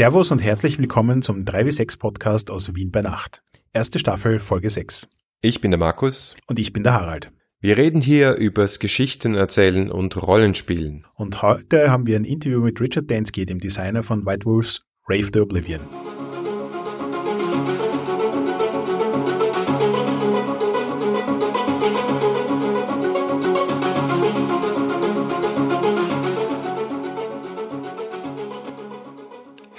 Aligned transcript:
Servus 0.00 0.30
und 0.30 0.38
herzlich 0.38 0.78
willkommen 0.78 1.20
zum 1.20 1.44
3W6 1.44 1.98
Podcast 1.98 2.50
aus 2.50 2.74
Wien 2.74 2.90
bei 2.90 3.02
Nacht. 3.02 3.42
Erste 3.74 3.98
Staffel, 3.98 4.38
Folge 4.38 4.70
6. 4.70 5.06
Ich 5.42 5.60
bin 5.60 5.70
der 5.70 5.78
Markus. 5.78 6.38
Und 6.46 6.58
ich 6.58 6.72
bin 6.72 6.84
der 6.84 6.94
Harald. 6.94 7.30
Wir 7.60 7.76
reden 7.76 8.00
hier 8.00 8.36
übers 8.36 8.78
Geschichten 8.78 9.34
erzählen 9.34 9.90
und 9.90 10.16
Rollenspielen. 10.16 11.06
Und 11.16 11.42
heute 11.42 11.90
haben 11.90 12.06
wir 12.06 12.16
ein 12.16 12.24
Interview 12.24 12.62
mit 12.62 12.80
Richard 12.80 13.10
Dansky, 13.10 13.44
dem 13.44 13.60
Designer 13.60 14.02
von 14.02 14.24
White 14.24 14.46
Wolves 14.46 14.80
Rave 15.06 15.28
the 15.34 15.40
Oblivion. 15.40 15.82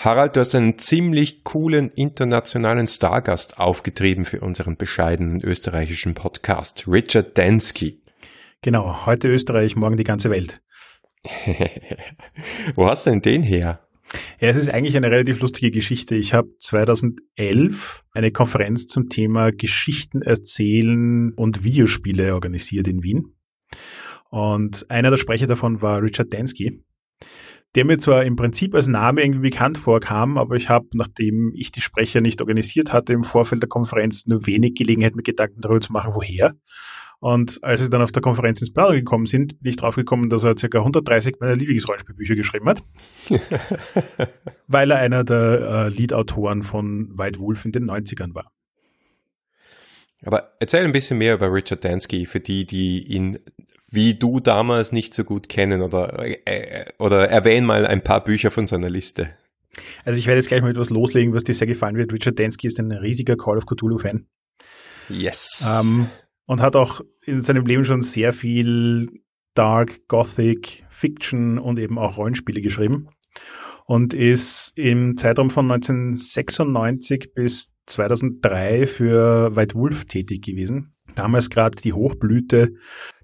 Harald, 0.04 0.36
du 0.36 0.40
hast 0.40 0.56
einen 0.56 0.80
ziemlich 0.80 1.44
coolen 1.44 1.92
internationalen 1.92 2.88
Stargast 2.88 3.60
aufgetrieben 3.60 4.26
für 4.26 4.42
unseren 4.42 4.76
bescheidenen 4.76 5.44
österreichischen 5.44 6.16
Podcast, 6.16 6.88
Richard 6.88 7.38
Dansky. 7.38 8.02
Genau, 8.64 9.06
heute 9.06 9.28
Österreich, 9.28 9.76
morgen 9.76 9.98
die 9.98 10.04
ganze 10.04 10.32
Welt. 10.32 10.60
Wo 12.76 12.88
hast 12.88 13.06
du 13.06 13.12
denn 13.12 13.22
den 13.22 13.44
her? 13.44 13.88
Ja, 14.40 14.50
es 14.50 14.58
ist 14.58 14.72
eigentlich 14.72 14.98
eine 14.98 15.12
relativ 15.12 15.40
lustige 15.40 15.70
Geschichte. 15.70 16.16
Ich 16.16 16.34
habe 16.34 16.50
2011 16.58 18.04
eine 18.12 18.32
Konferenz 18.32 18.88
zum 18.88 19.08
Thema 19.08 19.52
Geschichten 19.52 20.24
erzählen 20.24 21.32
und 21.34 21.64
Videospiele 21.64 22.34
organisiert 22.34 22.88
in 22.88 23.04
Wien. 23.04 23.36
Und 24.32 24.90
einer 24.90 25.12
der 25.12 25.18
Sprecher 25.18 25.46
davon 25.46 25.84
war 25.84 26.02
Richard 26.02 26.34
Dansky 26.34 26.82
der 27.76 27.86
mir 27.86 27.98
zwar 27.98 28.26
im 28.26 28.36
Prinzip 28.36 28.76
als 28.76 28.88
Name 28.88 29.22
irgendwie 29.22 29.50
bekannt 29.50 29.78
vorkam, 29.78 30.38
aber 30.38 30.56
ich 30.56 30.70
habe, 30.70 30.88
nachdem 30.94 31.54
ich 31.56 31.72
die 31.72 31.82
Sprecher 31.82 32.22
nicht 32.22 32.42
organisiert 32.42 32.92
hatte, 32.92 33.14
im 33.14 33.24
Vorfeld 33.24 33.62
der 33.62 33.70
Konferenz 33.70 34.26
nur 34.28 34.46
wenig 34.46 34.76
Gelegenheit, 34.76 35.16
mir 35.16 35.24
Gedanken 35.24 35.62
darüber 35.62 35.82
zu 35.82 35.94
machen, 35.94 36.14
woher. 36.14 36.54
Und 37.20 37.64
als 37.64 37.82
sie 37.82 37.90
dann 37.90 38.02
auf 38.02 38.12
der 38.12 38.24
Konferenz 38.24 38.62
ins 38.62 38.74
Plaudern 38.74 38.98
gekommen 38.98 39.28
sind, 39.28 39.60
bin 39.62 39.70
ich 39.70 39.76
draufgekommen, 39.76 40.30
dass 40.30 40.44
er 40.44 40.56
ca. 40.56 40.80
130 40.80 41.36
meiner 41.40 41.56
Lieblingsrollenspielbücher 41.56 42.36
geschrieben 42.36 42.68
hat. 42.68 42.82
weil 44.68 44.90
er 44.90 44.98
einer 44.98 45.24
der 45.24 45.62
äh, 45.62 45.90
Lead-Autoren 45.90 46.64
von 46.64 47.16
White 47.18 47.40
Wolf 47.40 47.64
in 47.64 47.74
den 47.74 47.90
90ern 47.90 48.34
war. 48.34 48.52
Aber 50.24 50.56
erzähl 50.60 50.84
ein 50.84 50.92
bisschen 50.92 51.20
mehr 51.20 51.36
über 51.36 51.52
Richard 51.54 51.84
Dansky 51.84 52.26
für 52.26 52.40
die, 52.40 52.66
die 52.66 53.04
ihn 53.04 53.40
wie 53.92 54.16
du 54.16 54.40
damals 54.40 54.92
nicht 54.92 55.14
so 55.14 55.24
gut 55.24 55.50
kennen 55.50 55.82
oder, 55.82 56.18
äh, 56.48 56.86
oder 56.98 57.30
erwähn 57.30 57.66
mal 57.66 57.86
ein 57.86 58.04
paar 58.04 58.24
Bücher 58.24 58.50
von 58.50 58.66
seiner 58.66 58.90
Liste. 58.90 59.36
Also 60.06 60.18
ich 60.18 60.28
werde 60.28 60.40
jetzt 60.40 60.48
gleich 60.48 60.62
mal 60.62 60.72
etwas 60.72 60.90
loslegen, 60.90 61.34
was 61.34 61.44
dir 61.44 61.54
sehr 61.54 61.68
gefallen 61.68 61.98
wird. 61.98 62.12
Richard 62.12 62.40
Dansky 62.40 62.68
ist 62.68 62.80
ein 62.80 62.92
riesiger 62.92 63.36
Call 63.36 63.58
of 63.58 63.66
Cthulhu-Fan. 63.66 64.26
Yes. 65.10 65.84
Ähm, 65.84 66.08
und 66.46 66.62
hat 66.62 66.76
auch 66.76 67.02
in 67.26 67.42
seinem 67.42 67.66
Leben 67.66 67.86
schon 67.86 68.02
sehr 68.02 68.34
viel 68.34 69.10
Dark, 69.54 70.08
Gothic, 70.08 70.86
Fiction 70.90 71.60
und 71.60 71.78
eben 71.78 72.00
auch 72.00 72.18
Rollenspiele 72.18 72.62
geschrieben. 72.62 73.10
Und 73.86 74.14
ist 74.14 74.72
im 74.76 75.18
Zeitraum 75.18 75.50
von 75.50 75.70
1996 75.70 77.34
bis 77.34 77.72
2003 77.88 78.88
für 78.88 79.56
White 79.56 79.76
Wolf 79.76 80.06
tätig 80.06 80.44
gewesen. 80.44 80.94
Damals 81.16 81.50
gerade 81.50 81.78
die 81.82 81.92
Hochblüte 81.92 82.74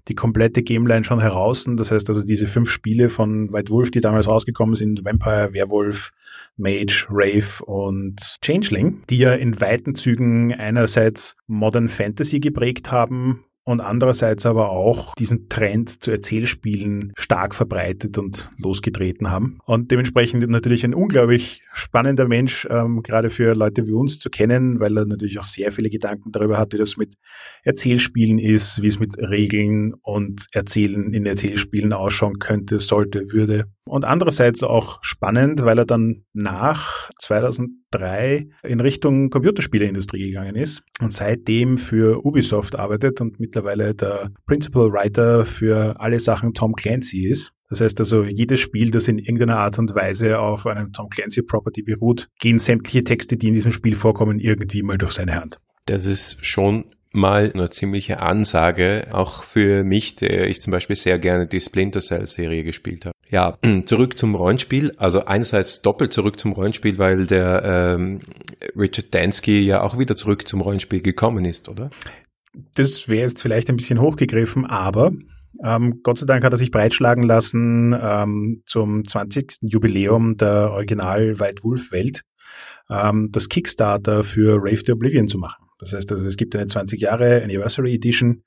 die 0.08 0.14
komplette 0.14 0.62
Gameline 0.62 1.04
schon 1.04 1.20
heraus. 1.20 1.66
Das 1.68 1.90
heißt 1.90 2.08
also 2.08 2.24
diese 2.24 2.46
fünf 2.46 2.70
Spiele 2.70 3.10
von 3.10 3.52
White 3.52 3.70
Wolf, 3.70 3.90
die 3.90 4.00
damals 4.00 4.28
rausgekommen 4.28 4.74
sind, 4.74 5.04
Vampire, 5.04 5.52
Werwolf, 5.52 6.10
Mage, 6.56 7.06
Wraith 7.08 7.60
und 7.60 8.38
Changeling, 8.42 9.02
die 9.10 9.18
ja 9.18 9.34
in 9.34 9.60
weiten 9.60 9.94
Zügen 9.94 10.52
einerseits 10.54 11.36
Modern 11.46 11.88
Fantasy 11.88 12.40
geprägt 12.40 12.90
haben 12.90 13.44
und 13.68 13.82
andererseits 13.82 14.46
aber 14.46 14.70
auch 14.70 15.14
diesen 15.16 15.50
Trend 15.50 16.02
zu 16.02 16.10
Erzählspielen 16.10 17.12
stark 17.18 17.54
verbreitet 17.54 18.16
und 18.16 18.48
losgetreten 18.56 19.30
haben. 19.30 19.58
Und 19.66 19.90
dementsprechend 19.90 20.48
natürlich 20.48 20.84
ein 20.84 20.94
unglaublich 20.94 21.60
spannender 21.74 22.26
Mensch, 22.26 22.66
ähm, 22.70 23.02
gerade 23.02 23.28
für 23.28 23.54
Leute 23.54 23.86
wie 23.86 23.92
uns 23.92 24.20
zu 24.20 24.30
kennen, 24.30 24.80
weil 24.80 24.96
er 24.96 25.04
natürlich 25.04 25.38
auch 25.38 25.44
sehr 25.44 25.70
viele 25.70 25.90
Gedanken 25.90 26.32
darüber 26.32 26.56
hat, 26.56 26.72
wie 26.72 26.78
das 26.78 26.96
mit 26.96 27.16
Erzählspielen 27.62 28.38
ist, 28.38 28.80
wie 28.80 28.86
es 28.86 29.00
mit 29.00 29.18
Regeln 29.18 29.92
und 30.00 30.46
Erzählen 30.52 31.12
in 31.12 31.26
Erzählspielen 31.26 31.92
ausschauen 31.92 32.38
könnte, 32.38 32.80
sollte, 32.80 33.32
würde. 33.32 33.66
Und 33.88 34.04
andererseits 34.04 34.62
auch 34.62 34.98
spannend, 35.02 35.64
weil 35.64 35.78
er 35.78 35.86
dann 35.86 36.24
nach 36.34 37.10
2003 37.20 38.48
in 38.62 38.80
Richtung 38.80 39.30
Computerspieleindustrie 39.30 40.26
gegangen 40.26 40.56
ist 40.56 40.82
und 41.00 41.12
seitdem 41.12 41.78
für 41.78 42.24
Ubisoft 42.24 42.78
arbeitet 42.78 43.20
und 43.20 43.40
mittlerweile 43.58 43.94
der 43.94 44.30
Principal 44.46 44.92
Writer 44.92 45.44
für 45.44 46.00
alle 46.00 46.20
Sachen 46.20 46.54
Tom 46.54 46.74
Clancy 46.74 47.26
ist. 47.26 47.52
Das 47.68 47.80
heißt 47.80 48.00
also, 48.00 48.24
jedes 48.24 48.60
Spiel, 48.60 48.90
das 48.90 49.08
in 49.08 49.18
irgendeiner 49.18 49.58
Art 49.58 49.78
und 49.78 49.94
Weise 49.94 50.38
auf 50.38 50.66
einem 50.66 50.92
Tom 50.92 51.08
Clancy 51.10 51.42
Property 51.42 51.82
beruht, 51.82 52.28
gehen 52.40 52.58
sämtliche 52.58 53.04
Texte, 53.04 53.36
die 53.36 53.48
in 53.48 53.54
diesem 53.54 53.72
Spiel 53.72 53.94
vorkommen, 53.94 54.38
irgendwie 54.38 54.82
mal 54.82 54.96
durch 54.96 55.12
seine 55.12 55.34
Hand. 55.34 55.58
Das 55.84 56.06
ist 56.06 56.44
schon 56.44 56.86
mal 57.12 57.50
eine 57.52 57.68
ziemliche 57.68 58.20
Ansage, 58.20 59.08
auch 59.12 59.42
für 59.42 59.84
mich, 59.84 60.16
der 60.16 60.46
ich 60.48 60.60
zum 60.60 60.70
Beispiel 60.70 60.96
sehr 60.96 61.18
gerne 61.18 61.46
die 61.46 61.60
Splinter 61.60 62.00
Cell 62.00 62.26
Serie 62.26 62.62
gespielt 62.62 63.04
habe. 63.04 63.14
Ja, 63.28 63.58
zurück 63.84 64.16
zum 64.16 64.34
Rollenspiel. 64.34 64.94
Also 64.96 65.26
einerseits 65.26 65.82
doppelt 65.82 66.12
zurück 66.12 66.38
zum 66.38 66.52
Rollenspiel, 66.52 66.98
weil 66.98 67.26
der 67.26 67.96
ähm, 67.98 68.20
Richard 68.76 69.14
Dansky 69.14 69.60
ja 69.60 69.82
auch 69.82 69.98
wieder 69.98 70.16
zurück 70.16 70.48
zum 70.48 70.62
Rollenspiel 70.62 71.02
gekommen 71.02 71.44
ist, 71.44 71.68
oder? 71.68 71.90
Das 72.74 73.08
wäre 73.08 73.22
jetzt 73.22 73.42
vielleicht 73.42 73.68
ein 73.68 73.76
bisschen 73.76 74.00
hochgegriffen, 74.00 74.66
aber 74.66 75.12
ähm, 75.62 76.00
Gott 76.02 76.18
sei 76.18 76.26
Dank 76.26 76.44
hat 76.44 76.52
er 76.52 76.56
sich 76.56 76.70
breitschlagen 76.70 77.24
lassen 77.24 77.96
ähm, 78.00 78.62
zum 78.64 79.04
20. 79.06 79.58
Jubiläum 79.62 80.36
der 80.36 80.70
Original 80.70 81.40
White 81.40 81.62
Wolf 81.64 81.92
Welt 81.92 82.22
ähm, 82.90 83.30
das 83.32 83.48
Kickstarter 83.48 84.24
für 84.24 84.56
Rave 84.58 84.82
the 84.84 84.92
Oblivion 84.92 85.28
zu 85.28 85.38
machen. 85.38 85.67
Das 85.78 85.92
heißt 85.92 86.10
also, 86.10 86.26
es 86.26 86.36
gibt 86.36 86.54
eine 86.56 86.66
20 86.66 87.00
Jahre 87.00 87.42
Anniversary 87.42 87.94
Edition 87.94 88.42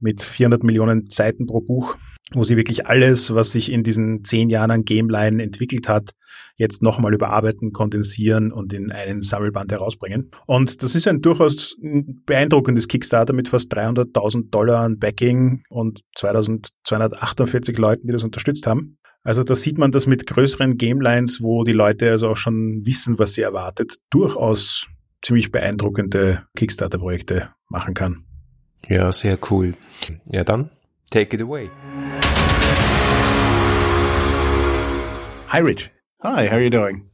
mit 0.00 0.22
400 0.22 0.64
Millionen 0.64 1.08
Seiten 1.08 1.46
pro 1.46 1.60
Buch, 1.60 1.96
wo 2.32 2.44
sie 2.44 2.56
wirklich 2.56 2.86
alles, 2.86 3.34
was 3.34 3.52
sich 3.52 3.70
in 3.70 3.84
diesen 3.84 4.24
zehn 4.24 4.50
Jahren 4.50 4.70
an 4.70 4.84
Gameline 4.84 5.42
entwickelt 5.42 5.88
hat, 5.88 6.10
jetzt 6.56 6.82
nochmal 6.82 7.14
überarbeiten, 7.14 7.72
kondensieren 7.72 8.52
und 8.52 8.72
in 8.72 8.90
einen 8.90 9.20
Sammelband 9.20 9.70
herausbringen. 9.70 10.30
Und 10.46 10.82
das 10.82 10.94
ist 10.94 11.06
ein 11.06 11.20
durchaus 11.20 11.76
beeindruckendes 11.80 12.88
Kickstarter 12.88 13.32
mit 13.32 13.48
fast 13.48 13.72
300.000 13.72 14.50
Dollar 14.50 14.80
an 14.80 14.98
Backing 14.98 15.62
und 15.68 16.02
2248 16.16 17.78
Leuten, 17.78 18.06
die 18.06 18.12
das 18.12 18.24
unterstützt 18.24 18.66
haben. 18.66 18.98
Also 19.24 19.44
da 19.44 19.54
sieht 19.54 19.78
man 19.78 19.92
das 19.92 20.08
mit 20.08 20.26
größeren 20.26 20.78
Gamelines, 20.78 21.40
wo 21.40 21.62
die 21.62 21.72
Leute 21.72 22.10
also 22.10 22.30
auch 22.30 22.36
schon 22.36 22.84
wissen, 22.84 23.20
was 23.20 23.34
sie 23.34 23.42
erwartet, 23.42 23.98
durchaus 24.10 24.88
ziemlich 25.24 25.50
beeindruckende 25.50 26.46
Kickstarter-Projekte 26.56 27.50
machen 27.68 27.94
kann. 27.94 28.24
Ja, 28.88 29.12
sehr 29.12 29.38
cool. 29.50 29.74
Ja, 30.26 30.44
dann 30.44 30.70
take 31.10 31.36
it 31.36 31.42
away. 31.42 31.70
Hi, 35.48 35.60
Rich. 35.60 35.90
Hi, 36.22 36.48
how 36.48 36.56
are 36.56 36.62
you 36.62 36.70
doing? 36.70 37.10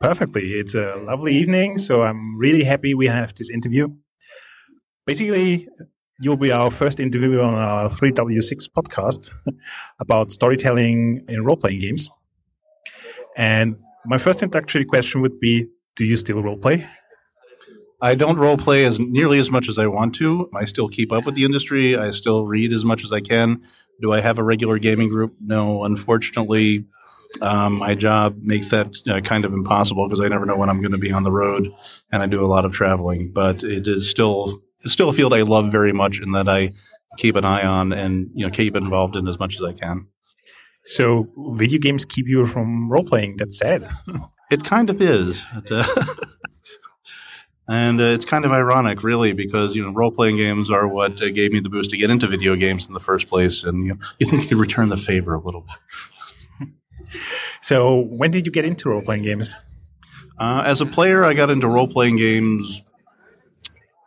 Perfectly. 0.00 0.58
It's 0.58 0.74
a 0.74 0.96
lovely 0.96 1.32
evening, 1.32 1.78
so 1.78 2.02
I'm 2.02 2.38
really 2.38 2.64
happy 2.64 2.94
we 2.94 3.08
have 3.08 3.34
this 3.34 3.50
interview. 3.50 3.88
Basically, 5.06 5.68
you'll 6.20 6.36
be 6.36 6.52
our 6.52 6.70
first 6.70 7.00
interview 7.00 7.40
on 7.40 7.54
our 7.54 7.88
3W6 7.88 8.68
podcast 8.76 9.32
about 10.00 10.30
storytelling 10.30 11.24
in 11.28 11.44
role 11.44 11.56
playing 11.56 11.80
games. 11.80 12.08
And 13.36 13.76
my 14.04 14.18
first 14.18 14.42
introductory 14.42 14.84
question 14.84 15.20
would 15.20 15.40
be 15.40 15.68
Do 15.96 16.04
you 16.04 16.16
still 16.16 16.42
role 16.42 16.56
play? 16.58 16.86
I 18.02 18.16
don't 18.16 18.36
role 18.36 18.56
play 18.56 18.84
as 18.84 18.98
nearly 18.98 19.38
as 19.38 19.48
much 19.48 19.68
as 19.68 19.78
I 19.78 19.86
want 19.86 20.16
to. 20.16 20.50
I 20.54 20.64
still 20.64 20.88
keep 20.88 21.12
up 21.12 21.24
with 21.24 21.36
the 21.36 21.44
industry. 21.44 21.96
I 21.96 22.10
still 22.10 22.44
read 22.44 22.72
as 22.72 22.84
much 22.84 23.04
as 23.04 23.12
I 23.12 23.20
can. 23.20 23.62
Do 24.00 24.12
I 24.12 24.20
have 24.20 24.40
a 24.40 24.42
regular 24.42 24.78
gaming 24.78 25.08
group? 25.08 25.36
No, 25.40 25.84
unfortunately, 25.84 26.84
um, 27.40 27.74
my 27.74 27.94
job 27.94 28.38
makes 28.42 28.70
that 28.70 28.92
uh, 29.06 29.20
kind 29.20 29.44
of 29.44 29.52
impossible 29.52 30.08
because 30.08 30.22
I 30.22 30.26
never 30.26 30.44
know 30.44 30.56
when 30.56 30.68
I'm 30.68 30.80
going 30.80 30.92
to 30.92 30.98
be 30.98 31.12
on 31.12 31.22
the 31.22 31.30
road, 31.30 31.72
and 32.10 32.22
I 32.22 32.26
do 32.26 32.44
a 32.44 32.48
lot 32.48 32.64
of 32.64 32.72
traveling. 32.72 33.30
But 33.32 33.62
it 33.62 33.86
is 33.86 34.10
still 34.10 34.62
still 34.80 35.10
a 35.10 35.12
field 35.12 35.32
I 35.32 35.42
love 35.42 35.70
very 35.70 35.92
much, 35.92 36.18
and 36.18 36.34
that 36.34 36.48
I 36.48 36.72
keep 37.18 37.36
an 37.36 37.44
eye 37.44 37.64
on 37.64 37.92
and 37.92 38.30
you 38.34 38.44
know 38.44 38.50
keep 38.50 38.74
involved 38.74 39.14
in 39.14 39.28
as 39.28 39.38
much 39.38 39.54
as 39.54 39.62
I 39.62 39.74
can. 39.74 40.08
So, 40.84 41.28
video 41.54 41.78
games 41.78 42.04
keep 42.04 42.26
you 42.26 42.44
from 42.46 42.90
role 42.90 43.04
playing. 43.04 43.36
That's 43.36 43.58
sad. 43.58 43.84
it 44.50 44.64
kind 44.64 44.90
of 44.90 45.00
is. 45.00 45.46
It, 45.54 45.70
uh, 45.70 45.84
And 47.68 48.00
uh, 48.00 48.04
it's 48.04 48.24
kind 48.24 48.44
of 48.44 48.52
ironic, 48.52 49.02
really, 49.02 49.32
because 49.32 49.74
you 49.74 49.84
know 49.84 49.90
role 49.90 50.10
playing 50.10 50.36
games 50.36 50.70
are 50.70 50.86
what 50.88 51.22
uh, 51.22 51.30
gave 51.30 51.52
me 51.52 51.60
the 51.60 51.68
boost 51.68 51.90
to 51.90 51.96
get 51.96 52.10
into 52.10 52.26
video 52.26 52.56
games 52.56 52.88
in 52.88 52.94
the 52.94 53.00
first 53.00 53.28
place. 53.28 53.62
And 53.62 53.86
you, 53.86 53.94
know, 53.94 54.00
you 54.18 54.26
think 54.26 54.42
you 54.42 54.48
could 54.48 54.58
return 54.58 54.88
the 54.88 54.96
favor 54.96 55.34
a 55.34 55.40
little 55.40 55.62
bit. 55.62 55.76
So, 57.60 58.00
when 58.00 58.30
did 58.30 58.46
you 58.46 58.52
get 58.52 58.64
into 58.64 58.88
role 58.88 59.02
playing 59.02 59.22
games? 59.22 59.52
Uh, 60.38 60.62
as 60.66 60.80
a 60.80 60.86
player, 60.86 61.24
I 61.24 61.34
got 61.34 61.50
into 61.50 61.68
role 61.68 61.86
playing 61.86 62.16
games. 62.16 62.82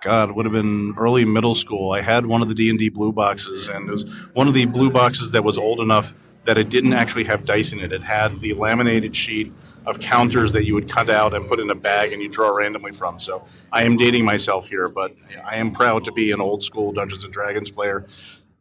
God, 0.01 0.31
would 0.31 0.46
have 0.46 0.54
been 0.54 0.94
early 0.98 1.24
middle 1.24 1.56
school. 1.56 1.92
I 1.92 2.01
had 2.01 2.25
one 2.25 2.42
of 2.42 2.50
the 2.50 2.56
D 2.56 2.69
and 2.69 2.78
D 2.78 2.90
blue 2.90 3.13
boxes, 3.13 3.68
and 3.68 3.88
it 3.88 3.92
was 3.92 4.04
one 4.34 4.48
of 4.48 4.54
the 4.54 4.66
blue 4.66 4.90
boxes 4.90 5.31
that 5.31 5.44
was 5.44 5.58
old 5.58 5.80
enough 5.80 6.13
that 6.46 6.58
it 6.58 6.69
didn't 6.69 6.94
actually 6.94 7.24
have 7.25 7.46
dice 7.46 7.72
in 7.72 7.80
it. 7.80 7.94
It 7.94 8.04
had 8.04 8.42
the 8.42 8.54
laminated 8.54 9.16
sheet 9.16 9.54
of 9.86 10.00
counters 10.00 10.52
that 10.54 10.66
you 10.66 10.74
would 10.74 10.90
cut 10.90 11.10
out 11.10 11.34
and 11.34 11.48
put 11.48 11.60
in 11.60 11.70
a 11.70 11.76
bag 11.76 12.14
and 12.14 12.22
you 12.22 12.30
draw 12.30 12.50
randomly 12.50 12.92
from. 12.92 13.20
So 13.20 13.46
I 13.72 13.84
am 13.84 13.98
dating 13.98 14.26
myself 14.26 14.68
here, 14.68 14.90
but 14.90 15.16
I 15.46 15.58
am 15.58 15.72
proud 15.72 16.06
to 16.06 16.12
be 16.12 16.32
an 16.32 16.42
old 16.42 16.64
school 16.64 16.92
Dungeons 16.92 17.24
and 17.24 17.32
Dragons 17.32 17.70
player. 17.70 18.06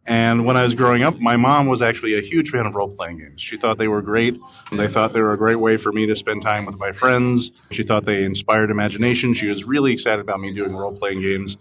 And 0.07 0.45
when 0.45 0.57
I 0.57 0.65
was 0.65 0.75
growing 0.75 1.03
up, 1.03 1.19
my 1.19 1.37
mom 1.37 1.67
was 1.67 1.81
actually 1.81 2.19
a 2.19 2.21
huge 2.21 2.51
fan 2.51 2.67
of 2.67 2.75
role 2.75 2.95
playing 2.95 3.21
games. 3.21 3.41
She 3.41 3.57
thought 3.57 3.79
they 3.79 3.89
were 3.89 4.03
great. 4.03 4.39
And 4.71 4.79
they 4.79 4.87
thought 4.87 5.15
they 5.15 5.23
were 5.23 5.33
a 5.33 5.39
great 5.39 5.61
way 5.61 5.79
for 5.79 5.93
me 5.93 6.05
to 6.07 6.15
spend 6.15 6.43
time 6.43 6.67
with 6.67 6.79
my 6.79 6.93
friends. 6.93 7.51
She 7.71 7.83
thought 7.83 8.05
they 8.05 8.25
inspired 8.25 8.71
imagination. 8.71 9.33
She 9.33 9.49
was 9.49 9.65
really 9.65 9.93
excited 9.93 10.21
about 10.21 10.41
me 10.41 10.53
doing 10.53 10.77
role 10.77 10.95
playing 10.95 11.23
games. 11.23 11.57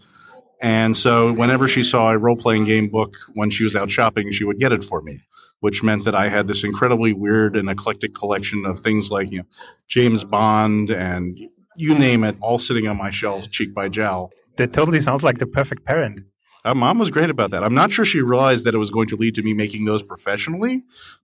And 0.60 0.96
so 0.96 1.32
whenever 1.34 1.68
she 1.68 1.84
saw 1.84 2.12
a 2.12 2.18
role 2.18 2.38
playing 2.38 2.66
game 2.66 2.90
book 2.90 3.16
when 3.34 3.50
she 3.50 3.64
was 3.64 3.76
out 3.76 3.90
shopping, 3.90 4.32
she 4.32 4.46
would 4.46 4.60
get 4.60 4.72
it 4.72 4.84
for 4.84 5.02
me, 5.02 5.22
which 5.64 5.82
meant 5.82 6.04
that 6.04 6.14
I 6.14 6.28
had 6.28 6.50
this 6.50 6.66
incredibly 6.66 7.14
weird 7.14 7.56
and 7.56 7.70
eclectic 7.70 8.14
collection 8.14 8.66
of 8.66 8.80
things 8.80 9.10
like, 9.10 9.32
you 9.32 9.38
know, 9.38 9.46
James 9.88 10.26
Bond 10.26 10.92
and 10.92 11.38
you 11.78 11.96
name 11.98 12.26
it, 12.26 12.36
all 12.42 12.58
sitting 12.58 12.86
on 12.86 12.98
my 12.98 13.10
shelf 13.10 13.50
cheek 13.50 13.74
by 13.74 13.88
jowl. 13.88 14.30
That 14.58 14.74
totally 14.74 15.00
sounds 15.00 15.24
like 15.24 15.38
the 15.38 15.48
perfect 15.48 15.86
parent. 15.86 16.20
Uh, 16.66 16.74
mom 16.74 17.00
was 17.00 17.10
great 17.10 17.30
about 17.30 17.52
that. 17.52 17.64
I'm 17.64 17.74
not 17.74 17.94
sure 17.94 18.04
she 18.04 18.20
realized 18.20 18.66
that 18.66 18.74
it 18.74 18.78
was 18.78 18.92
going 18.92 19.08
to 19.08 19.16
lead 19.16 19.36
to 19.36 19.42
me 19.42 19.54
making 19.54 19.86
those 19.86 20.04
professionally, 20.04 20.84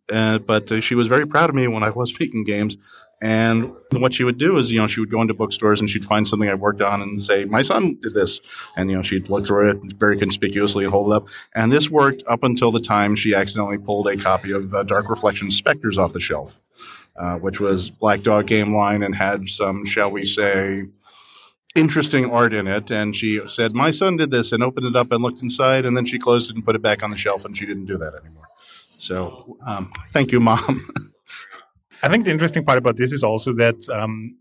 uh, 0.10 0.38
but 0.38 0.72
uh, 0.72 0.80
she 0.80 0.96
was 0.96 1.08
very 1.08 1.28
proud 1.28 1.50
of 1.50 1.56
me 1.58 1.68
when 1.68 1.84
I 1.84 1.90
was 1.90 2.18
making 2.20 2.46
games. 2.46 2.78
And 3.22 3.74
what 3.92 4.14
she 4.14 4.24
would 4.24 4.38
do 4.38 4.58
is, 4.58 4.72
you 4.72 4.80
know, 4.80 4.88
she 4.88 5.02
would 5.02 5.12
go 5.12 5.22
into 5.22 5.34
bookstores 5.34 5.82
and 5.82 5.90
she'd 5.90 6.06
find 6.06 6.26
something 6.26 6.48
I 6.48 6.54
worked 6.54 6.82
on 6.82 7.02
and 7.02 7.22
say, 7.22 7.44
"My 7.44 7.62
son 7.62 7.98
did 8.02 8.14
this," 8.14 8.40
and 8.78 8.90
you 8.90 8.96
know, 8.96 9.02
she'd 9.02 9.30
look 9.30 9.46
through 9.46 9.72
it 9.72 9.94
very 9.98 10.18
conspicuously 10.18 10.86
and 10.86 10.94
hold 10.94 11.12
it 11.12 11.16
up. 11.16 11.28
And 11.54 11.72
this 11.72 11.90
worked 11.90 12.24
up 12.28 12.44
until 12.44 12.72
the 12.72 12.80
time 12.80 13.16
she 13.16 13.36
accidentally 13.36 13.78
pulled 13.78 14.08
a 14.08 14.16
copy 14.16 14.52
of 14.52 14.74
uh, 14.74 14.84
Dark 14.84 15.10
Reflection 15.10 15.52
Spectres 15.52 15.98
off 15.98 16.14
the 16.14 16.22
shelf, 16.22 16.62
uh, 17.18 17.36
which 17.36 17.60
was 17.60 17.90
Black 17.90 18.22
Dog 18.22 18.48
Game 18.48 18.74
Line 18.74 19.04
and 19.04 19.16
had 19.16 19.50
some, 19.50 19.86
shall 19.86 20.10
we 20.10 20.24
say, 20.24 20.86
interesting 21.76 22.32
art 22.32 22.54
in 22.54 22.68
it. 22.68 22.90
And 22.90 23.16
she 23.16 23.42
said, 23.48 23.74
My 23.74 23.92
son 23.92 24.16
did 24.16 24.32
this 24.32 24.52
and 24.52 24.64
opened 24.64 24.86
it 24.86 24.96
up 24.96 25.12
and 25.12 25.22
looked 25.22 25.42
inside. 25.42 25.86
And 25.86 25.96
then 25.98 26.06
she 26.06 26.20
closed 26.20 26.50
it 26.50 26.56
and 26.56 26.66
put 26.66 26.76
it 26.76 26.82
back 26.82 27.04
on 27.04 27.12
the 27.12 27.18
shelf. 27.18 27.44
And 27.44 27.56
she 27.56 27.66
didn't 27.66 27.86
do 27.86 27.98
that 27.98 28.14
anymore. 28.16 28.48
So 28.98 29.58
um, 29.66 29.92
thank 30.14 30.32
you, 30.32 30.40
mom. 30.40 30.88
I 32.02 32.08
think 32.08 32.26
the 32.26 32.32
interesting 32.32 32.64
part 32.64 32.78
about 32.78 32.98
this 32.98 33.12
is 33.12 33.24
also 33.24 33.54
that 33.56 33.90
um, 33.90 34.38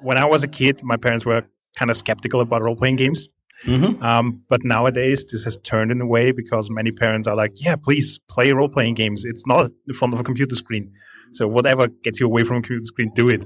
when 0.00 0.18
I 0.18 0.24
was 0.24 0.44
a 0.44 0.48
kid, 0.48 0.80
my 0.82 0.96
parents 0.96 1.24
were 1.24 1.44
kind 1.76 1.90
of 1.90 1.96
skeptical 1.96 2.40
about 2.40 2.62
role 2.62 2.76
playing 2.76 2.96
games. 2.96 3.28
Mm-hmm. 3.64 4.02
Um, 4.02 4.44
but 4.48 4.64
nowadays, 4.64 5.24
this 5.24 5.44
has 5.44 5.58
turned 5.58 5.90
in 5.90 6.00
a 6.00 6.06
way 6.06 6.32
because 6.32 6.70
many 6.70 6.90
parents 6.90 7.28
are 7.28 7.36
like, 7.36 7.52
yeah, 7.56 7.76
please 7.76 8.18
play 8.28 8.52
role 8.52 8.68
playing 8.68 8.94
games. 8.94 9.24
It's 9.24 9.46
not 9.46 9.70
in 9.86 9.94
front 9.94 10.12
of 10.12 10.20
a 10.20 10.24
computer 10.24 10.56
screen. 10.56 10.92
So, 11.32 11.46
whatever 11.46 11.88
gets 11.88 12.20
you 12.20 12.26
away 12.26 12.44
from 12.44 12.58
a 12.58 12.60
computer 12.60 12.84
screen, 12.84 13.12
do 13.14 13.28
it. 13.28 13.44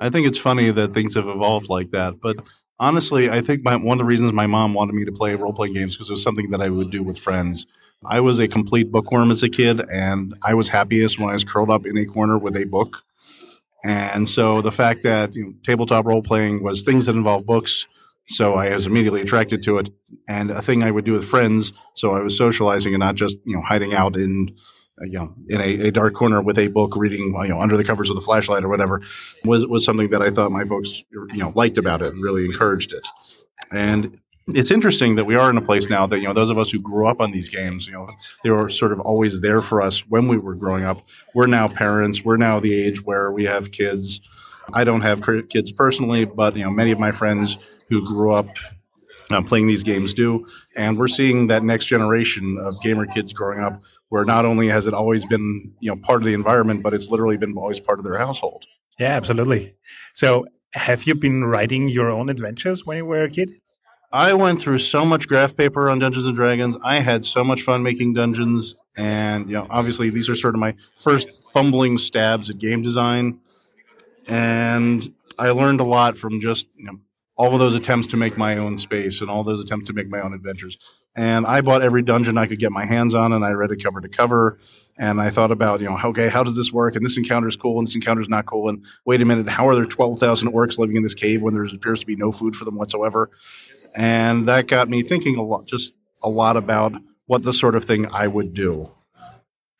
I 0.00 0.10
think 0.10 0.26
it's 0.26 0.38
funny 0.38 0.70
that 0.70 0.92
things 0.92 1.14
have 1.14 1.26
evolved 1.26 1.68
like 1.70 1.90
that. 1.92 2.20
But 2.20 2.36
honestly, 2.78 3.30
I 3.30 3.40
think 3.40 3.62
my, 3.64 3.76
one 3.76 3.94
of 3.94 3.98
the 3.98 4.04
reasons 4.04 4.32
my 4.32 4.46
mom 4.46 4.74
wanted 4.74 4.94
me 4.94 5.04
to 5.04 5.12
play 5.12 5.34
role 5.34 5.52
playing 5.52 5.74
games 5.74 5.94
because 5.94 6.08
it 6.08 6.12
was 6.12 6.22
something 6.22 6.50
that 6.50 6.60
I 6.60 6.70
would 6.70 6.90
do 6.90 7.02
with 7.02 7.18
friends. 7.18 7.66
I 8.04 8.20
was 8.20 8.38
a 8.38 8.48
complete 8.48 8.92
bookworm 8.92 9.30
as 9.30 9.42
a 9.42 9.48
kid, 9.48 9.80
and 9.90 10.34
I 10.42 10.54
was 10.54 10.68
happiest 10.68 11.18
when 11.18 11.30
I 11.30 11.34
was 11.34 11.44
curled 11.44 11.70
up 11.70 11.86
in 11.86 11.96
a 11.96 12.04
corner 12.04 12.38
with 12.38 12.56
a 12.56 12.64
book. 12.64 13.02
And 13.84 14.28
so 14.28 14.60
the 14.60 14.72
fact 14.72 15.02
that 15.04 15.34
you 15.34 15.44
know, 15.44 15.54
tabletop 15.64 16.06
role 16.06 16.22
playing 16.22 16.62
was 16.62 16.82
things 16.82 17.06
that 17.06 17.14
involve 17.14 17.46
books, 17.46 17.86
so 18.28 18.54
I 18.54 18.74
was 18.74 18.86
immediately 18.86 19.20
attracted 19.20 19.62
to 19.64 19.78
it, 19.78 19.88
and 20.28 20.50
a 20.50 20.60
thing 20.60 20.82
I 20.82 20.90
would 20.90 21.04
do 21.04 21.12
with 21.12 21.24
friends. 21.24 21.72
So 21.94 22.10
I 22.12 22.20
was 22.20 22.36
socializing 22.36 22.94
and 22.94 23.00
not 23.00 23.14
just 23.14 23.36
you 23.44 23.54
know 23.54 23.62
hiding 23.62 23.94
out 23.94 24.16
in 24.16 24.56
you 25.02 25.18
know, 25.18 25.34
in 25.48 25.60
a, 25.60 25.88
a, 25.88 25.90
dark 25.90 26.14
corner 26.14 26.40
with 26.40 26.58
a 26.58 26.68
book 26.68 26.96
reading, 26.96 27.34
you 27.42 27.48
know, 27.48 27.60
under 27.60 27.76
the 27.76 27.84
covers 27.84 28.08
with 28.08 28.16
a 28.16 28.22
flashlight 28.22 28.64
or 28.64 28.68
whatever, 28.68 29.02
was 29.44 29.66
was 29.66 29.84
something 29.84 30.10
that 30.10 30.22
I 30.22 30.30
thought 30.30 30.50
my 30.50 30.64
folks, 30.64 31.02
you 31.12 31.38
know, 31.38 31.52
liked 31.54 31.78
about 31.78 32.00
it 32.00 32.14
and 32.14 32.22
really 32.22 32.44
encouraged 32.44 32.92
it. 32.92 33.06
And 33.70 34.18
it's 34.48 34.70
interesting 34.70 35.16
that 35.16 35.24
we 35.24 35.34
are 35.34 35.50
in 35.50 35.56
a 35.56 35.62
place 35.62 35.90
now 35.90 36.06
that 36.06 36.20
you 36.20 36.28
know 36.28 36.32
those 36.32 36.50
of 36.50 36.58
us 36.58 36.70
who 36.70 36.80
grew 36.80 37.06
up 37.06 37.20
on 37.20 37.32
these 37.32 37.48
games, 37.48 37.86
you 37.86 37.92
know, 37.92 38.08
they 38.42 38.50
were 38.50 38.68
sort 38.68 38.92
of 38.92 39.00
always 39.00 39.40
there 39.40 39.60
for 39.60 39.82
us 39.82 40.06
when 40.08 40.28
we 40.28 40.38
were 40.38 40.54
growing 40.54 40.84
up. 40.84 41.06
We're 41.34 41.46
now 41.46 41.68
parents. 41.68 42.24
We're 42.24 42.36
now 42.36 42.60
the 42.60 42.74
age 42.74 43.04
where 43.04 43.30
we 43.30 43.44
have 43.44 43.72
kids. 43.72 44.20
I 44.72 44.84
don't 44.84 45.02
have 45.02 45.22
kids 45.48 45.72
personally, 45.72 46.24
but 46.24 46.56
you 46.56 46.64
know, 46.64 46.70
many 46.70 46.90
of 46.90 46.98
my 46.98 47.12
friends 47.12 47.58
who 47.88 48.04
grew 48.04 48.32
up 48.32 48.46
uh, 49.30 49.42
playing 49.42 49.66
these 49.66 49.82
games 49.82 50.14
do, 50.14 50.46
and 50.74 50.96
we're 50.96 51.08
seeing 51.08 51.48
that 51.48 51.64
next 51.64 51.86
generation 51.86 52.56
of 52.60 52.80
gamer 52.80 53.06
kids 53.06 53.32
growing 53.32 53.60
up 53.60 53.82
where 54.08 54.24
not 54.24 54.44
only 54.44 54.68
has 54.68 54.86
it 54.86 54.94
always 54.94 55.24
been 55.26 55.72
you 55.80 55.90
know 55.90 55.96
part 55.96 56.20
of 56.20 56.26
the 56.26 56.34
environment, 56.34 56.82
but 56.82 56.94
it's 56.94 57.08
literally 57.08 57.36
been 57.36 57.56
always 57.56 57.80
part 57.80 57.98
of 57.98 58.04
their 58.04 58.18
household. 58.18 58.64
Yeah, 58.98 59.16
absolutely. 59.16 59.74
So, 60.14 60.44
have 60.72 61.04
you 61.04 61.14
been 61.14 61.44
writing 61.44 61.88
your 61.88 62.10
own 62.10 62.28
adventures 62.28 62.86
when 62.86 62.98
you 62.98 63.06
were 63.06 63.24
a 63.24 63.30
kid? 63.30 63.50
I 64.12 64.32
went 64.34 64.60
through 64.60 64.78
so 64.78 65.04
much 65.04 65.28
graph 65.28 65.56
paper 65.56 65.90
on 65.90 65.98
Dungeons 65.98 66.26
and 66.26 66.36
Dragons. 66.36 66.76
I 66.82 67.00
had 67.00 67.24
so 67.24 67.44
much 67.44 67.62
fun 67.62 67.82
making 67.82 68.14
dungeons, 68.14 68.76
and 68.96 69.48
you 69.48 69.56
know, 69.56 69.66
obviously, 69.68 70.10
these 70.10 70.28
are 70.28 70.36
sort 70.36 70.54
of 70.54 70.60
my 70.60 70.74
first 70.96 71.52
fumbling 71.52 71.98
stabs 71.98 72.48
at 72.48 72.58
game 72.58 72.82
design, 72.82 73.40
and 74.26 75.12
I 75.38 75.50
learned 75.50 75.80
a 75.80 75.84
lot 75.84 76.16
from 76.16 76.40
just 76.40 76.78
you 76.78 76.86
know 76.86 77.00
all 77.36 77.52
of 77.52 77.58
those 77.58 77.74
attempts 77.74 78.06
to 78.08 78.16
make 78.16 78.38
my 78.38 78.56
own 78.56 78.78
space 78.78 79.20
and 79.20 79.30
all 79.30 79.44
those 79.44 79.60
attempts 79.60 79.86
to 79.88 79.92
make 79.92 80.08
my 80.08 80.20
own 80.20 80.32
adventures. 80.32 80.78
And 81.14 81.46
I 81.46 81.60
bought 81.60 81.82
every 81.82 82.02
dungeon 82.02 82.38
I 82.38 82.46
could 82.46 82.58
get 82.58 82.72
my 82.72 82.86
hands 82.86 83.14
on 83.14 83.32
and 83.32 83.44
I 83.44 83.50
read 83.50 83.70
it 83.70 83.82
cover 83.82 84.00
to 84.00 84.08
cover. 84.08 84.58
And 84.98 85.20
I 85.20 85.28
thought 85.28 85.50
about, 85.50 85.80
you 85.80 85.88
know, 85.88 85.98
okay, 86.02 86.28
how 86.28 86.42
does 86.42 86.56
this 86.56 86.72
work? 86.72 86.96
And 86.96 87.04
this 87.04 87.18
encounter 87.18 87.48
is 87.48 87.56
cool 87.56 87.78
and 87.78 87.86
this 87.86 87.94
encounter 87.94 88.22
is 88.22 88.28
not 88.30 88.46
cool. 88.46 88.70
And 88.70 88.84
wait 89.04 89.20
a 89.20 89.26
minute, 89.26 89.48
how 89.48 89.68
are 89.68 89.74
there 89.74 89.84
12,000 89.84 90.50
orcs 90.50 90.78
living 90.78 90.96
in 90.96 91.02
this 91.02 91.14
cave 91.14 91.42
when 91.42 91.52
there 91.52 91.64
appears 91.64 92.00
to 92.00 92.06
be 92.06 92.16
no 92.16 92.32
food 92.32 92.56
for 92.56 92.64
them 92.64 92.76
whatsoever? 92.76 93.30
And 93.94 94.48
that 94.48 94.66
got 94.66 94.88
me 94.88 95.02
thinking 95.02 95.36
a 95.36 95.42
lot, 95.42 95.66
just 95.66 95.92
a 96.22 96.30
lot 96.30 96.56
about 96.56 96.94
what 97.26 97.42
the 97.42 97.52
sort 97.52 97.74
of 97.74 97.84
thing 97.84 98.06
I 98.12 98.28
would 98.28 98.54
do. 98.54 98.88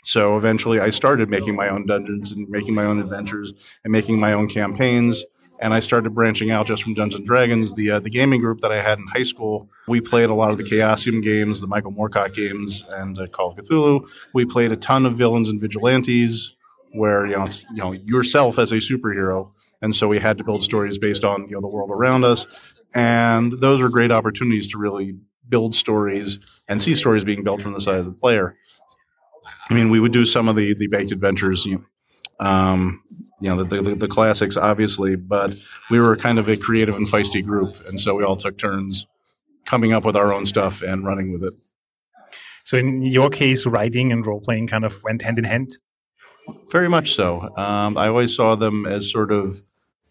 So 0.05 0.37
eventually 0.37 0.79
I 0.79 0.91
started 0.91 1.31
making 1.31 1.57
my 1.57 1.69
own 1.69 1.87
dungeons 1.87 2.31
and 2.31 2.49
making 2.49 2.75
my 2.75 2.85
own 2.85 3.01
adventures 3.01 3.53
and 3.83 3.93
making 3.93 4.21
my 4.21 4.35
own 4.35 4.49
campaigns 4.49 5.25
and 5.61 5.73
I 5.75 5.81
started 5.81 6.11
branching 6.11 6.51
out 6.51 6.67
just 6.67 6.83
from 6.83 6.95
Dungeons 6.95 7.21
and 7.21 7.27
Dragons. 7.27 7.75
The 7.75 7.93
uh, 7.93 8.01
the 8.01 8.11
gaming 8.11 8.41
group 8.41 8.61
that 8.61 8.73
I 8.73 8.83
had 8.83 8.99
in 8.99 9.07
high 9.07 9.23
school, 9.23 9.69
we 9.89 10.01
played 10.01 10.31
a 10.31 10.35
lot 10.35 10.51
of 10.51 10.59
the 10.59 10.65
Chaosium 10.65 11.23
games, 11.23 11.61
the 11.61 11.67
Michael 11.67 11.93
Moorcock 11.93 12.35
games, 12.35 12.85
and 12.91 13.19
uh, 13.19 13.27
Call 13.27 13.51
of 13.51 13.57
Cthulhu. 13.57 14.09
We 14.35 14.45
played 14.45 14.73
a 14.73 14.77
ton 14.77 15.07
of 15.07 15.15
villains 15.15 15.49
and 15.49 15.61
vigilantes, 15.61 16.55
where 16.93 17.27
you 17.27 17.37
know 17.37 17.47
you 17.71 17.77
know 17.77 17.93
yourself 17.93 18.59
as 18.59 18.73
a 18.73 18.77
superhero, 18.77 19.53
and 19.83 19.95
so 19.95 20.09
we 20.09 20.19
had 20.19 20.39
to 20.39 20.45
build 20.45 20.63
stories 20.65 20.99
based 20.99 21.25
on 21.25 21.49
you 21.49 21.55
know 21.55 21.61
the 21.61 21.69
world 21.69 21.91
around 21.91 22.25
us, 22.25 22.47
and 22.95 23.59
those 23.61 23.81
are 23.81 23.89
great 23.89 24.11
opportunities 24.11 24.69
to 24.69 24.79
really 24.79 25.17
build 25.49 25.75
stories 25.75 26.39
and 26.69 26.83
see 26.83 26.95
stories 26.95 27.25
being 27.25 27.45
built 27.45 27.63
from 27.63 27.73
the 27.73 27.81
side 27.81 27.99
of 27.99 28.07
the 28.07 28.13
player. 28.13 28.57
I 29.71 29.75
mean, 29.75 29.91
we 29.91 30.01
would 30.01 30.13
do 30.13 30.27
some 30.27 30.49
of 30.49 30.57
the 30.57 30.75
the 30.75 30.87
baked 30.89 31.13
adventures, 31.13 31.67
you 31.67 31.77
know, 31.77 31.85
um, 32.41 33.03
you 33.41 33.49
know, 33.49 33.63
the, 33.63 33.83
the, 33.83 33.95
the, 33.95 34.09
classics, 34.09 34.57
obviously, 34.57 35.17
but 35.17 35.55
we 35.91 35.99
were 36.01 36.17
kind 36.17 36.39
of 36.39 36.49
a 36.49 36.57
creative 36.57 36.97
and 36.97 37.07
feisty 37.07 37.45
group. 37.45 37.77
And 37.87 38.01
so 38.01 38.15
we 38.15 38.25
all 38.25 38.37
took 38.37 38.59
turns 38.59 39.07
coming 39.65 39.93
up 39.93 40.05
with 40.05 40.17
our 40.17 40.33
own 40.33 40.47
stuff 40.47 40.83
and 40.83 41.05
running 41.05 41.33
with 41.33 41.43
it. 41.45 41.55
So 42.65 42.77
in 42.77 43.03
your 43.03 43.31
case, 43.31 43.65
writing 43.65 44.13
and 44.13 44.27
role 44.27 44.41
playing 44.41 44.67
kind 44.67 44.85
of 44.85 45.03
went 45.03 45.23
hand 45.23 45.39
in 45.39 45.45
hand? 45.45 45.71
Very 46.71 46.89
much 46.89 47.15
so. 47.15 47.41
Um, 47.57 47.97
I 47.97 48.09
always 48.09 48.35
saw 48.35 48.55
them 48.55 48.87
as 48.87 49.11
sort 49.11 49.33
of 49.33 49.63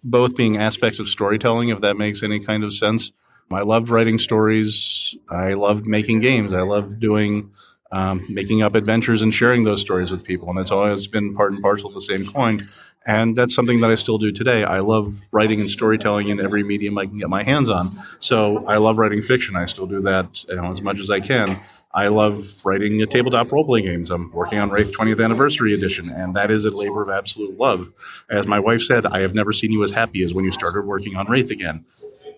both 0.03 0.35
being 0.35 0.57
aspects 0.57 0.99
of 0.99 1.07
storytelling, 1.07 1.69
if 1.69 1.81
that 1.81 1.97
makes 1.97 2.23
any 2.23 2.39
kind 2.39 2.63
of 2.63 2.73
sense. 2.73 3.11
I 3.51 3.61
loved 3.61 3.89
writing 3.89 4.19
stories. 4.19 5.15
I 5.29 5.53
loved 5.53 5.85
making 5.85 6.19
games. 6.19 6.53
I 6.53 6.61
loved 6.61 6.99
doing 6.99 7.51
um, 7.95 8.25
making 8.27 8.61
up 8.61 8.75
adventures 8.75 9.21
and 9.21 9.33
sharing 9.33 9.63
those 9.63 9.79
stories 9.79 10.11
with 10.11 10.25
people. 10.25 10.49
And 10.49 10.57
that's 10.57 10.69
always 10.69 11.07
been 11.07 11.33
part 11.33 11.53
and 11.53 11.61
parcel 11.61 11.87
of 11.87 11.95
the 11.95 12.01
same 12.01 12.25
coin. 12.25 12.59
And 13.05 13.37
that's 13.37 13.55
something 13.55 13.79
that 13.81 13.89
I 13.89 13.95
still 13.95 14.17
do 14.17 14.33
today. 14.33 14.65
I 14.65 14.79
love 14.79 15.21
writing 15.31 15.61
and 15.61 15.69
storytelling 15.69 16.27
in 16.27 16.41
every 16.41 16.61
medium 16.61 16.97
I 16.97 17.05
can 17.05 17.17
get 17.17 17.29
my 17.29 17.43
hands 17.43 17.69
on. 17.69 17.97
So 18.19 18.59
I 18.67 18.77
love 18.77 18.97
writing 18.97 19.21
fiction. 19.21 19.55
I 19.55 19.65
still 19.65 19.87
do 19.87 20.01
that 20.01 20.43
you 20.49 20.55
know, 20.55 20.71
as 20.71 20.81
much 20.81 20.99
as 20.99 21.09
I 21.09 21.21
can. 21.21 21.57
I 21.93 22.09
love 22.09 22.65
writing 22.65 23.05
tabletop 23.07 23.49
role 23.53 23.63
playing 23.63 23.85
games. 23.85 24.09
I'm 24.09 24.29
working 24.33 24.59
on 24.59 24.71
Wraith 24.71 24.91
20th 24.91 25.23
Anniversary 25.23 25.73
Edition, 25.73 26.09
and 26.09 26.35
that 26.35 26.51
is 26.51 26.65
a 26.65 26.71
labor 26.71 27.01
of 27.01 27.09
absolute 27.09 27.57
love. 27.57 27.93
As 28.29 28.45
my 28.45 28.59
wife 28.59 28.81
said, 28.81 29.05
I 29.05 29.21
have 29.21 29.33
never 29.33 29.53
seen 29.53 29.71
you 29.71 29.81
as 29.85 29.91
happy 29.91 30.21
as 30.21 30.33
when 30.33 30.43
you 30.43 30.51
started 30.51 30.81
working 30.81 31.15
on 31.15 31.27
Wraith 31.27 31.51
again. 31.51 31.85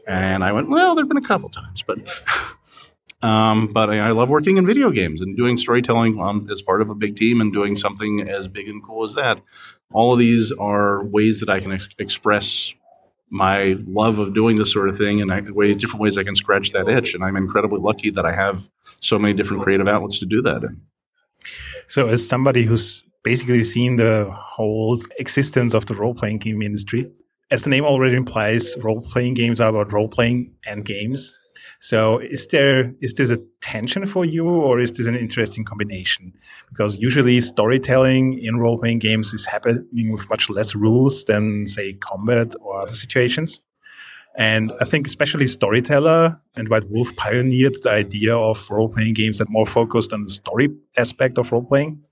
And 0.08 0.44
I 0.44 0.52
went, 0.52 0.70
well, 0.70 0.94
there 0.94 1.04
have 1.04 1.10
been 1.10 1.18
a 1.18 1.28
couple 1.28 1.50
times, 1.50 1.82
but 1.82 1.98
Um, 3.24 3.68
but 3.68 3.90
I, 3.90 4.00
I, 4.00 4.12
love 4.12 4.30
working 4.30 4.58
in 4.58 4.66
video 4.66 4.92
games 4.92 5.22
and 5.22 5.36
doing 5.36 5.58
storytelling 5.58 6.20
on, 6.20 6.48
as 6.52 6.62
part 6.62 6.84
of 6.84 6.92
a 6.92 6.96
big 6.96 7.16
team 7.16 7.42
and 7.42 7.52
doing 7.52 7.76
something 7.76 8.22
as 8.22 8.48
big 8.48 8.70
and 8.70 8.84
cool 8.84 9.06
as 9.06 9.16
that. 9.16 9.42
all 9.92 10.14
of 10.14 10.20
these 10.20 10.52
are 10.52 11.04
ways 11.04 11.40
that 11.40 11.50
I 11.50 11.60
can 11.60 11.72
ex- 11.72 11.90
express 11.98 12.76
my 13.30 13.76
love 13.88 14.20
of 14.20 14.36
doing 14.36 14.58
this 14.58 14.72
sort 14.72 14.88
of 14.88 14.96
thing 14.96 15.20
and 15.20 15.34
I, 15.34 15.42
way 15.50 15.74
different 15.74 16.02
ways 16.02 16.18
I 16.18 16.24
can 16.24 16.36
scratch 16.36 16.72
that 16.74 16.88
itch. 16.88 17.16
And 17.16 17.24
I'm 17.24 17.36
incredibly 17.36 17.80
lucky 17.80 18.12
that 18.12 18.26
I 18.26 18.34
have 18.34 18.70
so 19.02 19.18
many 19.18 19.34
different 19.34 19.64
creative 19.64 19.88
outlets 19.88 20.20
to 20.20 20.26
do 20.26 20.42
that 20.44 20.64
in. 20.64 20.82
So, 21.88 22.08
as 22.08 22.28
somebody 22.28 22.66
who's 22.66 23.04
basically 23.24 23.64
seen 23.64 23.96
the 23.96 24.30
whole 24.32 25.00
existence 25.18 25.74
of 25.74 25.86
the 25.86 25.94
role 25.94 26.14
playing 26.14 26.40
game 26.40 26.62
industry, 26.62 27.12
as 27.50 27.64
the 27.64 27.70
name 27.70 27.86
already 27.86 28.16
implies, 28.16 28.76
role 28.84 29.02
playing 29.02 29.36
games 29.36 29.62
are 29.62 29.70
about 29.70 29.94
role 29.94 30.10
playing 30.10 30.54
and 30.66 30.84
games. 30.84 31.38
So 31.80 32.20
is 32.20 32.48
there 32.48 32.92
is 33.02 33.14
this 33.14 33.32
a 33.32 33.38
tension 33.62 34.06
for 34.06 34.26
you 34.26 34.48
or 34.48 34.80
is 34.80 34.92
this 34.92 35.08
an 35.08 35.16
interesting 35.16 35.64
combination? 35.64 36.34
Because 36.70 36.98
usually 36.98 37.40
storytelling 37.42 38.40
in 38.40 38.58
role 38.58 38.78
playing 38.78 39.00
games 39.00 39.34
is 39.34 39.46
happening 39.46 40.12
with 40.12 40.30
much 40.30 40.50
less 40.50 40.76
rules 40.76 41.24
than 41.26 41.66
say 41.68 41.94
combat 41.94 42.54
or 42.62 42.82
other 42.82 42.94
situations. 42.94 43.62
And 44.38 44.72
I 44.80 44.86
think 44.86 45.08
especially 45.08 45.48
Storyteller 45.48 46.40
and 46.56 46.70
White 46.70 46.88
Wolf 46.92 47.16
pioneered 47.16 47.76
the 47.82 47.90
idea 47.90 48.38
of 48.38 48.70
role 48.70 48.88
playing 48.88 49.16
games 49.16 49.40
that 49.40 49.50
more 49.50 49.66
focused 49.66 50.14
on 50.14 50.22
the 50.22 50.30
story 50.30 50.70
aspect 50.96 51.40
of 51.40 51.52
role 51.52 51.64
playing. 51.64 52.04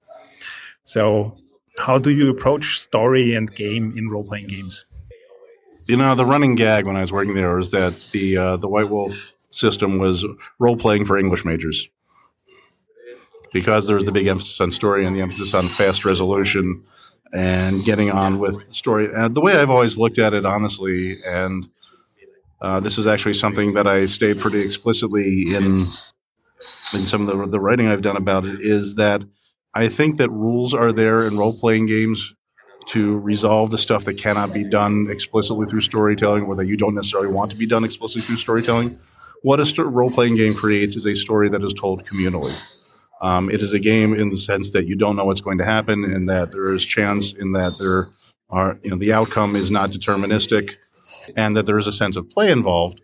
So 0.85 1.37
how 1.77 1.99
do 1.99 2.09
you 2.09 2.29
approach 2.29 2.79
story 2.79 3.35
and 3.35 3.53
game 3.53 3.95
in 3.95 4.09
role 4.09 4.23
playing 4.23 4.47
games? 4.47 4.85
You 5.87 5.97
know, 5.97 6.15
the 6.15 6.25
running 6.25 6.55
gag 6.55 6.87
when 6.87 6.95
I 6.97 7.01
was 7.01 7.11
working 7.11 7.35
there 7.35 7.55
was 7.55 7.69
that 7.71 7.93
the 8.11 8.37
uh, 8.37 8.57
the 8.57 8.67
White 8.67 8.89
Wolf 8.89 9.33
system 9.55 9.97
was 9.97 10.25
role 10.59 10.77
playing 10.77 11.05
for 11.05 11.17
English 11.17 11.45
majors 11.45 11.89
because 13.53 13.87
there 13.87 13.95
was 13.95 14.05
the 14.05 14.11
big 14.11 14.27
emphasis 14.27 14.59
on 14.59 14.71
story 14.71 15.05
and 15.05 15.15
the 15.15 15.21
emphasis 15.21 15.53
on 15.53 15.69
fast 15.69 16.03
resolution 16.03 16.83
and 17.33 17.85
getting 17.85 18.11
on 18.11 18.37
with 18.39 18.55
story. 18.63 19.09
And 19.15 19.33
the 19.33 19.41
way 19.41 19.55
I've 19.57 19.69
always 19.69 19.97
looked 19.97 20.19
at 20.19 20.33
it, 20.33 20.45
honestly, 20.45 21.23
and 21.23 21.69
uh, 22.61 22.79
this 22.81 22.97
is 22.97 23.07
actually 23.07 23.33
something 23.33 23.73
that 23.73 23.87
I 23.87 24.05
state 24.07 24.39
pretty 24.39 24.59
explicitly 24.59 25.55
in 25.55 25.87
in 26.93 27.07
some 27.07 27.27
of 27.27 27.27
the, 27.27 27.51
the 27.51 27.59
writing 27.59 27.87
I've 27.87 28.01
done 28.01 28.17
about 28.17 28.45
it, 28.45 28.61
is 28.61 28.95
that 28.95 29.23
I 29.73 29.87
think 29.87 30.17
that 30.17 30.29
rules 30.29 30.73
are 30.73 30.91
there 30.91 31.25
in 31.25 31.37
role 31.37 31.57
playing 31.57 31.85
games 31.87 32.33
to 32.87 33.17
resolve 33.19 33.71
the 33.71 33.77
stuff 33.77 34.05
that 34.05 34.13
cannot 34.15 34.53
be 34.53 34.63
done 34.63 35.07
explicitly 35.09 35.65
through 35.65 35.81
storytelling 35.81 36.43
or 36.43 36.55
that 36.55 36.65
you 36.65 36.77
don't 36.77 36.93
necessarily 36.93 37.31
want 37.31 37.51
to 37.51 37.57
be 37.57 37.65
done 37.65 37.83
explicitly 37.83 38.21
through 38.21 38.37
storytelling 38.37 38.99
what 39.45 39.59
a 39.59 39.65
st- 39.65 39.87
role 39.87 40.09
playing 40.09 40.35
game 40.35 40.55
creates 40.55 40.95
is 40.95 41.05
a 41.05 41.13
story 41.13 41.49
that 41.49 41.63
is 41.63 41.71
told 41.71 42.03
communally. 42.03 42.55
Um, 43.21 43.51
it 43.51 43.61
is 43.61 43.73
a 43.73 43.79
game 43.79 44.15
in 44.15 44.31
the 44.31 44.39
sense 44.39 44.71
that 44.71 44.87
you 44.87 44.95
don't 44.95 45.15
know 45.15 45.25
what's 45.25 45.39
going 45.39 45.59
to 45.59 45.63
happen, 45.63 46.03
and 46.03 46.27
that 46.27 46.49
there 46.49 46.73
is 46.73 46.83
chance 46.83 47.31
in 47.31 47.51
that 47.51 47.77
there 47.77 48.09
are 48.49 48.79
you 48.81 48.89
know 48.89 48.97
the 48.97 49.13
outcome 49.13 49.55
is 49.55 49.69
not 49.69 49.91
deterministic, 49.91 50.77
and 51.35 51.55
that 51.55 51.67
there 51.67 51.77
is 51.77 51.85
a 51.85 51.91
sense 51.91 52.17
of 52.17 52.27
play 52.31 52.49
involved. 52.49 53.01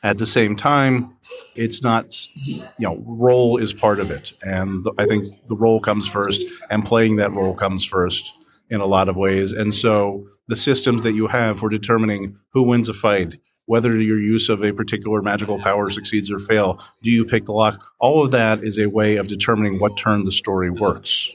At 0.00 0.18
the 0.18 0.26
same 0.26 0.54
time, 0.54 1.16
it's 1.56 1.82
not 1.82 2.14
you 2.36 2.62
know 2.78 3.02
role 3.04 3.56
is 3.56 3.72
part 3.72 3.98
of 3.98 4.12
it, 4.12 4.32
and 4.42 4.84
the, 4.84 4.92
I 4.96 5.06
think 5.06 5.24
the 5.48 5.56
role 5.56 5.80
comes 5.80 6.06
first, 6.06 6.40
and 6.70 6.84
playing 6.84 7.16
that 7.16 7.32
role 7.32 7.56
comes 7.56 7.84
first 7.84 8.32
in 8.70 8.80
a 8.80 8.86
lot 8.86 9.08
of 9.08 9.16
ways. 9.16 9.50
And 9.50 9.74
so 9.74 10.28
the 10.46 10.56
systems 10.56 11.02
that 11.02 11.14
you 11.14 11.26
have 11.26 11.58
for 11.58 11.68
determining 11.68 12.38
who 12.52 12.62
wins 12.62 12.88
a 12.88 12.94
fight, 12.94 13.38
whether 13.66 14.00
your 14.00 14.18
use 14.18 14.48
of 14.48 14.64
a 14.64 14.72
particular 14.72 15.22
magical 15.22 15.60
power 15.60 15.90
succeeds 15.90 16.30
or 16.30 16.38
fail. 16.38 16.80
Do 17.02 17.10
you 17.10 17.24
pick 17.24 17.44
the 17.44 17.52
lock? 17.52 17.82
All 17.98 18.24
of 18.24 18.30
that 18.30 18.64
is 18.64 18.78
a 18.78 18.88
way 18.88 19.16
of 19.16 19.28
determining 19.28 19.78
what 19.78 19.96
turn 19.96 20.24
the 20.24 20.32
story 20.32 20.70
works. 20.70 21.30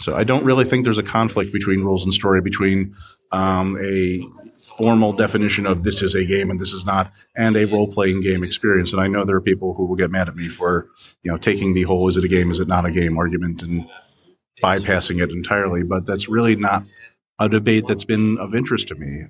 So 0.00 0.16
I 0.16 0.24
don't 0.24 0.44
really 0.44 0.64
think 0.64 0.84
there's 0.84 0.98
a 0.98 1.02
conflict 1.02 1.52
between 1.52 1.82
rules 1.82 2.04
and 2.04 2.12
story, 2.12 2.40
between 2.40 2.94
um, 3.32 3.78
a 3.80 4.20
formal 4.76 5.12
definition 5.12 5.66
of 5.66 5.84
this 5.84 6.02
is 6.02 6.14
a 6.14 6.24
game 6.24 6.50
and 6.50 6.60
this 6.60 6.72
is 6.72 6.84
not, 6.84 7.24
and 7.36 7.56
a 7.56 7.64
role 7.66 7.92
playing 7.92 8.20
game 8.20 8.42
experience. 8.42 8.92
And 8.92 9.00
I 9.00 9.06
know 9.06 9.24
there 9.24 9.36
are 9.36 9.40
people 9.40 9.74
who 9.74 9.86
will 9.86 9.96
get 9.96 10.10
mad 10.10 10.28
at 10.28 10.36
me 10.36 10.48
for, 10.48 10.88
you 11.22 11.30
know, 11.30 11.38
taking 11.38 11.74
the 11.74 11.82
whole 11.82 12.08
"is 12.08 12.16
it 12.16 12.24
a 12.24 12.28
game, 12.28 12.50
is 12.50 12.60
it 12.60 12.68
not 12.68 12.84
a 12.84 12.90
game" 12.90 13.16
argument 13.16 13.62
and 13.62 13.88
bypassing 14.62 15.22
it 15.22 15.30
entirely. 15.30 15.82
But 15.88 16.06
that's 16.06 16.28
really 16.28 16.56
not 16.56 16.82
a 17.38 17.48
debate 17.48 17.86
that's 17.86 18.04
been 18.04 18.38
of 18.38 18.54
interest 18.54 18.88
to 18.88 18.94
me. 18.94 19.26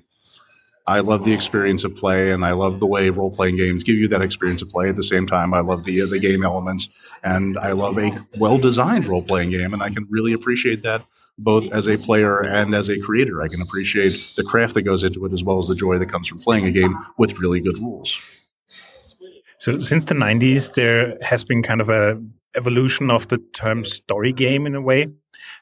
I 0.87 0.99
love 0.99 1.23
the 1.23 1.33
experience 1.33 1.83
of 1.83 1.95
play, 1.95 2.31
and 2.31 2.45
I 2.45 2.51
love 2.51 2.79
the 2.79 2.85
way 2.85 3.09
role 3.09 3.31
playing 3.31 3.57
games 3.57 3.83
give 3.83 3.95
you 3.95 4.07
that 4.09 4.23
experience 4.23 4.61
of 4.61 4.69
play. 4.69 4.89
At 4.89 4.95
the 4.95 5.03
same 5.03 5.25
time, 5.25 5.53
I 5.53 5.59
love 5.59 5.83
the 5.83 6.01
uh, 6.03 6.05
the 6.05 6.19
game 6.19 6.43
elements, 6.43 6.89
and 7.23 7.57
I 7.57 7.71
love 7.71 7.97
a 7.97 8.15
well 8.37 8.57
designed 8.57 9.07
role 9.07 9.23
playing 9.23 9.49
game, 9.49 9.73
and 9.73 9.81
I 9.81 9.89
can 9.89 10.07
really 10.09 10.33
appreciate 10.33 10.83
that 10.83 11.03
both 11.37 11.71
as 11.73 11.87
a 11.87 11.97
player 11.97 12.41
and 12.41 12.73
as 12.73 12.87
a 12.87 12.99
creator. 12.99 13.41
I 13.41 13.47
can 13.47 13.61
appreciate 13.61 14.33
the 14.35 14.43
craft 14.43 14.73
that 14.75 14.83
goes 14.83 15.03
into 15.03 15.25
it 15.25 15.33
as 15.33 15.43
well 15.43 15.59
as 15.59 15.67
the 15.67 15.75
joy 15.75 15.97
that 15.97 16.05
comes 16.05 16.27
from 16.27 16.39
playing 16.39 16.65
a 16.65 16.71
game 16.71 16.97
with 17.17 17.39
really 17.39 17.59
good 17.59 17.77
rules. 17.77 18.17
So, 19.57 19.79
since 19.79 20.05
the 20.05 20.15
'90s, 20.15 20.73
there 20.75 21.17
has 21.21 21.43
been 21.43 21.63
kind 21.63 21.81
of 21.81 21.89
a 21.89 22.21
evolution 22.55 23.09
of 23.09 23.27
the 23.27 23.37
term 23.53 23.85
story 23.85 24.31
game 24.31 24.65
in 24.65 24.75
a 24.75 24.81
way. 24.81 25.07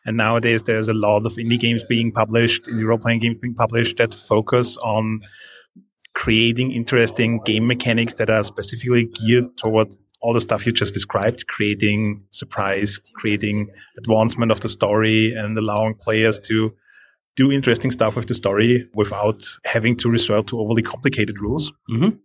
And 0.05 0.17
nowadays, 0.17 0.63
there's 0.63 0.89
a 0.89 0.93
lot 0.93 1.25
of 1.25 1.33
indie 1.33 1.59
games 1.59 1.83
being 1.83 2.11
published, 2.11 2.65
indie 2.65 2.85
role 2.85 2.97
playing 2.97 3.19
games 3.19 3.37
being 3.37 3.53
published 3.53 3.97
that 3.97 4.13
focus 4.13 4.77
on 4.77 5.21
creating 6.13 6.71
interesting 6.71 7.39
game 7.45 7.65
mechanics 7.65 8.15
that 8.15 8.29
are 8.29 8.43
specifically 8.43 9.05
geared 9.05 9.57
toward 9.57 9.95
all 10.21 10.33
the 10.33 10.41
stuff 10.41 10.65
you 10.65 10.71
just 10.71 10.93
described, 10.93 11.47
creating 11.47 12.23
surprise, 12.31 12.99
creating 13.15 13.69
advancement 13.97 14.51
of 14.51 14.61
the 14.61 14.69
story, 14.69 15.33
and 15.33 15.57
allowing 15.57 15.95
players 15.95 16.39
to 16.39 16.73
do 17.35 17.51
interesting 17.51 17.91
stuff 17.91 18.15
with 18.15 18.27
the 18.27 18.33
story 18.33 18.87
without 18.93 19.43
having 19.65 19.97
to 19.97 20.09
resort 20.09 20.47
to 20.47 20.59
overly 20.59 20.81
complicated 20.81 21.41
rules. 21.41 21.73
Mm-hmm. 21.89 22.17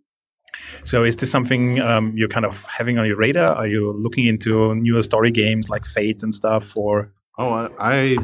So 0.83 1.03
is 1.03 1.15
this 1.17 1.29
something 1.29 1.79
um, 1.81 2.13
you're 2.15 2.29
kind 2.29 2.45
of 2.45 2.65
having 2.65 2.97
on 2.97 3.05
your 3.05 3.17
radar? 3.17 3.53
Are 3.53 3.67
you 3.67 3.91
looking 3.91 4.25
into 4.25 4.75
newer 4.75 5.03
story 5.03 5.31
games 5.31 5.69
like 5.69 5.85
Fate 5.85 6.23
and 6.23 6.33
stuff? 6.33 6.77
Or 6.77 7.11
oh, 7.39 7.51
I, 7.51 7.69
I 7.79 8.17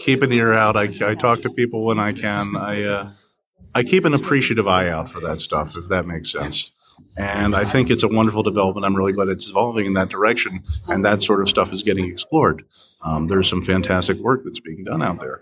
keep 0.00 0.22
an 0.22 0.32
ear 0.32 0.52
out. 0.52 0.76
I, 0.76 0.90
I, 1.06 1.14
talk 1.14 1.40
to 1.42 1.50
people 1.50 1.84
when 1.86 1.98
I 1.98 2.12
can. 2.12 2.56
I 2.56 2.82
uh, 2.82 3.10
I 3.74 3.84
keep 3.84 4.04
an 4.04 4.12
appreciative 4.12 4.68
eye 4.68 4.90
out 4.90 5.08
for 5.08 5.20
that 5.20 5.38
stuff, 5.38 5.76
if 5.76 5.88
that 5.88 6.06
makes 6.06 6.30
sense. 6.30 6.72
And 7.16 7.54
I 7.54 7.64
think 7.64 7.88
it's 7.88 8.02
a 8.02 8.08
wonderful 8.08 8.42
development. 8.42 8.84
I'm 8.84 8.94
really 8.94 9.12
glad 9.12 9.28
it's 9.28 9.48
evolving 9.48 9.86
in 9.86 9.94
that 9.94 10.10
direction, 10.10 10.62
and 10.88 11.04
that 11.04 11.22
sort 11.22 11.40
of 11.40 11.48
stuff 11.48 11.72
is 11.72 11.82
getting 11.82 12.10
explored. 12.10 12.64
Um, 13.02 13.26
there's 13.26 13.48
some 13.48 13.62
fantastic 13.62 14.18
work 14.18 14.42
that's 14.44 14.60
being 14.60 14.84
done 14.84 15.02
out 15.02 15.20
there. 15.20 15.40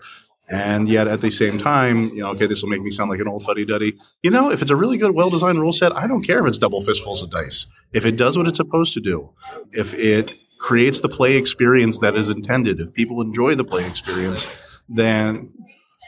And 0.49 0.89
yet 0.89 1.07
at 1.07 1.21
the 1.21 1.31
same 1.31 1.57
time, 1.57 2.09
you 2.09 2.21
know, 2.21 2.31
okay, 2.31 2.45
this 2.45 2.61
will 2.61 2.69
make 2.69 2.81
me 2.81 2.91
sound 2.91 3.09
like 3.09 3.21
an 3.21 3.27
old 3.27 3.43
fuddy 3.43 3.63
duddy. 3.63 3.97
You 4.21 4.31
know, 4.31 4.51
if 4.51 4.61
it's 4.61 4.71
a 4.71 4.75
really 4.75 4.97
good, 4.97 5.11
well 5.11 5.29
designed 5.29 5.61
rule 5.61 5.71
set, 5.71 5.95
I 5.95 6.07
don't 6.07 6.23
care 6.23 6.39
if 6.39 6.45
it's 6.45 6.57
double 6.57 6.81
fistfuls 6.81 7.23
of 7.23 7.29
dice. 7.29 7.67
If 7.93 8.05
it 8.05 8.17
does 8.17 8.37
what 8.37 8.47
it's 8.47 8.57
supposed 8.57 8.93
to 8.95 8.99
do, 8.99 9.29
if 9.71 9.93
it 9.93 10.33
creates 10.61 10.99
the 11.01 11.09
play 11.09 11.37
experience 11.37 11.99
that 11.99 12.15
is 12.15 12.29
intended, 12.29 12.79
if 12.79 12.93
people 12.93 13.19
enjoy 13.21 13.55
the 13.55 13.63
play 13.63 13.85
experience, 13.85 14.45
then 14.87 15.51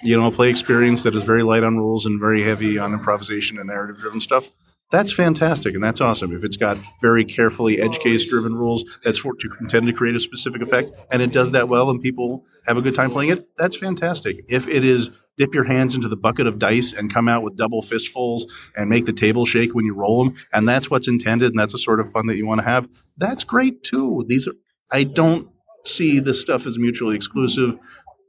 you 0.03 0.19
know, 0.19 0.27
a 0.27 0.31
play 0.31 0.49
experience 0.49 1.03
that 1.03 1.15
is 1.15 1.23
very 1.23 1.43
light 1.43 1.63
on 1.63 1.77
rules 1.77 2.05
and 2.05 2.19
very 2.19 2.43
heavy 2.43 2.77
on 2.77 2.93
improvisation 2.93 3.57
and 3.57 3.67
narrative 3.67 3.97
driven 3.97 4.19
stuff, 4.19 4.49
that's 4.91 5.13
fantastic 5.13 5.73
and 5.73 5.83
that's 5.83 6.01
awesome. 6.01 6.35
If 6.35 6.43
it's 6.43 6.57
got 6.57 6.77
very 7.01 7.23
carefully 7.25 7.81
edge 7.81 7.99
case 7.99 8.25
driven 8.25 8.53
rules 8.53 8.83
that's 9.03 9.17
for 9.17 9.33
to 9.35 9.49
intend 9.59 9.87
to 9.87 9.93
create 9.93 10.15
a 10.15 10.19
specific 10.19 10.61
effect 10.61 10.91
and 11.09 11.21
it 11.21 11.31
does 11.31 11.51
that 11.51 11.69
well 11.69 11.89
and 11.89 12.01
people 12.01 12.43
have 12.67 12.77
a 12.77 12.81
good 12.81 12.93
time 12.93 13.09
playing 13.11 13.31
it, 13.31 13.47
that's 13.57 13.77
fantastic. 13.77 14.45
If 14.47 14.67
it 14.67 14.83
is 14.83 15.09
dip 15.37 15.53
your 15.53 15.63
hands 15.63 15.95
into 15.95 16.07
the 16.07 16.17
bucket 16.17 16.47
of 16.47 16.59
dice 16.59 16.93
and 16.93 17.13
come 17.13 17.27
out 17.27 17.43
with 17.43 17.57
double 17.57 17.81
fistfuls 17.81 18.45
and 18.75 18.89
make 18.89 19.05
the 19.05 19.13
table 19.13 19.45
shake 19.45 19.73
when 19.73 19.85
you 19.85 19.93
roll 19.93 20.23
them 20.23 20.35
and 20.53 20.67
that's 20.69 20.89
what's 20.89 21.07
intended 21.07 21.51
and 21.51 21.59
that's 21.59 21.71
the 21.71 21.79
sort 21.79 21.99
of 21.99 22.11
fun 22.11 22.27
that 22.27 22.35
you 22.35 22.45
want 22.45 22.59
to 22.59 22.65
have, 22.65 22.87
that's 23.17 23.43
great 23.43 23.83
too. 23.83 24.23
These 24.27 24.47
are 24.47 24.53
I 24.91 25.03
don't 25.03 25.49
see 25.85 26.19
this 26.19 26.39
stuff 26.39 26.65
as 26.65 26.77
mutually 26.77 27.15
exclusive. 27.15 27.77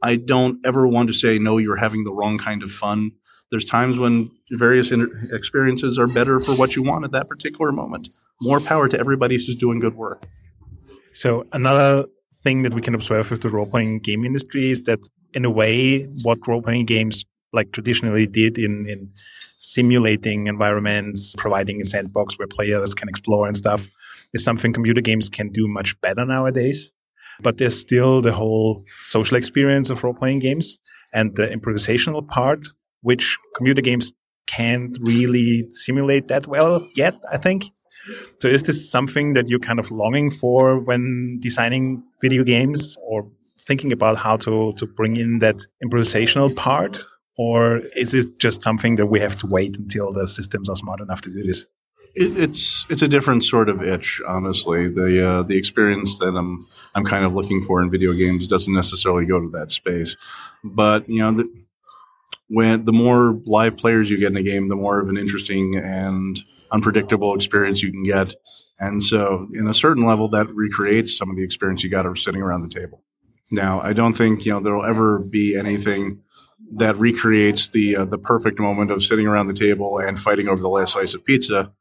I 0.02 0.16
don't 0.16 0.64
ever 0.66 0.88
want 0.88 1.08
to 1.08 1.14
say, 1.14 1.38
no, 1.38 1.58
you're 1.58 1.76
having 1.76 2.04
the 2.04 2.12
wrong 2.12 2.38
kind 2.38 2.62
of 2.62 2.70
fun. 2.70 3.12
There's 3.50 3.64
times 3.64 3.98
when 3.98 4.30
various 4.50 4.90
experiences 5.30 5.98
are 5.98 6.06
better 6.06 6.40
for 6.40 6.54
what 6.54 6.74
you 6.74 6.82
want 6.82 7.04
at 7.04 7.12
that 7.12 7.28
particular 7.28 7.70
moment. 7.70 8.08
More 8.40 8.60
power 8.60 8.88
to 8.88 8.98
everybody 8.98 9.36
who's 9.36 9.56
doing 9.56 9.78
good 9.78 9.94
work. 9.94 10.24
So, 11.12 11.46
another 11.52 12.06
thing 12.42 12.62
that 12.62 12.74
we 12.74 12.82
can 12.82 12.94
observe 12.94 13.30
with 13.30 13.42
the 13.42 13.48
role 13.48 13.66
playing 13.66 14.00
game 14.00 14.24
industry 14.24 14.70
is 14.70 14.82
that, 14.82 15.00
in 15.32 15.44
a 15.44 15.50
way, 15.50 16.04
what 16.22 16.46
role 16.46 16.62
playing 16.62 16.86
games 16.86 17.24
like 17.52 17.72
traditionally 17.72 18.26
did 18.26 18.58
in, 18.58 18.86
in 18.88 19.10
simulating 19.58 20.46
environments, 20.46 21.34
providing 21.38 21.80
a 21.80 21.84
sandbox 21.84 22.38
where 22.38 22.48
players 22.48 22.94
can 22.94 23.08
explore 23.08 23.46
and 23.46 23.56
stuff, 23.56 23.88
is 24.32 24.44
something 24.44 24.72
computer 24.72 25.00
games 25.00 25.30
can 25.30 25.50
do 25.50 25.66
much 25.68 25.98
better 26.00 26.24
nowadays. 26.24 26.90
But 27.40 27.58
there's 27.58 27.78
still 27.78 28.20
the 28.20 28.32
whole 28.32 28.82
social 28.98 29.36
experience 29.36 29.90
of 29.90 30.02
role 30.04 30.14
playing 30.14 30.40
games 30.40 30.78
and 31.12 31.34
the 31.36 31.46
improvisational 31.46 32.26
part, 32.26 32.66
which 33.02 33.38
computer 33.56 33.80
games 33.80 34.12
can't 34.46 34.96
really 35.00 35.66
simulate 35.70 36.28
that 36.28 36.46
well 36.46 36.86
yet, 36.94 37.14
I 37.30 37.38
think. 37.38 37.64
So 38.38 38.48
is 38.48 38.62
this 38.64 38.90
something 38.90 39.32
that 39.34 39.48
you're 39.48 39.58
kind 39.58 39.78
of 39.78 39.90
longing 39.90 40.30
for 40.30 40.78
when 40.78 41.38
designing 41.40 42.02
video 42.20 42.44
games 42.44 42.96
or 43.02 43.26
thinking 43.58 43.92
about 43.92 44.16
how 44.16 44.36
to, 44.38 44.72
to 44.74 44.86
bring 44.86 45.16
in 45.16 45.38
that 45.38 45.56
improvisational 45.84 46.54
part? 46.54 47.04
Or 47.36 47.78
is 47.96 48.14
it 48.14 48.38
just 48.38 48.62
something 48.62 48.96
that 48.96 49.06
we 49.06 49.20
have 49.20 49.36
to 49.40 49.46
wait 49.46 49.76
until 49.76 50.12
the 50.12 50.28
systems 50.28 50.68
are 50.68 50.76
smart 50.76 51.00
enough 51.00 51.20
to 51.22 51.30
do 51.30 51.42
this? 51.42 51.66
It, 52.14 52.38
it's 52.38 52.86
it's 52.88 53.02
a 53.02 53.08
different 53.08 53.42
sort 53.42 53.68
of 53.68 53.82
itch, 53.82 54.20
honestly. 54.28 54.88
The 54.88 55.28
uh, 55.28 55.42
the 55.42 55.58
experience 55.58 56.20
that 56.20 56.36
I'm 56.36 56.64
I'm 56.94 57.04
kind 57.04 57.24
of 57.24 57.34
looking 57.34 57.60
for 57.60 57.82
in 57.82 57.90
video 57.90 58.12
games 58.12 58.46
doesn't 58.46 58.72
necessarily 58.72 59.26
go 59.26 59.40
to 59.40 59.48
that 59.50 59.72
space, 59.72 60.16
but 60.62 61.08
you 61.08 61.18
know, 61.18 61.32
the, 61.32 61.52
when 62.48 62.84
the 62.84 62.92
more 62.92 63.40
live 63.46 63.76
players 63.76 64.10
you 64.10 64.18
get 64.18 64.30
in 64.30 64.36
a 64.36 64.42
game, 64.42 64.68
the 64.68 64.76
more 64.76 65.00
of 65.00 65.08
an 65.08 65.16
interesting 65.16 65.74
and 65.76 66.38
unpredictable 66.74 67.34
experience 67.34 67.82
you 67.82 67.92
can 67.92 68.02
get. 68.02 68.34
And 68.78 69.02
so, 69.02 69.48
in 69.54 69.68
a 69.68 69.74
certain 69.74 70.04
level, 70.04 70.28
that 70.30 70.48
recreates 70.52 71.16
some 71.16 71.30
of 71.30 71.36
the 71.36 71.44
experience 71.44 71.84
you 71.84 71.90
got 71.90 72.06
of 72.06 72.18
sitting 72.18 72.42
around 72.42 72.62
the 72.62 72.68
table. 72.68 73.04
Now, 73.50 73.80
I 73.80 73.92
don't 73.92 74.14
think 74.14 74.44
you 74.44 74.52
know 74.52 74.60
there 74.60 74.74
will 74.74 74.84
ever 74.84 75.20
be 75.20 75.56
anything 75.56 76.20
that 76.76 76.96
recreates 76.96 77.68
the 77.68 77.96
uh, 77.96 78.04
the 78.04 78.18
perfect 78.18 78.58
moment 78.58 78.90
of 78.90 79.02
sitting 79.04 79.26
around 79.26 79.46
the 79.46 79.54
table 79.54 79.98
and 79.98 80.18
fighting 80.18 80.48
over 80.48 80.60
the 80.60 80.68
last 80.68 80.94
slice 80.94 81.14
of 81.14 81.24
pizza. 81.24 81.72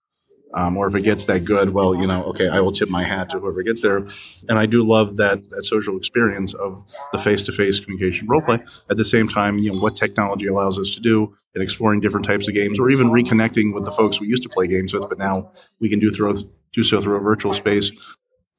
Um, 0.55 0.77
or 0.77 0.87
if 0.87 0.93
it 0.93 1.01
gets 1.01 1.25
that 1.25 1.45
good, 1.45 1.71
well, 1.71 1.95
you 1.95 2.05
know, 2.05 2.23
okay, 2.25 2.47
I 2.47 2.59
will 2.59 2.71
tip 2.71 2.89
my 2.89 3.03
hat 3.03 3.29
to 3.31 3.39
whoever 3.39 3.63
gets 3.63 3.81
there. 3.81 4.05
And 4.49 4.59
I 4.59 4.67
do 4.67 4.87
love 4.87 5.15
that 5.17 5.49
that 5.49 5.65
social 5.65 5.97
experience 5.97 6.53
of 6.53 6.83
the 7.11 7.17
face 7.17 7.41
to 7.43 7.51
face 7.51 7.79
communication 7.79 8.27
role 8.27 8.41
play. 8.41 8.59
At 8.89 8.97
the 8.97 9.05
same 9.05 9.27
time, 9.27 9.57
you 9.57 9.71
know, 9.71 9.79
what 9.79 9.97
technology 9.97 10.47
allows 10.47 10.77
us 10.77 10.93
to 10.93 11.01
do 11.01 11.35
in 11.55 11.61
exploring 11.61 12.01
different 12.01 12.25
types 12.25 12.47
of 12.47 12.53
games, 12.53 12.79
or 12.79 12.89
even 12.89 13.09
reconnecting 13.09 13.73
with 13.73 13.85
the 13.85 13.91
folks 13.91 14.19
we 14.19 14.27
used 14.27 14.43
to 14.43 14.49
play 14.49 14.67
games 14.67 14.93
with, 14.93 15.07
but 15.09 15.17
now 15.17 15.51
we 15.79 15.89
can 15.89 15.99
do 15.99 16.11
through 16.11 16.35
do 16.71 16.83
so 16.83 17.01
through 17.01 17.17
a 17.17 17.21
virtual 17.21 17.53
space. 17.53 17.91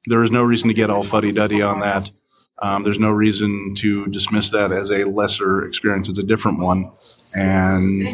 There 0.07 0.23
is 0.23 0.31
no 0.31 0.43
reason 0.43 0.67
to 0.67 0.73
get 0.73 0.89
all 0.89 1.03
fuddy 1.03 1.31
duddy 1.31 1.61
on 1.61 1.79
that. 1.79 2.11
Um, 2.61 2.83
there's 2.83 2.99
no 2.99 3.09
reason 3.09 3.75
to 3.79 4.07
dismiss 4.07 4.49
that 4.51 4.71
as 4.71 4.89
a 4.91 5.03
lesser 5.03 5.65
experience. 5.65 6.07
It's 6.07 6.19
a 6.19 6.23
different 6.23 6.59
one. 6.59 6.91
And 7.37 8.07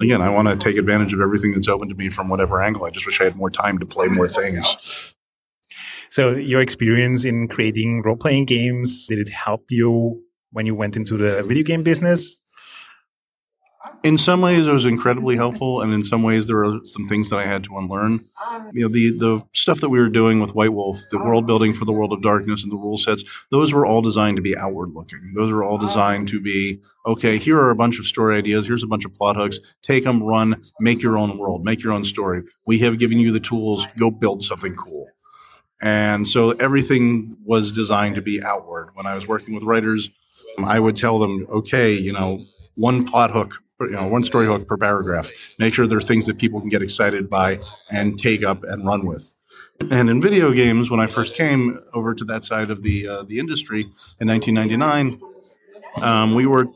again, 0.00 0.20
I 0.22 0.28
want 0.28 0.48
to 0.48 0.56
take 0.56 0.76
advantage 0.76 1.12
of 1.14 1.20
everything 1.20 1.52
that's 1.52 1.68
open 1.68 1.88
to 1.88 1.94
me 1.94 2.10
from 2.10 2.28
whatever 2.28 2.62
angle. 2.62 2.84
I 2.84 2.90
just 2.90 3.06
wish 3.06 3.20
I 3.20 3.24
had 3.24 3.36
more 3.36 3.50
time 3.50 3.78
to 3.78 3.86
play 3.86 4.08
more 4.08 4.28
things. 4.28 5.14
So, 6.10 6.32
your 6.32 6.60
experience 6.60 7.24
in 7.24 7.48
creating 7.48 8.02
role 8.02 8.16
playing 8.16 8.46
games, 8.46 9.06
did 9.06 9.18
it 9.18 9.28
help 9.28 9.66
you 9.70 10.22
when 10.52 10.66
you 10.66 10.74
went 10.74 10.96
into 10.96 11.16
the 11.16 11.42
video 11.42 11.64
game 11.64 11.82
business? 11.82 12.36
In 14.02 14.18
some 14.18 14.40
ways 14.40 14.66
it 14.66 14.72
was 14.72 14.84
incredibly 14.84 15.36
helpful 15.36 15.80
and 15.80 15.92
in 15.92 16.04
some 16.04 16.22
ways 16.22 16.46
there 16.46 16.64
are 16.64 16.80
some 16.84 17.08
things 17.08 17.30
that 17.30 17.38
i 17.38 17.46
had 17.46 17.64
to 17.64 17.76
unlearn. 17.76 18.24
You 18.72 18.82
know 18.82 18.88
the 18.88 19.10
the 19.10 19.44
stuff 19.52 19.80
that 19.80 19.88
we 19.88 19.98
were 19.98 20.08
doing 20.08 20.40
with 20.40 20.54
white 20.54 20.72
wolf 20.72 20.98
the 21.10 21.18
world 21.18 21.46
building 21.46 21.72
for 21.72 21.84
the 21.84 21.92
world 21.92 22.12
of 22.12 22.22
darkness 22.22 22.62
and 22.62 22.72
the 22.72 22.76
rule 22.76 22.98
sets 22.98 23.24
those 23.50 23.72
were 23.72 23.86
all 23.86 24.02
designed 24.02 24.36
to 24.36 24.42
be 24.42 24.56
outward 24.56 24.90
looking. 24.92 25.32
Those 25.34 25.50
are 25.50 25.62
all 25.64 25.78
designed 25.78 26.28
to 26.28 26.40
be 26.40 26.80
okay 27.04 27.38
here 27.38 27.58
are 27.58 27.70
a 27.70 27.76
bunch 27.76 27.98
of 27.98 28.06
story 28.06 28.36
ideas 28.36 28.66
here's 28.66 28.82
a 28.82 28.86
bunch 28.88 29.04
of 29.04 29.14
plot 29.14 29.36
hooks 29.36 29.58
take 29.82 30.04
them 30.04 30.22
run 30.22 30.62
make 30.80 31.02
your 31.02 31.18
own 31.18 31.38
world 31.38 31.64
make 31.64 31.82
your 31.82 31.92
own 31.92 32.04
story. 32.04 32.42
We 32.66 32.78
have 32.80 32.98
given 32.98 33.18
you 33.18 33.32
the 33.32 33.40
tools 33.40 33.86
go 33.98 34.10
build 34.10 34.42
something 34.44 34.74
cool. 34.74 35.08
And 35.80 36.26
so 36.26 36.52
everything 36.52 37.36
was 37.44 37.70
designed 37.70 38.14
to 38.14 38.22
be 38.22 38.42
outward. 38.42 38.90
When 38.94 39.06
i 39.06 39.14
was 39.14 39.26
working 39.26 39.54
with 39.54 39.62
writers 39.62 40.08
i 40.64 40.80
would 40.80 40.96
tell 40.96 41.18
them 41.18 41.46
okay 41.50 41.92
you 41.92 42.12
know 42.12 42.44
one 42.76 43.04
plot 43.04 43.30
hook 43.30 43.62
you 43.80 43.90
know, 43.90 44.04
one 44.04 44.24
story 44.24 44.46
hook 44.46 44.66
per 44.66 44.76
paragraph. 44.76 45.30
Make 45.58 45.74
sure 45.74 45.86
there 45.86 45.98
are 45.98 46.02
things 46.02 46.26
that 46.26 46.38
people 46.38 46.60
can 46.60 46.68
get 46.68 46.82
excited 46.82 47.28
by 47.28 47.58
and 47.90 48.18
take 48.18 48.42
up 48.42 48.64
and 48.64 48.86
run 48.86 49.06
with. 49.06 49.32
And 49.90 50.08
in 50.08 50.22
video 50.22 50.52
games, 50.52 50.90
when 50.90 51.00
I 51.00 51.06
first 51.06 51.34
came 51.34 51.78
over 51.92 52.14
to 52.14 52.24
that 52.24 52.44
side 52.44 52.70
of 52.70 52.82
the 52.82 53.06
uh, 53.06 53.22
the 53.24 53.38
industry 53.38 53.82
in 54.20 54.28
1999, 54.28 55.20
um, 56.02 56.34
we 56.34 56.46
were 56.46 56.66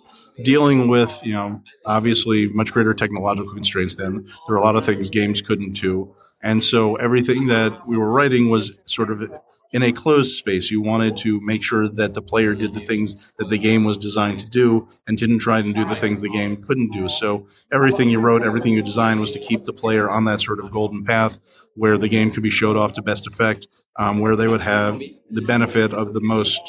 dealing 0.42 0.88
with 0.88 1.18
you 1.24 1.32
know 1.32 1.62
obviously 1.86 2.48
much 2.48 2.72
greater 2.72 2.92
technological 2.92 3.52
constraints. 3.52 3.94
Then 3.94 4.24
there 4.24 4.54
were 4.54 4.56
a 4.56 4.62
lot 4.62 4.76
of 4.76 4.84
things 4.84 5.08
games 5.08 5.40
couldn't 5.40 5.72
do, 5.72 6.14
and 6.42 6.62
so 6.62 6.96
everything 6.96 7.46
that 7.46 7.86
we 7.86 7.96
were 7.96 8.10
writing 8.10 8.50
was 8.50 8.72
sort 8.84 9.10
of 9.10 9.30
in 9.72 9.82
a 9.82 9.92
closed 9.92 10.36
space. 10.36 10.70
You 10.70 10.80
wanted 10.80 11.16
to 11.18 11.40
make 11.40 11.62
sure 11.62 11.88
that 11.88 12.14
the 12.14 12.22
player 12.22 12.54
did 12.54 12.74
the 12.74 12.80
things 12.80 13.32
that 13.38 13.50
the 13.50 13.58
game 13.58 13.84
was 13.84 13.96
designed 13.96 14.40
to 14.40 14.48
do 14.48 14.88
and 15.06 15.16
didn't 15.16 15.38
try 15.38 15.62
to 15.62 15.72
do 15.72 15.84
the 15.84 15.94
things 15.94 16.20
the 16.20 16.28
game 16.28 16.62
couldn't 16.62 16.92
do. 16.92 17.08
So 17.08 17.46
everything 17.72 18.10
you 18.10 18.20
wrote, 18.20 18.42
everything 18.42 18.74
you 18.74 18.82
designed 18.82 19.20
was 19.20 19.30
to 19.32 19.38
keep 19.38 19.64
the 19.64 19.72
player 19.72 20.10
on 20.10 20.24
that 20.24 20.40
sort 20.40 20.60
of 20.60 20.70
golden 20.70 21.04
path 21.04 21.38
where 21.74 21.96
the 21.98 22.08
game 22.08 22.30
could 22.30 22.42
be 22.42 22.50
showed 22.50 22.76
off 22.76 22.92
to 22.94 23.02
best 23.02 23.26
effect, 23.26 23.68
um, 23.96 24.18
where 24.18 24.36
they 24.36 24.48
would 24.48 24.62
have 24.62 24.98
the 25.30 25.42
benefit 25.42 25.92
of 25.92 26.14
the 26.14 26.20
most 26.20 26.60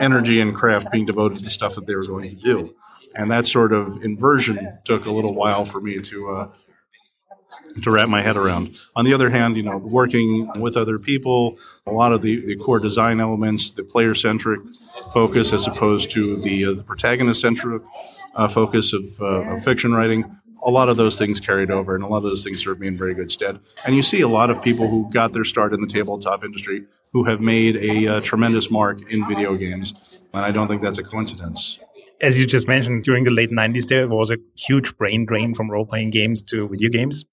energy 0.00 0.40
and 0.40 0.54
craft 0.54 0.90
being 0.90 1.04
devoted 1.06 1.42
to 1.42 1.50
stuff 1.50 1.74
that 1.74 1.86
they 1.86 1.94
were 1.94 2.06
going 2.06 2.30
to 2.30 2.42
do. 2.42 2.74
And 3.14 3.30
that 3.30 3.46
sort 3.46 3.72
of 3.72 4.02
inversion 4.02 4.78
took 4.84 5.06
a 5.06 5.10
little 5.10 5.34
while 5.34 5.64
for 5.64 5.80
me 5.80 6.00
to 6.00 6.30
uh, 6.30 6.48
to 7.82 7.90
wrap 7.90 8.08
my 8.08 8.22
head 8.22 8.36
around. 8.36 8.76
On 8.96 9.04
the 9.04 9.14
other 9.14 9.30
hand, 9.30 9.56
you 9.56 9.62
know, 9.62 9.76
working 9.76 10.48
with 10.58 10.76
other 10.76 10.98
people, 10.98 11.58
a 11.86 11.92
lot 11.92 12.12
of 12.12 12.22
the, 12.22 12.44
the 12.46 12.56
core 12.56 12.78
design 12.78 13.20
elements, 13.20 13.70
the 13.70 13.84
player 13.84 14.14
centric 14.14 14.60
focus 15.12 15.52
as 15.52 15.66
opposed 15.66 16.10
to 16.10 16.36
the, 16.36 16.66
uh, 16.66 16.72
the 16.74 16.82
protagonist 16.82 17.40
centric 17.40 17.82
uh, 18.34 18.48
focus 18.48 18.92
of, 18.92 19.04
uh, 19.20 19.52
of, 19.52 19.62
fiction 19.62 19.92
writing, 19.92 20.24
a 20.64 20.70
lot 20.70 20.88
of 20.88 20.96
those 20.96 21.18
things 21.18 21.40
carried 21.40 21.70
over 21.70 21.94
and 21.94 22.04
a 22.04 22.06
lot 22.06 22.18
of 22.18 22.24
those 22.24 22.44
things 22.44 22.62
served 22.62 22.80
me 22.80 22.86
in 22.86 22.96
very 22.96 23.14
good 23.14 23.30
stead. 23.30 23.58
And 23.86 23.94
you 23.94 24.02
see 24.02 24.20
a 24.20 24.28
lot 24.28 24.50
of 24.50 24.62
people 24.62 24.88
who 24.88 25.08
got 25.10 25.32
their 25.32 25.44
start 25.44 25.72
in 25.72 25.80
the 25.80 25.86
tabletop 25.86 26.44
industry 26.44 26.84
who 27.12 27.24
have 27.24 27.40
made 27.40 27.76
a 27.76 28.06
uh, 28.06 28.20
tremendous 28.20 28.70
mark 28.70 29.10
in 29.10 29.26
video 29.26 29.54
games. 29.54 29.94
And 30.34 30.44
I 30.44 30.50
don't 30.50 30.68
think 30.68 30.82
that's 30.82 30.98
a 30.98 31.02
coincidence 31.02 31.78
as 32.20 32.40
you 32.40 32.46
just 32.46 32.66
mentioned, 32.66 33.04
during 33.04 33.24
the 33.24 33.30
late 33.30 33.50
90s, 33.50 33.86
there 33.86 34.08
was 34.08 34.30
a 34.30 34.38
huge 34.56 34.96
brain 34.96 35.24
drain 35.24 35.54
from 35.54 35.70
role 35.70 35.86
playing 35.86 36.10
games 36.10 36.42
to 36.44 36.68
video 36.68 36.90
games. 36.90 37.24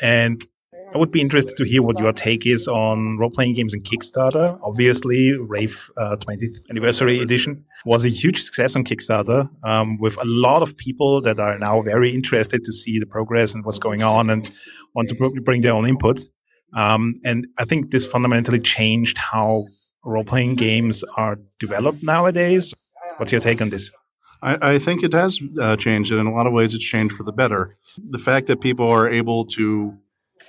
And 0.00 0.46
I 0.92 0.98
would 0.98 1.12
be 1.12 1.20
interested 1.20 1.56
to 1.56 1.64
hear 1.64 1.82
what 1.82 1.98
your 2.00 2.12
take 2.12 2.46
is 2.46 2.66
on 2.66 3.16
role 3.18 3.30
playing 3.30 3.54
games 3.54 3.72
and 3.74 3.84
Kickstarter. 3.84 4.58
Obviously, 4.62 5.38
Wraith 5.38 5.88
uh, 5.96 6.16
20th 6.16 6.68
Anniversary 6.68 7.20
Edition 7.20 7.64
was 7.84 8.04
a 8.04 8.08
huge 8.08 8.42
success 8.42 8.74
on 8.74 8.82
Kickstarter 8.82 9.48
um, 9.62 9.98
with 9.98 10.16
a 10.16 10.24
lot 10.24 10.62
of 10.62 10.76
people 10.76 11.20
that 11.22 11.38
are 11.38 11.58
now 11.58 11.80
very 11.82 12.12
interested 12.12 12.64
to 12.64 12.72
see 12.72 12.98
the 12.98 13.06
progress 13.06 13.54
and 13.54 13.64
what's 13.64 13.78
going 13.78 14.02
on 14.02 14.30
and 14.30 14.50
want 14.94 15.08
to 15.10 15.40
bring 15.44 15.60
their 15.60 15.74
own 15.74 15.86
input. 15.86 16.20
Um, 16.74 17.20
and 17.24 17.46
I 17.56 17.64
think 17.64 17.92
this 17.92 18.06
fundamentally 18.06 18.58
changed 18.58 19.16
how 19.16 19.66
role 20.04 20.24
playing 20.24 20.56
games 20.56 21.04
are 21.16 21.38
developed 21.60 22.02
nowadays. 22.02 22.74
What's 23.18 23.30
your 23.30 23.40
take 23.40 23.62
on 23.62 23.70
this? 23.70 23.90
I, 24.42 24.74
I 24.74 24.78
think 24.78 25.02
it 25.02 25.12
has 25.12 25.40
uh, 25.60 25.76
changed, 25.76 26.12
and 26.12 26.20
in 26.20 26.26
a 26.26 26.32
lot 26.32 26.46
of 26.46 26.52
ways, 26.52 26.74
it's 26.74 26.84
changed 26.84 27.14
for 27.14 27.22
the 27.22 27.32
better. 27.32 27.76
The 27.96 28.18
fact 28.18 28.46
that 28.46 28.60
people 28.60 28.88
are 28.88 29.08
able 29.08 29.44
to 29.46 29.98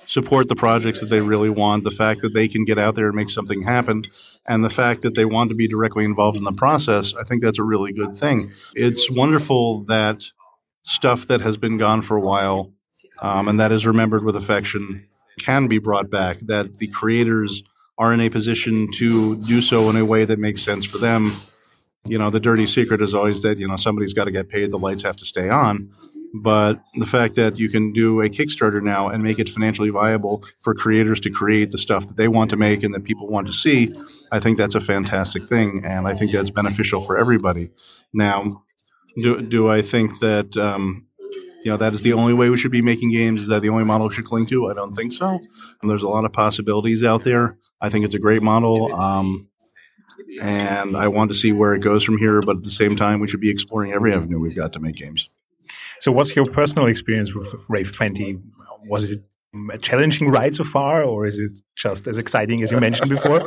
support 0.06 0.48
the 0.48 0.56
projects 0.56 1.00
that 1.00 1.06
they 1.06 1.20
really 1.20 1.50
want, 1.50 1.84
the 1.84 1.90
fact 1.90 2.20
that 2.22 2.34
they 2.34 2.48
can 2.48 2.64
get 2.64 2.78
out 2.78 2.94
there 2.94 3.06
and 3.06 3.16
make 3.16 3.30
something 3.30 3.62
happen, 3.62 4.04
and 4.46 4.64
the 4.64 4.70
fact 4.70 5.02
that 5.02 5.14
they 5.14 5.24
want 5.24 5.50
to 5.50 5.56
be 5.56 5.68
directly 5.68 6.04
involved 6.04 6.36
in 6.36 6.44
the 6.44 6.52
process, 6.52 7.14
I 7.14 7.24
think 7.24 7.42
that's 7.42 7.58
a 7.58 7.64
really 7.64 7.92
good 7.92 8.14
thing. 8.14 8.52
It's 8.74 9.10
wonderful 9.10 9.84
that 9.84 10.24
stuff 10.82 11.26
that 11.28 11.40
has 11.40 11.56
been 11.56 11.78
gone 11.78 12.02
for 12.02 12.16
a 12.16 12.20
while 12.20 12.72
um, 13.20 13.48
and 13.48 13.60
that 13.60 13.72
is 13.72 13.86
remembered 13.86 14.24
with 14.24 14.36
affection 14.36 15.06
can 15.40 15.66
be 15.68 15.78
brought 15.78 16.10
back, 16.10 16.38
that 16.40 16.76
the 16.76 16.88
creators 16.88 17.62
are 17.98 18.12
in 18.12 18.20
a 18.20 18.28
position 18.28 18.90
to 18.92 19.36
do 19.42 19.60
so 19.60 19.88
in 19.88 19.96
a 19.96 20.04
way 20.04 20.24
that 20.24 20.38
makes 20.38 20.62
sense 20.62 20.84
for 20.84 20.98
them 20.98 21.32
you 22.06 22.18
know, 22.18 22.30
the 22.30 22.40
dirty 22.40 22.66
secret 22.66 23.00
is 23.00 23.14
always 23.14 23.42
that, 23.42 23.58
you 23.58 23.68
know, 23.68 23.76
somebody's 23.76 24.12
got 24.12 24.24
to 24.24 24.30
get 24.30 24.48
paid, 24.48 24.70
the 24.70 24.78
lights 24.78 25.02
have 25.02 25.16
to 25.16 25.24
stay 25.24 25.48
on. 25.48 25.90
But 26.34 26.82
the 26.94 27.06
fact 27.06 27.34
that 27.34 27.58
you 27.58 27.68
can 27.68 27.92
do 27.92 28.22
a 28.22 28.28
Kickstarter 28.28 28.82
now 28.82 29.08
and 29.08 29.22
make 29.22 29.38
it 29.38 29.50
financially 29.50 29.90
viable 29.90 30.42
for 30.58 30.74
creators 30.74 31.20
to 31.20 31.30
create 31.30 31.72
the 31.72 31.78
stuff 31.78 32.08
that 32.08 32.16
they 32.16 32.26
want 32.26 32.50
to 32.50 32.56
make 32.56 32.82
and 32.82 32.94
that 32.94 33.04
people 33.04 33.28
want 33.28 33.46
to 33.48 33.52
see, 33.52 33.94
I 34.32 34.40
think 34.40 34.56
that's 34.56 34.74
a 34.74 34.80
fantastic 34.80 35.44
thing. 35.44 35.82
And 35.84 36.08
I 36.08 36.14
think 36.14 36.32
that's 36.32 36.50
beneficial 36.50 37.02
for 37.02 37.18
everybody. 37.18 37.70
Now, 38.14 38.64
do, 39.14 39.42
do 39.42 39.68
I 39.68 39.82
think 39.82 40.20
that, 40.20 40.56
um, 40.56 41.06
you 41.62 41.70
know, 41.70 41.76
that 41.76 41.92
is 41.92 42.00
the 42.00 42.14
only 42.14 42.32
way 42.32 42.48
we 42.48 42.56
should 42.56 42.72
be 42.72 42.82
making 42.82 43.12
games? 43.12 43.42
Is 43.42 43.48
that 43.48 43.60
the 43.60 43.68
only 43.68 43.84
model 43.84 44.08
we 44.08 44.14
should 44.14 44.24
cling 44.24 44.46
to? 44.46 44.70
I 44.70 44.74
don't 44.74 44.94
think 44.94 45.12
so. 45.12 45.38
And 45.82 45.90
there's 45.90 46.02
a 46.02 46.08
lot 46.08 46.24
of 46.24 46.32
possibilities 46.32 47.04
out 47.04 47.24
there. 47.24 47.58
I 47.80 47.90
think 47.90 48.06
it's 48.06 48.14
a 48.14 48.18
great 48.18 48.42
model. 48.42 48.92
Um, 48.94 49.48
and 50.42 50.96
I 50.96 51.08
want 51.08 51.30
to 51.30 51.36
see 51.36 51.52
where 51.52 51.74
it 51.74 51.80
goes 51.80 52.04
from 52.04 52.18
here. 52.18 52.40
But 52.40 52.58
at 52.58 52.62
the 52.64 52.70
same 52.70 52.96
time, 52.96 53.20
we 53.20 53.28
should 53.28 53.40
be 53.40 53.50
exploring 53.50 53.92
every 53.92 54.12
avenue 54.12 54.40
we've 54.40 54.56
got 54.56 54.72
to 54.74 54.80
make 54.80 54.96
games. 54.96 55.36
So, 56.00 56.12
what's 56.12 56.34
your 56.34 56.46
personal 56.46 56.88
experience 56.88 57.34
with 57.34 57.46
Wraith 57.68 57.94
20? 57.94 58.38
Was 58.86 59.10
it 59.10 59.20
a 59.72 59.78
challenging 59.78 60.30
ride 60.30 60.54
so 60.54 60.64
far, 60.64 61.02
or 61.02 61.26
is 61.26 61.38
it 61.38 61.52
just 61.76 62.08
as 62.08 62.18
exciting 62.18 62.62
as 62.62 62.72
you 62.72 62.80
mentioned 62.80 63.10
before? 63.10 63.46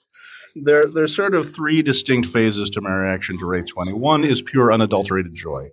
there, 0.56 0.86
there's 0.86 1.14
sort 1.14 1.34
of 1.34 1.54
three 1.54 1.82
distinct 1.82 2.28
phases 2.28 2.70
to 2.70 2.80
my 2.80 2.92
reaction 2.92 3.38
to 3.38 3.46
Wraith 3.46 3.66
20. 3.68 3.92
One 3.92 4.24
is 4.24 4.42
pure 4.42 4.72
unadulterated 4.72 5.34
joy. 5.34 5.70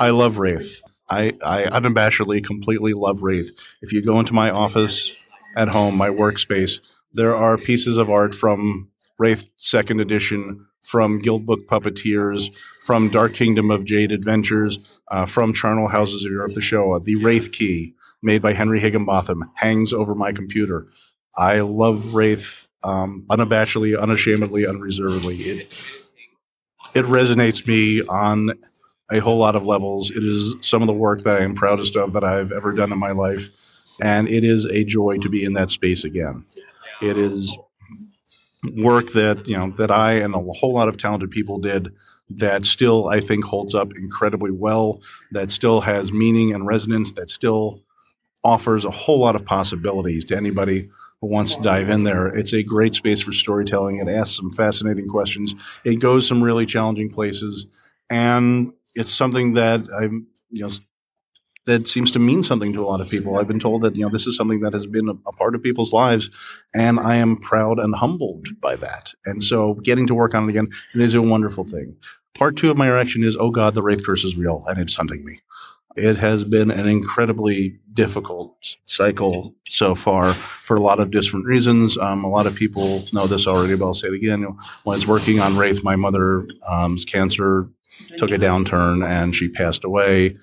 I 0.00 0.10
love 0.10 0.38
Wraith. 0.38 0.80
I, 1.10 1.32
I 1.42 1.64
unabashedly, 1.64 2.44
completely 2.44 2.92
love 2.92 3.22
Wraith. 3.22 3.58
If 3.82 3.92
you 3.92 4.02
go 4.02 4.20
into 4.20 4.34
my 4.34 4.50
office 4.50 5.10
at 5.56 5.68
home, 5.68 5.96
my 5.96 6.08
workspace, 6.08 6.80
there 7.12 7.34
are 7.34 7.56
pieces 7.56 7.96
of 7.96 8.10
art 8.10 8.34
from 8.34 8.90
Wraith 9.18 9.44
Second 9.56 10.00
Edition 10.00 10.66
from 10.82 11.20
Guildbook 11.20 11.66
Puppeteers, 11.66 12.54
from 12.84 13.08
Dark 13.08 13.34
Kingdom 13.34 13.70
of 13.70 13.84
Jade 13.84 14.12
Adventures, 14.12 14.78
uh, 15.10 15.26
from 15.26 15.52
Charnel 15.52 15.88
Houses 15.88 16.24
of 16.24 16.32
Europe, 16.32 16.54
The 16.54 16.60
Shoah, 16.60 16.96
uh, 16.96 17.00
the 17.02 17.16
Wraith 17.16 17.52
Key, 17.52 17.94
made 18.22 18.40
by 18.40 18.52
Henry 18.52 18.80
Higginbotham, 18.80 19.50
hangs 19.54 19.92
over 19.92 20.14
my 20.14 20.32
computer. 20.32 20.86
I 21.36 21.60
love 21.60 22.14
Wraith 22.14 22.68
um, 22.82 23.24
unabashedly, 23.28 24.00
unashamedly, 24.00 24.66
unreservedly. 24.66 25.36
It 25.36 25.84
it 26.94 27.04
resonates 27.04 27.66
me 27.66 28.02
on 28.02 28.52
a 29.12 29.18
whole 29.18 29.38
lot 29.38 29.56
of 29.56 29.66
levels. 29.66 30.10
It 30.10 30.24
is 30.24 30.54
some 30.62 30.82
of 30.82 30.86
the 30.86 30.94
work 30.94 31.22
that 31.22 31.40
I 31.40 31.44
am 31.44 31.54
proudest 31.54 31.96
of 31.96 32.12
that 32.14 32.24
I've 32.24 32.50
ever 32.50 32.72
done 32.72 32.92
in 32.92 32.98
my 32.98 33.10
life, 33.10 33.50
and 34.00 34.28
it 34.28 34.44
is 34.44 34.64
a 34.64 34.84
joy 34.84 35.18
to 35.18 35.28
be 35.28 35.44
in 35.44 35.52
that 35.54 35.70
space 35.70 36.04
again. 36.04 36.44
It 37.02 37.18
is 37.18 37.56
work 38.74 39.12
that 39.12 39.46
you 39.46 39.56
know 39.56 39.70
that 39.78 39.90
I 39.90 40.14
and 40.14 40.34
a 40.34 40.38
whole 40.38 40.72
lot 40.72 40.88
of 40.88 40.96
talented 40.96 41.30
people 41.30 41.58
did 41.58 41.92
that 42.30 42.64
still 42.64 43.08
I 43.08 43.20
think 43.20 43.44
holds 43.44 43.74
up 43.74 43.92
incredibly 43.96 44.50
well. 44.50 45.00
That 45.30 45.50
still 45.50 45.82
has 45.82 46.12
meaning 46.12 46.52
and 46.52 46.66
resonance. 46.66 47.12
That 47.12 47.30
still 47.30 47.82
offers 48.44 48.84
a 48.84 48.90
whole 48.90 49.18
lot 49.18 49.34
of 49.34 49.44
possibilities 49.44 50.24
to 50.26 50.36
anybody 50.36 50.88
who 51.20 51.26
wants 51.26 51.54
to 51.56 51.62
dive 51.62 51.88
in 51.88 52.04
there. 52.04 52.28
It's 52.28 52.52
a 52.52 52.62
great 52.62 52.94
space 52.94 53.20
for 53.20 53.32
storytelling. 53.32 53.98
It 53.98 54.08
asks 54.08 54.36
some 54.36 54.50
fascinating 54.50 55.08
questions. 55.08 55.54
It 55.84 55.96
goes 55.96 56.26
some 56.26 56.42
really 56.42 56.66
challenging 56.66 57.10
places, 57.10 57.66
and 58.08 58.72
it's 58.94 59.12
something 59.12 59.54
that 59.54 59.80
I'm 60.00 60.26
you 60.50 60.62
know 60.62 60.70
that 61.68 61.86
seems 61.86 62.10
to 62.10 62.18
mean 62.18 62.42
something 62.42 62.72
to 62.72 62.82
a 62.82 62.88
lot 62.88 63.02
of 63.02 63.10
people. 63.10 63.36
I've 63.36 63.46
been 63.46 63.60
told 63.60 63.82
that 63.82 63.94
you 63.94 64.02
know 64.02 64.10
this 64.10 64.26
is 64.26 64.36
something 64.36 64.60
that 64.60 64.72
has 64.72 64.86
been 64.86 65.08
a, 65.08 65.12
a, 65.26 65.32
part 65.32 65.54
of 65.54 65.62
people's 65.62 65.92
lives, 65.92 66.30
and 66.74 66.98
I 66.98 67.16
am 67.16 67.36
proud 67.36 67.78
and 67.78 67.94
humbled 67.94 68.48
by 68.60 68.74
that. 68.76 69.12
And 69.26 69.44
so, 69.44 69.74
getting 69.74 70.06
to 70.06 70.14
work 70.14 70.34
on 70.34 70.44
it 70.44 70.50
again 70.50 70.68
it 70.94 71.00
is 71.00 71.14
a 71.14 71.22
wonderful 71.22 71.64
thing. 71.64 71.96
Part 72.34 72.56
two 72.56 72.70
of 72.70 72.76
my 72.76 72.88
reaction 72.88 73.22
is, 73.22 73.36
oh 73.36 73.50
God, 73.50 73.74
the 73.74 73.82
wraith 73.82 74.04
curse 74.04 74.24
is 74.24 74.36
real, 74.36 74.64
and 74.66 74.78
it's 74.78 74.96
hunting 74.96 75.24
me. 75.24 75.40
It 75.94 76.18
has 76.18 76.44
been 76.44 76.70
an 76.70 76.86
incredibly 76.86 77.80
difficult 77.92 78.76
cycle 78.86 79.54
so 79.68 79.94
far 79.94 80.32
for 80.32 80.76
a 80.76 80.80
lot 80.80 81.00
of 81.00 81.10
different 81.10 81.44
reasons. 81.44 81.98
Um, 81.98 82.24
a 82.24 82.30
lot 82.30 82.46
of 82.46 82.54
people 82.54 83.02
know 83.12 83.26
this 83.26 83.46
already, 83.46 83.76
but 83.76 83.86
I'll 83.86 83.94
say 83.94 84.08
it 84.08 84.14
again. 84.14 84.42
When 84.84 84.94
I 84.94 84.96
was 84.96 85.06
working 85.06 85.40
on 85.40 85.56
Wraith, 85.56 85.82
my 85.82 85.96
mother's 85.96 86.50
um, 86.66 86.96
cancer 86.96 87.68
took 88.16 88.30
a 88.30 88.38
downturn 88.38 89.04
and 89.06 89.34
she 89.34 89.48
passed 89.48 89.84
away. 89.84 90.36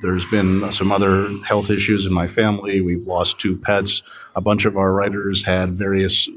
There's 0.00 0.26
been 0.26 0.70
some 0.72 0.92
other 0.92 1.28
health 1.46 1.70
issues 1.70 2.06
in 2.06 2.12
my 2.12 2.26
family. 2.26 2.80
We've 2.80 3.06
lost 3.06 3.40
two 3.40 3.58
pets. 3.58 4.02
A 4.34 4.40
bunch 4.40 4.64
of 4.64 4.76
our 4.76 4.92
writers 4.92 5.44
had 5.44 5.70
various 5.70 6.28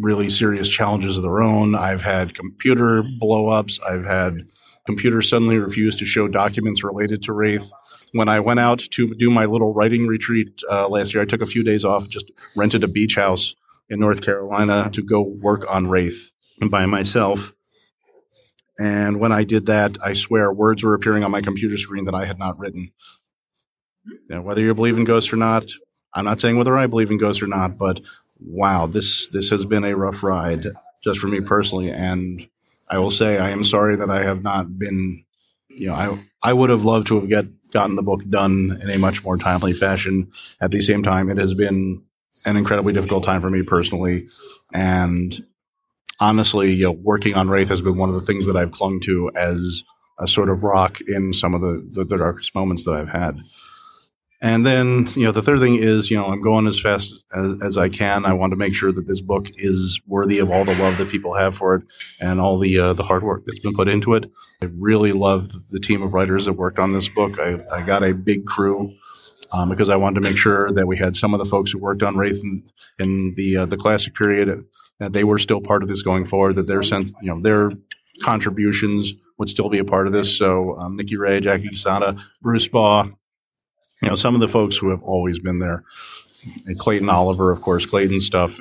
really 0.00 0.30
serious 0.30 0.68
challenges 0.68 1.16
of 1.16 1.22
their 1.22 1.42
own. 1.42 1.74
I've 1.74 2.02
had 2.02 2.34
computer 2.34 3.02
blowups. 3.02 3.78
I've 3.88 4.04
had 4.04 4.48
computers 4.86 5.28
suddenly 5.28 5.58
refuse 5.58 5.96
to 5.96 6.06
show 6.06 6.28
documents 6.28 6.82
related 6.82 7.22
to 7.24 7.32
Wraith 7.32 7.72
when 8.12 8.28
I 8.28 8.40
went 8.40 8.60
out 8.60 8.78
to 8.92 9.14
do 9.14 9.30
my 9.30 9.44
little 9.44 9.74
writing 9.74 10.06
retreat 10.06 10.62
uh, 10.70 10.88
last 10.88 11.14
year, 11.14 11.22
I 11.22 11.26
took 11.26 11.42
a 11.42 11.46
few 11.46 11.62
days 11.62 11.84
off, 11.84 12.08
just 12.08 12.30
rented 12.56 12.84
a 12.84 12.88
beach 12.88 13.16
house 13.16 13.54
in 13.88 14.00
North 14.00 14.22
Carolina 14.22 14.90
to 14.92 15.02
go 15.02 15.20
work 15.20 15.64
on 15.70 15.88
Wraith 15.88 16.30
by 16.70 16.86
myself. 16.86 17.52
And 18.78 19.18
when 19.18 19.32
I 19.32 19.44
did 19.44 19.66
that, 19.66 19.98
I 20.04 20.12
swear 20.14 20.52
words 20.52 20.84
were 20.84 20.94
appearing 20.94 21.24
on 21.24 21.30
my 21.30 21.40
computer 21.40 21.76
screen 21.76 22.04
that 22.04 22.14
I 22.14 22.26
had 22.26 22.38
not 22.38 22.58
written. 22.58 22.92
Whether 24.28 24.62
you 24.62 24.74
believe 24.74 24.96
in 24.96 25.04
ghosts 25.04 25.32
or 25.32 25.36
not, 25.36 25.66
I'm 26.14 26.24
not 26.24 26.40
saying 26.40 26.56
whether 26.56 26.76
I 26.76 26.86
believe 26.86 27.10
in 27.10 27.18
ghosts 27.18 27.42
or 27.42 27.46
not, 27.46 27.76
but 27.76 28.00
wow, 28.40 28.86
this 28.86 29.28
this 29.28 29.50
has 29.50 29.64
been 29.64 29.84
a 29.84 29.96
rough 29.96 30.22
ride 30.22 30.64
just 31.02 31.18
for 31.18 31.28
me 31.28 31.40
personally. 31.40 31.90
And 31.90 32.48
I 32.90 32.98
will 32.98 33.10
say 33.10 33.38
I 33.38 33.50
am 33.50 33.64
sorry 33.64 33.96
that 33.96 34.10
I 34.10 34.22
have 34.22 34.42
not 34.42 34.78
been, 34.78 35.24
you 35.68 35.88
know, 35.88 35.94
I 35.94 36.18
I 36.42 36.52
would 36.52 36.70
have 36.70 36.84
loved 36.84 37.08
to 37.08 37.20
have 37.20 37.28
get 37.28 37.46
gotten 37.70 37.96
the 37.96 38.02
book 38.02 38.26
done 38.28 38.78
in 38.80 38.90
a 38.90 38.98
much 38.98 39.22
more 39.24 39.36
timely 39.36 39.72
fashion. 39.72 40.32
At 40.60 40.70
the 40.70 40.80
same 40.80 41.02
time, 41.02 41.28
it 41.28 41.36
has 41.36 41.54
been 41.54 42.02
an 42.46 42.56
incredibly 42.56 42.92
difficult 42.92 43.24
time 43.24 43.40
for 43.40 43.50
me 43.50 43.62
personally. 43.62 44.28
And 44.72 45.44
honestly, 46.20 46.72
you 46.72 46.84
know, 46.84 46.92
working 46.92 47.34
on 47.34 47.48
Wraith 47.48 47.68
has 47.68 47.82
been 47.82 47.98
one 47.98 48.08
of 48.08 48.14
the 48.14 48.20
things 48.20 48.46
that 48.46 48.56
I've 48.56 48.72
clung 48.72 49.00
to 49.00 49.30
as 49.34 49.84
a 50.18 50.26
sort 50.26 50.48
of 50.48 50.62
rock 50.62 51.00
in 51.06 51.32
some 51.32 51.54
of 51.54 51.60
the, 51.60 51.86
the, 51.90 52.04
the 52.04 52.16
darkest 52.16 52.54
moments 52.54 52.84
that 52.84 52.94
I've 52.94 53.08
had. 53.08 53.40
And 54.40 54.64
then, 54.64 55.06
you 55.16 55.24
know, 55.24 55.32
the 55.32 55.42
third 55.42 55.58
thing 55.58 55.74
is, 55.74 56.12
you 56.12 56.16
know, 56.16 56.26
I'm 56.26 56.40
going 56.40 56.68
as 56.68 56.80
fast 56.80 57.12
as, 57.34 57.54
as 57.60 57.78
I 57.78 57.88
can. 57.88 58.24
I 58.24 58.34
want 58.34 58.52
to 58.52 58.56
make 58.56 58.72
sure 58.72 58.92
that 58.92 59.06
this 59.06 59.20
book 59.20 59.48
is 59.56 60.00
worthy 60.06 60.38
of 60.38 60.48
all 60.48 60.64
the 60.64 60.76
love 60.76 60.96
that 60.98 61.08
people 61.08 61.34
have 61.34 61.56
for 61.56 61.74
it 61.74 61.82
and 62.20 62.40
all 62.40 62.56
the 62.58 62.78
uh, 62.78 62.92
the 62.92 63.02
hard 63.02 63.24
work 63.24 63.44
that's 63.46 63.58
been 63.58 63.74
put 63.74 63.88
into 63.88 64.14
it. 64.14 64.30
I 64.62 64.66
really 64.66 65.10
love 65.10 65.70
the 65.70 65.80
team 65.80 66.02
of 66.02 66.14
writers 66.14 66.44
that 66.44 66.52
worked 66.52 66.78
on 66.78 66.92
this 66.92 67.08
book. 67.08 67.40
I, 67.40 67.58
I 67.72 67.82
got 67.82 68.04
a 68.04 68.14
big 68.14 68.46
crew 68.46 68.94
um, 69.52 69.68
because 69.68 69.88
I 69.88 69.96
wanted 69.96 70.16
to 70.16 70.28
make 70.28 70.36
sure 70.36 70.70
that 70.72 70.86
we 70.86 70.96
had 70.96 71.16
some 71.16 71.34
of 71.34 71.38
the 71.38 71.46
folks 71.46 71.70
who 71.70 71.78
worked 71.78 72.02
on 72.02 72.16
Wraith 72.16 72.42
in, 72.42 72.62
in 72.98 73.34
the 73.36 73.58
uh, 73.58 73.66
the 73.66 73.76
classic 73.76 74.14
period 74.14 74.64
that 74.98 75.12
they 75.12 75.24
were 75.24 75.38
still 75.38 75.60
part 75.60 75.82
of 75.82 75.88
this 75.88 76.02
going 76.02 76.24
forward. 76.24 76.54
That 76.56 76.66
their 76.66 76.82
sense, 76.82 77.12
you 77.22 77.28
know, 77.28 77.40
their 77.40 77.72
contributions 78.22 79.14
would 79.38 79.48
still 79.48 79.68
be 79.68 79.78
a 79.78 79.84
part 79.84 80.06
of 80.06 80.12
this. 80.12 80.36
So 80.36 80.76
um, 80.78 80.96
Nicky 80.96 81.16
Rea, 81.16 81.40
Jackie 81.40 81.68
Cassada, 81.68 82.20
Bruce 82.42 82.66
Baugh, 82.66 83.04
you 84.02 84.08
know, 84.08 84.14
some 84.14 84.34
of 84.34 84.40
the 84.40 84.48
folks 84.48 84.76
who 84.76 84.90
have 84.90 85.02
always 85.02 85.38
been 85.38 85.58
there. 85.60 85.84
And 86.66 86.78
Clayton 86.78 87.08
Oliver, 87.08 87.50
of 87.50 87.60
course, 87.60 87.86
Clayton 87.86 88.20
stuff, 88.20 88.60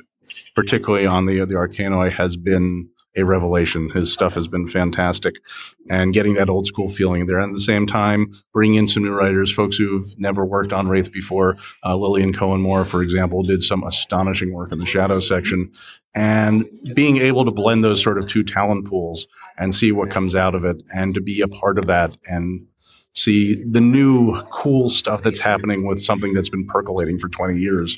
particularly 0.55 1.05
on 1.05 1.25
the 1.25 1.45
the 1.45 1.55
Arcanoi, 1.55 2.11
has 2.11 2.37
been 2.37 2.89
a 3.15 3.23
revelation. 3.23 3.89
His 3.89 4.11
stuff 4.11 4.35
has 4.35 4.47
been 4.47 4.67
fantastic, 4.67 5.35
and 5.89 6.13
getting 6.13 6.35
that 6.35 6.49
old 6.49 6.67
school 6.67 6.89
feeling 6.89 7.25
there. 7.25 7.39
And 7.39 7.51
at 7.51 7.55
the 7.55 7.61
same 7.61 7.87
time, 7.87 8.33
bringing 8.53 8.77
in 8.77 8.87
some 8.87 9.03
new 9.03 9.13
writers, 9.13 9.51
folks 9.51 9.77
who've 9.77 10.07
never 10.19 10.45
worked 10.45 10.73
on 10.73 10.87
Wraith 10.87 11.11
before. 11.11 11.57
Uh, 11.83 11.95
Lillian 11.95 12.33
Cohen 12.33 12.61
Moore, 12.61 12.85
for 12.85 13.01
example, 13.01 13.43
did 13.43 13.63
some 13.63 13.83
astonishing 13.83 14.53
work 14.53 14.71
in 14.71 14.79
the 14.79 14.85
Shadow 14.85 15.19
section, 15.19 15.71
and 16.13 16.65
being 16.93 17.17
able 17.17 17.45
to 17.45 17.51
blend 17.51 17.83
those 17.83 18.01
sort 18.01 18.17
of 18.17 18.27
two 18.27 18.43
talent 18.43 18.85
pools 18.87 19.27
and 19.57 19.73
see 19.73 19.91
what 19.91 20.11
comes 20.11 20.35
out 20.35 20.55
of 20.55 20.63
it, 20.63 20.83
and 20.93 21.13
to 21.13 21.21
be 21.21 21.41
a 21.41 21.47
part 21.47 21.77
of 21.77 21.87
that 21.87 22.15
and 22.27 22.67
see 23.13 23.63
the 23.63 23.81
new 23.81 24.39
cool 24.51 24.89
stuff 24.89 25.23
that's 25.23 25.39
happening 25.39 25.87
with 25.87 25.99
something 25.99 26.33
that's 26.33 26.49
been 26.49 26.67
percolating 26.67 27.17
for 27.17 27.27
20 27.27 27.57
years. 27.57 27.97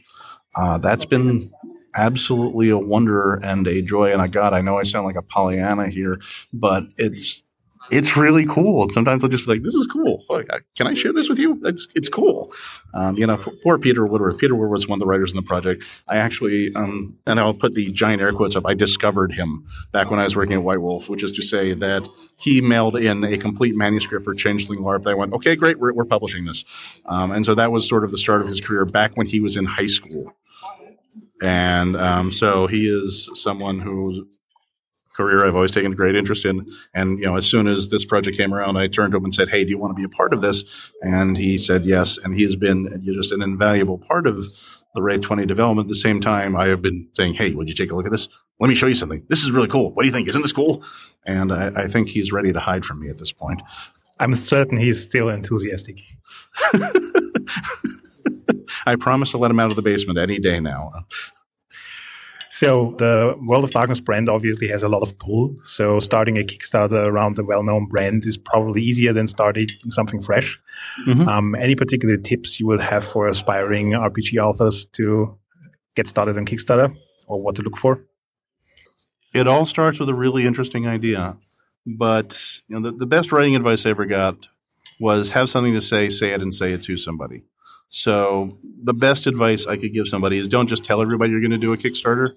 Uh, 0.56 0.78
that's 0.78 1.06
been 1.06 1.52
absolutely 1.96 2.70
a 2.70 2.78
wonder 2.78 3.36
and 3.36 3.68
a 3.68 3.82
joy. 3.82 4.12
And 4.12 4.22
I 4.22 4.28
God, 4.28 4.54
I 4.54 4.62
know 4.62 4.78
I 4.78 4.84
sound 4.84 5.06
like 5.06 5.16
a 5.16 5.22
Pollyanna 5.22 5.88
here, 5.90 6.20
but 6.54 6.86
it's 6.98 7.44
it's 7.92 8.16
really 8.16 8.46
cool. 8.46 8.90
Sometimes 8.90 9.24
I'll 9.24 9.30
just 9.30 9.46
be 9.46 9.54
like, 9.54 9.64
"This 9.64 9.74
is 9.74 9.88
cool. 9.88 10.24
Can 10.76 10.88
I 10.88 10.94
share 10.94 11.12
this 11.12 11.28
with 11.28 11.40
you?" 11.40 11.60
It's 11.64 11.88
it's 11.96 12.10
cool. 12.10 12.52
Um, 12.94 13.16
you 13.16 13.26
know, 13.26 13.38
poor 13.64 13.78
Peter 13.78 14.06
Woodworth. 14.06 14.38
Peter 14.38 14.56
Woodworth 14.56 14.82
was 14.82 14.88
one 14.88 14.98
of 14.98 15.00
the 15.00 15.06
writers 15.06 15.32
in 15.32 15.36
the 15.36 15.44
project. 15.44 15.84
I 16.08 16.18
actually, 16.18 16.74
um, 16.76 17.18
and 17.26 17.40
I'll 17.40 17.54
put 17.54 17.74
the 17.74 17.92
giant 17.92 18.22
air 18.22 18.32
quotes 18.32 18.56
up. 18.56 18.66
I 18.66 18.74
discovered 18.74 19.34
him 19.34 19.66
back 19.92 20.12
when 20.12 20.20
I 20.20 20.24
was 20.24 20.36
working 20.36 20.54
at 20.54 20.64
White 20.64 20.82
Wolf, 20.82 21.10
which 21.10 21.24
is 21.24 21.32
to 21.34 21.42
say 21.42 21.74
that 21.74 22.08
he 22.38 22.62
mailed 22.62 22.96
in 22.96 23.24
a 23.24 23.38
complete 23.38 23.76
manuscript 23.76 24.24
for 24.24 24.34
Changeling 24.34 24.80
LARP. 24.80 25.08
I 25.08 25.14
went, 25.16 25.34
"Okay, 25.34 25.56
great, 25.56 25.80
we're, 25.80 25.94
we're 25.94 26.06
publishing 26.06 26.46
this," 26.46 26.64
um, 27.06 27.32
and 27.32 27.46
so 27.46 27.56
that 27.56 27.72
was 27.72 27.88
sort 27.88 28.04
of 28.04 28.12
the 28.12 28.18
start 28.18 28.42
of 28.42 28.48
his 28.48 28.62
career 28.62 28.86
back 28.86 29.16
when 29.16 29.28
he 29.28 29.40
was 29.40 29.58
in 29.58 29.66
high 29.66 29.88
school. 29.88 30.34
And 31.42 31.96
um, 31.96 32.32
so 32.32 32.68
he 32.68 32.88
is 32.88 33.30
someone 33.34 33.80
whose 33.80 34.22
career 35.20 35.46
I've 35.46 35.56
always 35.56 35.72
taken 35.72 35.92
great 35.92 36.16
interest 36.16 36.46
in. 36.46 36.66
And, 36.94 37.20
you 37.20 37.26
know, 37.26 37.36
as 37.36 37.46
soon 37.46 37.68
as 37.68 37.90
this 37.90 38.06
project 38.06 38.38
came 38.38 38.54
around, 38.54 38.78
I 38.78 38.88
turned 38.88 39.12
to 39.12 39.18
him 39.18 39.26
and 39.26 39.36
said, 39.36 39.50
Hey, 39.50 39.66
do 39.66 39.70
you 39.70 39.78
want 39.78 39.92
to 39.92 39.96
be 39.96 40.06
a 40.06 40.10
part 40.10 40.34
of 40.34 40.42
this? 40.42 40.92
And 41.02 41.38
he 41.38 41.58
said 41.58 41.86
yes. 41.86 42.18
And 42.18 42.34
he 42.34 42.44
has 42.44 42.56
been 42.56 43.02
just 43.04 43.34
an 43.34 43.42
invaluable 43.42 43.98
part 43.98 44.28
of 44.28 44.46
the 44.96 45.02
Wraith 45.02 45.22
20 45.22 45.46
development. 45.46 45.88
At 45.88 45.90
the 45.90 45.96
same 45.96 46.22
time, 46.22 46.56
I 46.56 46.68
have 46.68 46.82
been 46.82 47.10
saying, 47.14 47.34
Hey, 47.34 47.54
would 47.54 47.68
you 47.68 47.76
take 47.76 47.92
a 47.92 47.96
look 47.96 48.06
at 48.06 48.12
this? 48.12 48.30
Let 48.60 48.70
me 48.70 48.76
show 48.76 48.88
you 48.88 48.96
something. 48.96 49.26
This 49.28 49.44
is 49.44 49.52
really 49.52 49.68
cool. 49.68 49.92
What 49.94 50.04
do 50.04 50.08
you 50.08 50.14
think? 50.14 50.30
Isn't 50.30 50.42
this 50.42 50.54
cool? 50.54 50.84
And 51.26 51.52
I, 51.52 51.84
I 51.84 51.88
think 51.88 52.10
he's 52.10 52.32
ready 52.32 52.54
to 52.54 52.60
hide 52.60 52.86
from 52.86 53.02
me 53.02 53.10
at 53.10 53.18
this 53.18 53.32
point. 53.32 53.62
I'm 54.20 54.36
certain 54.36 54.78
he's 54.78 55.02
still 55.02 55.30
enthusiastic. 55.30 56.02
I 58.86 58.96
promise 58.96 59.32
to 59.32 59.38
let 59.38 59.52
him 59.52 59.60
out 59.60 59.72
of 59.72 59.76
the 59.76 59.82
basement 59.82 60.20
any 60.20 60.40
day 60.40 60.60
now. 60.60 60.90
So 62.52 62.96
the 62.98 63.36
World 63.46 63.64
of 63.64 63.72
Darkness 63.72 64.02
brand 64.02 64.28
obviously 64.28 64.68
has 64.70 64.82
a 64.82 64.90
lot 64.90 65.04
of 65.04 65.18
pull. 65.20 65.56
So 65.62 66.00
starting 66.00 66.38
a 66.38 66.42
Kickstarter 66.42 67.06
around 67.06 67.38
a 67.38 67.44
well-known 67.44 67.88
brand 67.88 68.26
is 68.26 68.38
probably 68.38 68.82
easier 68.82 69.14
than 69.14 69.28
starting 69.28 69.68
something 69.90 70.20
fresh. 70.20 70.60
Mm-hmm. 71.08 71.30
Um, 71.30 71.56
any 71.56 71.76
particular 71.76 72.18
tips 72.18 72.60
you 72.60 72.66
will 72.66 72.82
have 72.82 73.06
for 73.06 73.28
aspiring 73.28 73.92
RPG 73.92 74.44
authors 74.44 74.88
to 74.94 75.38
get 75.96 76.08
started 76.08 76.38
on 76.38 76.46
Kickstarter 76.46 76.96
or 77.28 77.44
what 77.44 77.56
to 77.58 77.62
look 77.62 77.78
for? 77.78 78.04
It 79.34 79.46
all 79.46 79.66
starts 79.66 80.00
with 80.00 80.10
a 80.10 80.16
really 80.16 80.48
interesting 80.48 80.88
idea. 80.88 81.38
But 81.86 82.40
you 82.68 82.80
know, 82.80 82.90
the, 82.90 82.98
the 82.98 83.06
best 83.06 83.32
writing 83.32 83.56
advice 83.56 83.86
I 83.86 83.92
ever 83.92 84.06
got 84.06 84.48
was 85.00 85.32
have 85.32 85.50
something 85.50 85.74
to 85.74 85.82
say, 85.82 86.10
say 86.10 86.32
it, 86.32 86.42
and 86.42 86.54
say 86.54 86.74
it 86.74 86.84
to 86.84 86.98
somebody. 86.98 87.44
So 87.90 88.60
the 88.84 88.94
best 88.94 89.26
advice 89.28 89.66
I 89.66 89.76
could 89.76 89.94
give 89.94 90.08
somebody 90.08 90.38
is 90.38 90.48
don't 90.48 90.68
just 90.68 90.84
tell 90.84 91.02
everybody 91.02 91.32
you're 91.32 91.42
going 91.42 91.52
to 91.52 91.58
do 91.58 91.74
a 91.74 91.78
Kickstarter. 91.78 92.36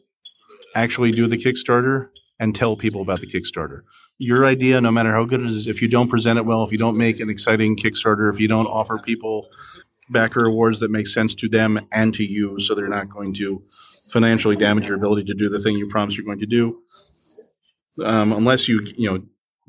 Actually 0.74 1.10
do 1.10 1.26
the 1.26 1.36
Kickstarter 1.36 2.08
and 2.40 2.54
tell 2.54 2.74
people 2.76 3.02
about 3.02 3.20
the 3.20 3.26
Kickstarter. 3.26 3.82
Your 4.18 4.46
idea, 4.46 4.80
no 4.80 4.90
matter 4.90 5.12
how 5.12 5.24
good 5.24 5.40
it 5.40 5.46
is, 5.46 5.66
if 5.66 5.82
you 5.82 5.88
don't 5.88 6.08
present 6.08 6.38
it 6.38 6.46
well, 6.46 6.64
if 6.64 6.72
you 6.72 6.78
don't 6.78 6.96
make 6.96 7.20
an 7.20 7.28
exciting 7.28 7.76
Kickstarter, 7.76 8.32
if 8.32 8.40
you 8.40 8.48
don't 8.48 8.66
offer 8.66 8.98
people 8.98 9.48
backer 10.10 10.44
awards 10.44 10.80
that 10.80 10.90
make 10.90 11.06
sense 11.06 11.34
to 11.34 11.48
them 11.48 11.78
and 11.92 12.14
to 12.14 12.24
you, 12.24 12.58
so 12.58 12.74
they're 12.74 12.88
not 12.88 13.10
going 13.10 13.34
to 13.34 13.62
financially 14.08 14.56
damage 14.56 14.86
your 14.86 14.96
ability 14.96 15.24
to 15.24 15.34
do 15.34 15.48
the 15.48 15.58
thing 15.58 15.76
you 15.76 15.88
promise 15.88 16.16
you're 16.16 16.24
going 16.24 16.38
to 16.38 16.46
do, 16.46 16.80
um, 18.02 18.32
unless 18.32 18.68
you 18.68 18.86
you 18.96 19.10
know 19.10 19.22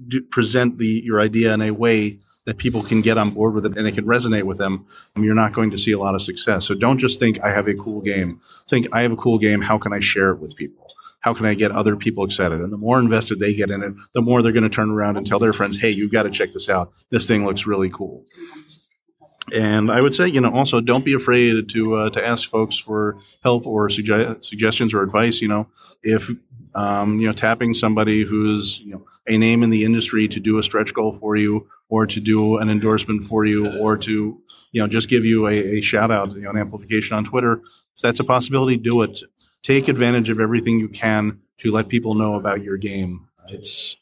do, 0.07 0.21
present 0.21 0.77
the 0.77 1.01
your 1.03 1.19
idea 1.19 1.53
in 1.53 1.61
a 1.61 1.71
way 1.71 2.19
that 2.45 2.57
people 2.57 2.83
can 2.83 3.01
get 3.01 3.17
on 3.17 3.31
board 3.31 3.53
with 3.53 3.65
it 3.65 3.77
and 3.77 3.87
it 3.87 3.93
can 3.93 4.05
resonate 4.05 4.43
with 4.43 4.57
them, 4.57 4.85
you're 5.15 5.33
not 5.33 5.53
going 5.53 5.71
to 5.71 5.77
see 5.77 5.91
a 5.91 5.99
lot 5.99 6.15
of 6.15 6.21
success. 6.21 6.65
So 6.65 6.75
don't 6.75 6.97
just 6.97 7.19
think 7.19 7.41
I 7.41 7.51
have 7.51 7.67
a 7.67 7.73
cool 7.73 8.01
game. 8.01 8.41
Think 8.67 8.87
I 8.91 9.01
have 9.01 9.11
a 9.11 9.17
cool 9.17 9.37
game. 9.37 9.61
How 9.61 9.77
can 9.77 9.93
I 9.93 9.99
share 9.99 10.31
it 10.31 10.39
with 10.39 10.55
people? 10.55 10.83
How 11.21 11.33
can 11.33 11.45
I 11.45 11.53
get 11.53 11.71
other 11.71 11.95
people 11.95 12.25
excited? 12.25 12.59
And 12.59 12.71
the 12.71 12.77
more 12.77 12.99
invested 12.99 13.39
they 13.39 13.53
get 13.53 13.71
in 13.71 13.81
it, 13.81 13.93
the 14.13 14.21
more 14.21 14.41
they're 14.41 14.51
going 14.51 14.63
to 14.63 14.69
turn 14.69 14.91
around 14.91 15.15
and 15.15 15.25
tell 15.25 15.39
their 15.39 15.53
friends, 15.53 15.77
"Hey, 15.77 15.89
you've 15.89 16.11
got 16.11 16.23
to 16.23 16.29
check 16.29 16.51
this 16.51 16.67
out. 16.67 16.91
This 17.11 17.25
thing 17.25 17.45
looks 17.45 17.65
really 17.65 17.89
cool." 17.89 18.25
And 19.55 19.89
I 19.89 20.01
would 20.01 20.15
say, 20.15 20.27
you 20.27 20.41
know, 20.41 20.53
also 20.53 20.81
don't 20.81 21.05
be 21.05 21.13
afraid 21.13 21.69
to 21.69 21.95
uh, 21.95 22.09
to 22.09 22.25
ask 22.25 22.49
folks 22.49 22.77
for 22.77 23.17
help 23.41 23.65
or 23.65 23.87
suge- 23.87 24.43
suggestions 24.43 24.93
or 24.93 25.01
advice. 25.01 25.41
You 25.41 25.47
know, 25.47 25.67
if 26.01 26.29
um, 26.75 27.19
you 27.19 27.27
know, 27.27 27.33
tapping 27.33 27.73
somebody 27.73 28.23
who's 28.23 28.79
you 28.79 28.93
know 28.93 29.05
a 29.27 29.37
name 29.37 29.63
in 29.63 29.69
the 29.69 29.85
industry 29.85 30.27
to 30.27 30.39
do 30.39 30.57
a 30.57 30.63
stretch 30.63 30.93
goal 30.93 31.11
for 31.11 31.35
you, 31.35 31.67
or 31.89 32.05
to 32.07 32.19
do 32.19 32.57
an 32.57 32.69
endorsement 32.69 33.23
for 33.23 33.45
you, 33.45 33.77
or 33.79 33.97
to 33.97 34.41
you 34.71 34.81
know 34.81 34.87
just 34.87 35.09
give 35.09 35.25
you 35.25 35.47
a, 35.47 35.77
a 35.77 35.81
shout 35.81 36.11
out, 36.11 36.33
you 36.33 36.41
know, 36.41 36.49
an 36.49 36.57
amplification 36.57 37.15
on 37.15 37.23
Twitter. 37.23 37.61
If 37.95 38.01
that's 38.01 38.19
a 38.19 38.23
possibility, 38.23 38.77
do 38.77 39.01
it. 39.01 39.19
Take 39.61 39.87
advantage 39.87 40.29
of 40.29 40.39
everything 40.39 40.79
you 40.79 40.89
can 40.89 41.39
to 41.59 41.71
let 41.71 41.87
people 41.87 42.15
know 42.15 42.35
about 42.35 42.63
your 42.63 42.77
game. 42.77 43.27
It's 43.47 43.97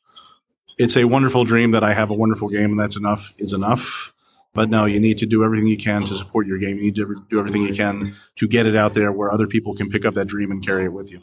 it's 0.77 0.97
a 0.97 1.05
wonderful 1.05 1.43
dream 1.43 1.71
that 1.71 1.83
I 1.83 1.93
have 1.93 2.09
a 2.09 2.15
wonderful 2.15 2.49
game, 2.49 2.71
and 2.71 2.79
that's 2.79 2.97
enough 2.97 3.33
is 3.37 3.53
enough. 3.53 4.13
But 4.53 4.69
no, 4.69 4.85
you 4.85 4.99
need 4.99 5.19
to 5.19 5.25
do 5.25 5.43
everything 5.43 5.67
you 5.67 5.77
can 5.77 6.03
to 6.05 6.15
support 6.15 6.45
your 6.45 6.57
game. 6.57 6.77
You 6.77 6.83
need 6.83 6.95
to 6.95 7.23
do 7.29 7.39
everything 7.39 7.63
you 7.63 7.73
can 7.73 8.13
to 8.35 8.47
get 8.47 8.65
it 8.65 8.75
out 8.75 8.93
there 8.93 9.11
where 9.11 9.31
other 9.31 9.47
people 9.47 9.75
can 9.75 9.89
pick 9.89 10.05
up 10.05 10.13
that 10.15 10.27
dream 10.27 10.51
and 10.51 10.65
carry 10.65 10.85
it 10.85 10.93
with 10.93 11.09
you. 11.09 11.21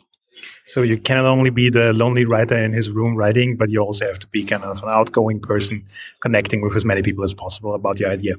So 0.66 0.83
you 0.83 0.98
cannot 0.98 1.24
only 1.24 1.51
be 1.51 1.70
the 1.70 1.92
lonely 1.92 2.24
writer 2.24 2.57
in 2.57 2.72
his 2.72 2.90
room 2.90 3.16
writing, 3.16 3.57
but 3.57 3.70
you 3.70 3.81
also 3.81 4.07
have 4.07 4.18
to 4.18 4.27
be 4.29 4.44
kind 4.44 4.64
of 4.64 4.83
an 4.83 4.90
outgoing 4.92 5.40
person, 5.40 5.85
connecting 6.20 6.61
with 6.61 6.77
as 6.77 6.85
many 6.85 7.03
people 7.03 7.24
as 7.24 7.35
possible 7.35 7.74
about 7.74 7.98
your 7.98 8.11
idea. 8.11 8.35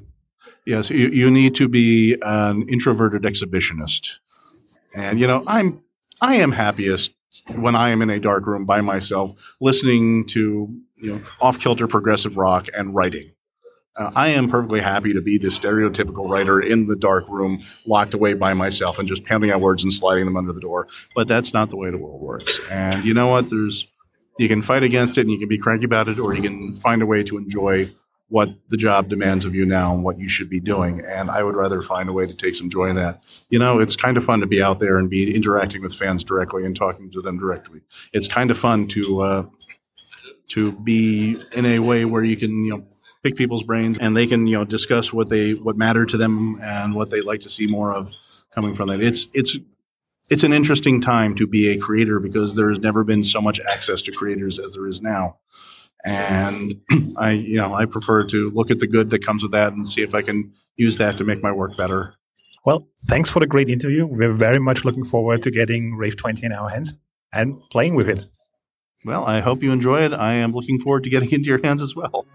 Yes, 0.66 0.90
you, 0.90 1.08
you 1.08 1.30
need 1.30 1.54
to 1.56 1.68
be 1.68 2.16
an 2.22 2.68
introverted 2.68 3.22
exhibitionist. 3.22 4.18
And 4.94 5.18
you 5.18 5.26
know, 5.26 5.42
I'm 5.46 5.82
I 6.20 6.36
am 6.36 6.52
happiest 6.52 7.12
when 7.54 7.74
I 7.74 7.90
am 7.90 8.02
in 8.02 8.10
a 8.10 8.20
dark 8.20 8.46
room 8.46 8.64
by 8.64 8.80
myself, 8.80 9.56
listening 9.60 10.26
to 10.28 10.68
you 10.96 11.12
know 11.12 11.20
off 11.40 11.58
kilter 11.58 11.86
progressive 11.86 12.36
rock 12.36 12.68
and 12.76 12.94
writing. 12.94 13.32
Uh, 13.96 14.10
I 14.14 14.28
am 14.28 14.48
perfectly 14.48 14.80
happy 14.80 15.12
to 15.12 15.20
be 15.20 15.36
the 15.36 15.48
stereotypical 15.48 16.28
writer 16.28 16.60
in 16.60 16.86
the 16.86 16.96
dark 16.96 17.28
room, 17.28 17.62
locked 17.86 18.14
away 18.14 18.34
by 18.34 18.54
myself, 18.54 18.98
and 18.98 19.08
just 19.08 19.24
pounding 19.24 19.50
out 19.50 19.60
words 19.60 19.82
and 19.82 19.92
sliding 19.92 20.24
them 20.26 20.36
under 20.36 20.52
the 20.52 20.60
door. 20.60 20.86
But 21.14 21.28
that's 21.28 21.52
not 21.52 21.70
the 21.70 21.76
way 21.76 21.90
the 21.90 21.98
world 21.98 22.20
works. 22.20 22.60
And 22.70 23.04
you 23.04 23.14
know 23.14 23.28
what? 23.28 23.50
There's 23.50 23.86
you 24.38 24.48
can 24.48 24.62
fight 24.62 24.82
against 24.82 25.18
it, 25.18 25.22
and 25.22 25.30
you 25.30 25.38
can 25.38 25.48
be 25.48 25.58
cranky 25.58 25.84
about 25.84 26.08
it, 26.08 26.18
or 26.18 26.34
you 26.34 26.42
can 26.42 26.74
find 26.76 27.02
a 27.02 27.06
way 27.06 27.22
to 27.24 27.36
enjoy 27.36 27.90
what 28.28 28.48
the 28.68 28.76
job 28.76 29.08
demands 29.08 29.44
of 29.44 29.56
you 29.56 29.66
now 29.66 29.92
and 29.92 30.04
what 30.04 30.18
you 30.18 30.28
should 30.28 30.48
be 30.48 30.60
doing. 30.60 31.00
And 31.04 31.28
I 31.28 31.42
would 31.42 31.56
rather 31.56 31.82
find 31.82 32.08
a 32.08 32.12
way 32.12 32.26
to 32.26 32.34
take 32.34 32.54
some 32.54 32.70
joy 32.70 32.86
in 32.86 32.96
that. 32.96 33.20
You 33.50 33.58
know, 33.58 33.80
it's 33.80 33.96
kind 33.96 34.16
of 34.16 34.24
fun 34.24 34.40
to 34.40 34.46
be 34.46 34.62
out 34.62 34.78
there 34.78 34.98
and 34.98 35.10
be 35.10 35.34
interacting 35.34 35.82
with 35.82 35.94
fans 35.94 36.22
directly 36.22 36.64
and 36.64 36.76
talking 36.76 37.10
to 37.10 37.20
them 37.20 37.38
directly. 37.38 37.80
It's 38.12 38.28
kind 38.28 38.52
of 38.52 38.56
fun 38.56 38.86
to 38.88 39.20
uh, 39.20 39.46
to 40.50 40.72
be 40.72 41.42
in 41.52 41.66
a 41.66 41.80
way 41.80 42.04
where 42.04 42.22
you 42.22 42.36
can 42.36 42.60
you 42.60 42.70
know 42.70 42.84
pick 43.22 43.36
people's 43.36 43.62
brains 43.62 43.98
and 43.98 44.16
they 44.16 44.26
can 44.26 44.46
you 44.46 44.56
know 44.56 44.64
discuss 44.64 45.12
what 45.12 45.28
they 45.28 45.52
what 45.54 45.76
matter 45.76 46.06
to 46.06 46.16
them 46.16 46.58
and 46.62 46.94
what 46.94 47.10
they'd 47.10 47.24
like 47.24 47.40
to 47.40 47.50
see 47.50 47.66
more 47.66 47.92
of 47.92 48.12
coming 48.54 48.74
from 48.74 48.88
that. 48.88 49.00
It's 49.00 49.28
it's 49.32 49.56
it's 50.30 50.44
an 50.44 50.52
interesting 50.52 51.00
time 51.00 51.34
to 51.34 51.46
be 51.46 51.68
a 51.68 51.78
creator 51.78 52.20
because 52.20 52.54
there's 52.54 52.78
never 52.78 53.02
been 53.02 53.24
so 53.24 53.40
much 53.40 53.60
access 53.60 54.00
to 54.02 54.12
creators 54.12 54.58
as 54.58 54.72
there 54.72 54.86
is 54.86 55.02
now. 55.02 55.38
And 56.04 56.80
I, 57.16 57.32
you 57.32 57.56
know, 57.56 57.74
I 57.74 57.84
prefer 57.84 58.24
to 58.26 58.50
look 58.50 58.70
at 58.70 58.78
the 58.78 58.86
good 58.86 59.10
that 59.10 59.24
comes 59.24 59.42
with 59.42 59.52
that 59.52 59.72
and 59.72 59.88
see 59.88 60.02
if 60.02 60.14
I 60.14 60.22
can 60.22 60.52
use 60.76 60.98
that 60.98 61.18
to 61.18 61.24
make 61.24 61.42
my 61.42 61.50
work 61.50 61.76
better. 61.76 62.14
Well, 62.64 62.88
thanks 63.06 63.28
for 63.28 63.40
the 63.40 63.46
great 63.46 63.68
interview. 63.68 64.06
We're 64.06 64.32
very 64.32 64.60
much 64.60 64.84
looking 64.84 65.04
forward 65.04 65.42
to 65.42 65.50
getting 65.50 65.96
Wraith 65.96 66.16
20 66.16 66.46
in 66.46 66.52
our 66.52 66.68
hands 66.68 66.96
and 67.32 67.56
playing 67.70 67.96
with 67.96 68.08
it. 68.08 68.26
Well, 69.04 69.24
I 69.24 69.40
hope 69.40 69.62
you 69.62 69.72
enjoy 69.72 70.00
it. 70.00 70.12
I 70.12 70.34
am 70.34 70.52
looking 70.52 70.78
forward 70.78 71.04
to 71.04 71.10
getting 71.10 71.30
into 71.30 71.48
your 71.48 71.60
hands 71.62 71.82
as 71.82 71.96
well. 71.96 72.26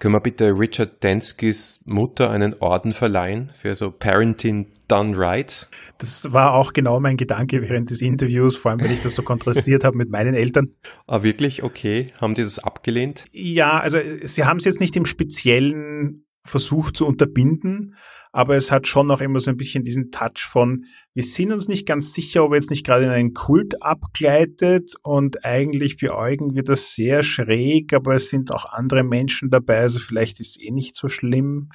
Können 0.00 0.14
wir 0.14 0.20
bitte 0.20 0.58
Richard 0.58 1.02
Denskys 1.02 1.82
Mutter 1.84 2.30
einen 2.30 2.54
Orden 2.54 2.94
verleihen 2.94 3.52
für 3.54 3.74
so 3.74 3.90
Parenting 3.90 4.72
done 4.88 5.14
right? 5.14 5.68
Das 5.98 6.32
war 6.32 6.54
auch 6.54 6.72
genau 6.72 7.00
mein 7.00 7.18
Gedanke 7.18 7.60
während 7.60 7.90
des 7.90 8.00
Interviews, 8.00 8.56
vor 8.56 8.70
allem, 8.70 8.80
weil 8.80 8.92
ich 8.92 9.02
das 9.02 9.14
so 9.14 9.22
kontrastiert 9.22 9.84
habe 9.84 9.98
mit 9.98 10.08
meinen 10.08 10.34
Eltern. 10.34 10.74
Ah, 11.06 11.22
wirklich? 11.22 11.62
Okay. 11.62 12.06
Haben 12.18 12.34
die 12.34 12.42
das 12.42 12.58
abgelehnt? 12.58 13.26
Ja, 13.32 13.78
also 13.78 13.98
sie 14.22 14.44
haben 14.46 14.56
es 14.56 14.64
jetzt 14.64 14.80
nicht 14.80 14.96
im 14.96 15.04
Speziellen 15.04 16.24
versucht 16.44 16.96
zu 16.96 17.06
unterbinden, 17.06 17.94
aber 18.32 18.56
es 18.56 18.70
hat 18.70 18.86
schon 18.86 19.06
noch 19.06 19.20
immer 19.20 19.40
so 19.40 19.50
ein 19.50 19.56
bisschen 19.56 19.82
diesen 19.82 20.10
Touch 20.10 20.44
von, 20.46 20.84
wir 21.14 21.24
sind 21.24 21.52
uns 21.52 21.68
nicht 21.68 21.86
ganz 21.86 22.12
sicher, 22.12 22.44
ob 22.44 22.52
er 22.52 22.56
jetzt 22.56 22.70
nicht 22.70 22.86
gerade 22.86 23.04
in 23.04 23.10
einen 23.10 23.34
Kult 23.34 23.82
abgleitet 23.82 24.94
und 25.02 25.44
eigentlich 25.44 25.96
beäugen 25.96 26.54
wir 26.54 26.62
das 26.62 26.94
sehr 26.94 27.22
schräg, 27.22 27.92
aber 27.92 28.14
es 28.14 28.28
sind 28.28 28.54
auch 28.54 28.66
andere 28.66 29.02
Menschen 29.02 29.50
dabei, 29.50 29.80
also 29.80 30.00
vielleicht 30.00 30.38
ist 30.40 30.56
es 30.56 30.62
eh 30.62 30.70
nicht 30.70 30.96
so 30.96 31.08
schlimm. 31.08 31.70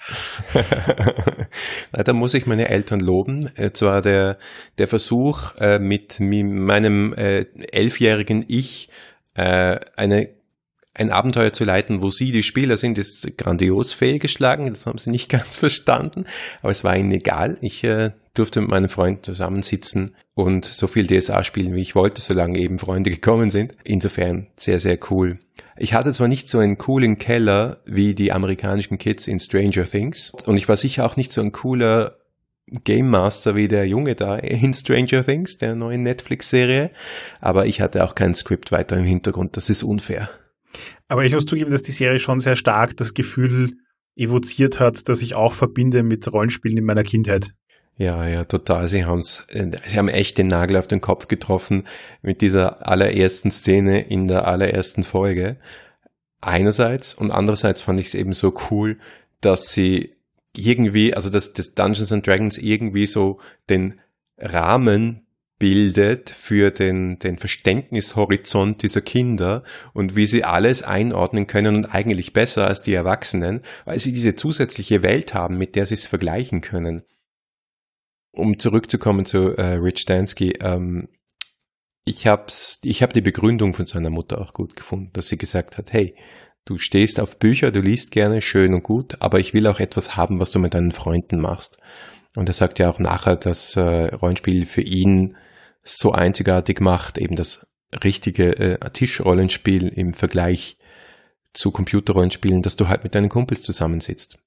da 1.91 2.13
muss 2.13 2.33
ich 2.33 2.45
meine 2.45 2.69
Eltern 2.69 2.99
loben. 2.99 3.49
Zwar 3.73 4.01
der, 4.01 4.37
der 4.77 4.87
Versuch, 4.87 5.55
äh, 5.59 5.79
mit 5.79 6.19
meinem 6.19 7.13
äh, 7.13 7.45
elfjährigen 7.71 8.45
Ich 8.47 8.89
äh, 9.35 9.79
eine 9.95 10.34
ein 10.95 11.11
Abenteuer 11.11 11.53
zu 11.53 11.65
leiten, 11.65 12.01
wo 12.01 12.09
sie 12.09 12.31
die 12.31 12.43
Spieler 12.43 12.77
sind, 12.77 12.97
ist 12.97 13.37
grandios 13.37 13.93
fehlgeschlagen. 13.93 14.73
Das 14.73 14.85
haben 14.85 14.97
sie 14.97 15.11
nicht 15.11 15.29
ganz 15.29 15.57
verstanden, 15.57 16.25
aber 16.61 16.71
es 16.71 16.83
war 16.83 16.97
ihnen 16.97 17.11
egal. 17.11 17.57
Ich 17.61 17.83
äh, 17.83 18.11
durfte 18.33 18.61
mit 18.61 18.69
meinem 18.69 18.89
Freund 18.89 19.25
zusammensitzen 19.25 20.15
und 20.33 20.65
so 20.65 20.87
viel 20.87 21.07
DSA 21.07 21.43
spielen, 21.43 21.75
wie 21.75 21.81
ich 21.81 21.95
wollte, 21.95 22.21
solange 22.21 22.59
eben 22.59 22.79
Freunde 22.79 23.11
gekommen 23.11 23.51
sind. 23.51 23.73
Insofern 23.83 24.47
sehr, 24.55 24.79
sehr 24.79 24.97
cool. 25.09 25.39
Ich 25.77 25.93
hatte 25.93 26.13
zwar 26.13 26.29
nicht 26.29 26.47
so 26.47 26.59
einen 26.59 26.77
coolen 26.77 27.17
Keller 27.17 27.81
wie 27.85 28.15
die 28.15 28.31
amerikanischen 28.31 28.97
Kids 28.97 29.27
in 29.27 29.39
Stranger 29.39 29.85
Things 29.85 30.31
und 30.45 30.55
ich 30.55 30.69
war 30.69 30.77
sicher 30.77 31.05
auch 31.05 31.17
nicht 31.17 31.33
so 31.33 31.41
ein 31.41 31.51
cooler 31.51 32.17
Game 32.83 33.09
Master 33.09 33.55
wie 33.55 33.67
der 33.67 33.85
Junge 33.85 34.15
da 34.15 34.37
in 34.37 34.73
Stranger 34.73 35.25
Things, 35.25 35.57
der 35.57 35.75
neuen 35.75 36.03
Netflix-Serie, 36.03 36.91
aber 37.41 37.65
ich 37.65 37.81
hatte 37.81 38.03
auch 38.03 38.15
kein 38.15 38.35
Skript 38.35 38.71
weiter 38.71 38.97
im 38.97 39.03
Hintergrund. 39.03 39.57
Das 39.57 39.69
ist 39.69 39.83
unfair. 39.83 40.29
Aber 41.07 41.25
ich 41.25 41.33
muss 41.33 41.45
zugeben, 41.45 41.71
dass 41.71 41.83
die 41.83 41.91
Serie 41.91 42.19
schon 42.19 42.39
sehr 42.39 42.55
stark 42.55 42.97
das 42.97 43.13
Gefühl 43.13 43.77
evoziert 44.15 44.79
hat, 44.79 45.07
das 45.09 45.21
ich 45.21 45.35
auch 45.35 45.53
verbinde 45.53 46.03
mit 46.03 46.31
Rollenspielen 46.31 46.77
in 46.77 46.85
meiner 46.85 47.03
Kindheit. 47.03 47.51
Ja, 47.97 48.27
ja, 48.27 48.43
total. 48.43 48.87
Sie 48.87 49.05
haben's, 49.05 49.47
sie 49.49 49.97
haben 49.97 50.09
echt 50.09 50.37
den 50.37 50.47
Nagel 50.47 50.77
auf 50.77 50.87
den 50.87 51.01
Kopf 51.01 51.27
getroffen 51.27 51.87
mit 52.21 52.41
dieser 52.41 52.87
allerersten 52.87 53.51
Szene 53.51 54.01
in 54.01 54.27
der 54.27 54.47
allerersten 54.47 55.03
Folge. 55.03 55.57
Einerseits 56.41 57.13
und 57.13 57.31
andererseits 57.31 57.81
fand 57.81 57.99
ich 57.99 58.07
es 58.07 58.15
eben 58.15 58.33
so 58.33 58.53
cool, 58.69 58.97
dass 59.39 59.71
sie 59.71 60.15
irgendwie, 60.55 61.13
also 61.13 61.29
dass 61.29 61.53
das 61.53 61.73
Dungeons 61.73 62.11
and 62.11 62.27
Dragons 62.27 62.57
irgendwie 62.57 63.05
so 63.05 63.39
den 63.69 63.99
Rahmen 64.37 65.24
bildet 65.57 66.29
für 66.29 66.71
den, 66.71 67.17
den 67.19 67.37
Verständnishorizont 67.37 68.83
dieser 68.83 69.01
Kinder 69.01 69.63
und 69.93 70.15
wie 70.15 70.27
sie 70.27 70.43
alles 70.43 70.83
einordnen 70.83 71.47
können 71.47 71.77
und 71.77 71.85
eigentlich 71.85 72.33
besser 72.33 72.67
als 72.67 72.81
die 72.81 72.93
Erwachsenen, 72.93 73.61
weil 73.85 73.99
sie 73.99 74.11
diese 74.11 74.35
zusätzliche 74.35 75.01
Welt 75.01 75.33
haben, 75.33 75.57
mit 75.57 75.75
der 75.75 75.85
sie 75.85 75.93
es 75.93 76.07
vergleichen 76.07 76.61
können. 76.61 77.03
Um 78.31 78.59
zurückzukommen 78.59 79.25
zu 79.25 79.55
äh, 79.55 79.75
Rich 79.75 80.05
Dansky, 80.05 80.55
ähm, 80.59 81.07
ich 82.03 82.27
hab's, 82.27 82.79
ich 82.83 83.01
hab 83.01 83.13
die 83.13 83.21
Begründung 83.21 83.73
von 83.73 83.87
seiner 83.87 84.09
Mutter 84.09 84.41
auch 84.41 84.53
gut 84.53 84.75
gefunden, 84.75 85.11
dass 85.13 85.29
sie 85.29 85.37
gesagt 85.37 85.77
hat, 85.77 85.93
hey, 85.93 86.15
du 86.65 86.77
stehst 86.77 87.19
auf 87.19 87.39
Bücher, 87.39 87.71
du 87.71 87.79
liest 87.79 88.11
gerne, 88.11 88.41
schön 88.41 88.73
und 88.73 88.83
gut, 88.83 89.21
aber 89.21 89.39
ich 89.39 89.53
will 89.53 89.67
auch 89.67 89.79
etwas 89.79 90.17
haben, 90.17 90.39
was 90.39 90.51
du 90.51 90.59
mit 90.59 90.73
deinen 90.73 90.91
Freunden 90.91 91.39
machst. 91.39 91.77
Und 92.35 92.49
er 92.49 92.53
sagt 92.53 92.79
ja 92.79 92.89
auch 92.89 92.99
nachher, 92.99 93.37
dass 93.37 93.77
äh, 93.77 94.13
Rollenspiel 94.13 94.65
für 94.65 94.81
ihn 94.81 95.35
so 95.85 96.11
einzigartig 96.11 96.81
macht, 96.81 97.17
eben 97.17 97.35
das 97.35 97.67
richtige 98.03 98.57
äh, 98.57 98.89
Tischrollenspiel 98.89 99.87
im 99.87 100.13
Vergleich 100.13 100.77
zu 101.53 101.71
Computerrollenspielen, 101.71 102.61
dass 102.61 102.75
du 102.75 102.89
halt 102.89 103.03
mit 103.03 103.15
deinen 103.15 103.29
Kumpels 103.29 103.61
zusammensitzt. 103.61 104.43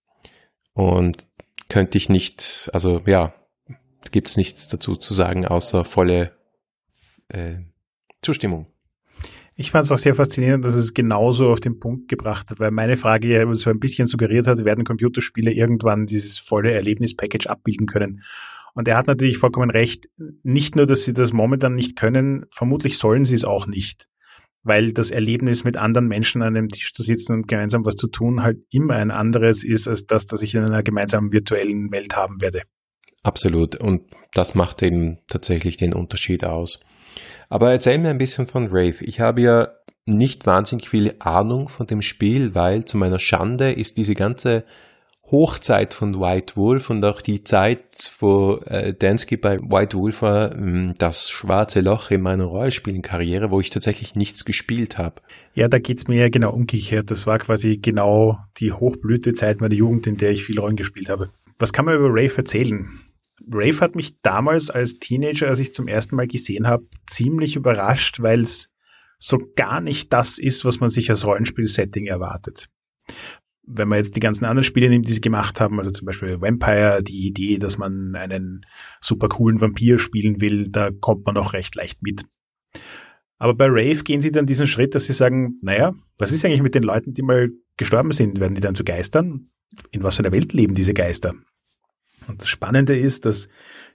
Und 0.74 1.26
könnte 1.68 1.96
ich 1.96 2.08
nicht, 2.08 2.68
also 2.72 3.00
ja, 3.06 3.34
gibt's 4.10 4.36
nichts 4.36 4.68
dazu 4.68 4.96
zu 4.96 5.14
sagen, 5.14 5.46
außer 5.46 5.84
volle 5.84 6.32
äh, 7.28 7.56
Zustimmung. 8.20 8.66
Ich 9.54 9.72
fand 9.72 9.84
es 9.84 9.92
auch 9.92 9.98
sehr 9.98 10.14
faszinierend, 10.14 10.64
dass 10.64 10.74
es 10.74 10.94
genauso 10.94 11.48
auf 11.48 11.60
den 11.60 11.80
Punkt 11.80 12.08
gebracht 12.08 12.50
hat, 12.50 12.60
weil 12.60 12.70
meine 12.70 12.96
Frage 12.96 13.28
ja 13.28 13.54
so 13.54 13.70
ein 13.70 13.80
bisschen 13.80 14.06
suggeriert 14.06 14.46
hat, 14.46 14.64
werden 14.64 14.84
Computerspiele 14.84 15.52
irgendwann 15.52 16.06
dieses 16.06 16.38
volle 16.38 16.72
Erlebnispackage 16.72 17.48
abbilden 17.48 17.86
können. 17.86 18.22
Und 18.74 18.88
er 18.88 18.96
hat 18.96 19.06
natürlich 19.06 19.38
vollkommen 19.38 19.70
recht, 19.70 20.08
nicht 20.42 20.76
nur, 20.76 20.86
dass 20.86 21.04
sie 21.04 21.12
das 21.12 21.32
momentan 21.32 21.74
nicht 21.74 21.96
können, 21.96 22.46
vermutlich 22.50 22.98
sollen 22.98 23.24
sie 23.24 23.34
es 23.34 23.44
auch 23.44 23.66
nicht, 23.66 24.08
weil 24.62 24.92
das 24.92 25.10
Erlebnis 25.10 25.64
mit 25.64 25.76
anderen 25.76 26.08
Menschen 26.08 26.42
an 26.42 26.56
einem 26.56 26.68
Tisch 26.68 26.92
zu 26.92 27.02
sitzen 27.02 27.32
und 27.32 27.48
gemeinsam 27.48 27.84
was 27.84 27.96
zu 27.96 28.08
tun 28.08 28.42
halt 28.42 28.58
immer 28.70 28.94
ein 28.94 29.10
anderes 29.10 29.64
ist, 29.64 29.88
als 29.88 30.06
das, 30.06 30.26
das 30.26 30.42
ich 30.42 30.54
in 30.54 30.62
einer 30.62 30.82
gemeinsamen 30.82 31.32
virtuellen 31.32 31.90
Welt 31.90 32.16
haben 32.16 32.40
werde. 32.40 32.62
Absolut. 33.22 33.76
Und 33.76 34.02
das 34.32 34.54
macht 34.54 34.82
eben 34.82 35.18
tatsächlich 35.26 35.76
den 35.76 35.92
Unterschied 35.92 36.44
aus. 36.44 36.80
Aber 37.48 37.70
erzähl 37.70 37.98
mir 37.98 38.10
ein 38.10 38.18
bisschen 38.18 38.46
von 38.46 38.70
Wraith. 38.70 39.00
Ich 39.02 39.20
habe 39.20 39.40
ja 39.40 39.68
nicht 40.06 40.46
wahnsinnig 40.46 40.88
viel 40.88 41.14
Ahnung 41.18 41.68
von 41.68 41.86
dem 41.86 42.02
Spiel, 42.02 42.54
weil 42.54 42.84
zu 42.84 42.96
meiner 42.96 43.18
Schande 43.18 43.72
ist 43.72 43.96
diese 43.96 44.14
ganze 44.14 44.64
Hochzeit 45.30 45.92
von 45.92 46.18
White 46.18 46.56
Wolf 46.56 46.88
und 46.88 47.04
auch 47.04 47.20
die 47.20 47.44
Zeit, 47.44 48.12
wo 48.18 48.56
äh, 48.66 48.94
Dansky 48.94 49.36
bei 49.36 49.58
White 49.58 49.96
Wolf 49.98 50.22
war, 50.22 50.54
ähm, 50.56 50.94
das 50.98 51.30
schwarze 51.30 51.80
Loch 51.80 52.10
in 52.10 52.22
meiner 52.22 52.44
Rollenspielenkarriere, 52.44 53.50
wo 53.50 53.60
ich 53.60 53.68
tatsächlich 53.68 54.14
nichts 54.14 54.44
gespielt 54.44 54.96
habe. 54.96 55.20
Ja, 55.52 55.68
da 55.68 55.78
geht's 55.78 56.08
mir 56.08 56.20
ja 56.20 56.28
genau 56.30 56.52
umgekehrt. 56.52 57.10
Das 57.10 57.26
war 57.26 57.38
quasi 57.38 57.76
genau 57.76 58.38
die 58.58 58.72
Hochblütezeit 58.72 59.60
meiner 59.60 59.74
Jugend, 59.74 60.06
in 60.06 60.16
der 60.16 60.30
ich 60.30 60.44
viel 60.44 60.58
Rollen 60.58 60.76
gespielt 60.76 61.10
habe. 61.10 61.30
Was 61.58 61.72
kann 61.72 61.84
man 61.84 61.96
über 61.96 62.08
Rafe 62.08 62.38
erzählen? 62.38 62.88
Rave 63.50 63.80
hat 63.80 63.96
mich 63.96 64.20
damals 64.22 64.70
als 64.70 64.98
Teenager, 64.98 65.48
als 65.48 65.58
ich 65.58 65.68
es 65.68 65.74
zum 65.74 65.88
ersten 65.88 66.16
Mal 66.16 66.26
gesehen 66.26 66.66
habe, 66.66 66.84
ziemlich 67.06 67.56
überrascht, 67.56 68.20
weil 68.20 68.40
es 68.40 68.70
so 69.18 69.38
gar 69.56 69.80
nicht 69.80 70.12
das 70.12 70.38
ist, 70.38 70.64
was 70.64 70.80
man 70.80 70.88
sich 70.88 71.10
als 71.10 71.26
Rollenspiel-Setting 71.26 72.06
erwartet. 72.06 72.68
Wenn 73.70 73.88
man 73.88 73.98
jetzt 73.98 74.16
die 74.16 74.20
ganzen 74.20 74.46
anderen 74.46 74.64
Spiele 74.64 74.88
nimmt, 74.88 75.06
die 75.06 75.12
sie 75.12 75.20
gemacht 75.20 75.60
haben, 75.60 75.78
also 75.78 75.90
zum 75.90 76.06
Beispiel 76.06 76.40
Vampire, 76.40 77.02
die 77.02 77.26
Idee, 77.26 77.58
dass 77.58 77.76
man 77.76 78.14
einen 78.14 78.64
super 79.00 79.28
coolen 79.28 79.60
Vampir 79.60 79.98
spielen 79.98 80.40
will, 80.40 80.68
da 80.68 80.90
kommt 80.90 81.26
man 81.26 81.36
auch 81.36 81.52
recht 81.52 81.74
leicht 81.74 82.02
mit. 82.02 82.24
Aber 83.38 83.54
bei 83.54 83.66
Rave 83.66 84.02
gehen 84.02 84.20
sie 84.20 84.32
dann 84.32 84.46
diesen 84.46 84.66
Schritt, 84.66 84.94
dass 84.94 85.06
sie 85.06 85.12
sagen, 85.12 85.58
naja, 85.62 85.94
was 86.16 86.32
ist 86.32 86.44
eigentlich 86.44 86.62
mit 86.62 86.74
den 86.74 86.82
Leuten, 86.82 87.14
die 87.14 87.22
mal 87.22 87.50
gestorben 87.76 88.12
sind? 88.12 88.40
Werden 88.40 88.54
die 88.54 88.60
dann 88.60 88.74
zu 88.74 88.84
Geistern? 88.84 89.46
In 89.90 90.02
was 90.02 90.16
für 90.16 90.24
einer 90.24 90.32
Welt 90.32 90.52
leben 90.52 90.74
diese 90.74 90.94
Geister? 90.94 91.34
Und 92.26 92.42
das 92.42 92.48
Spannende 92.48 92.96
ist, 92.96 93.24
dass 93.24 93.48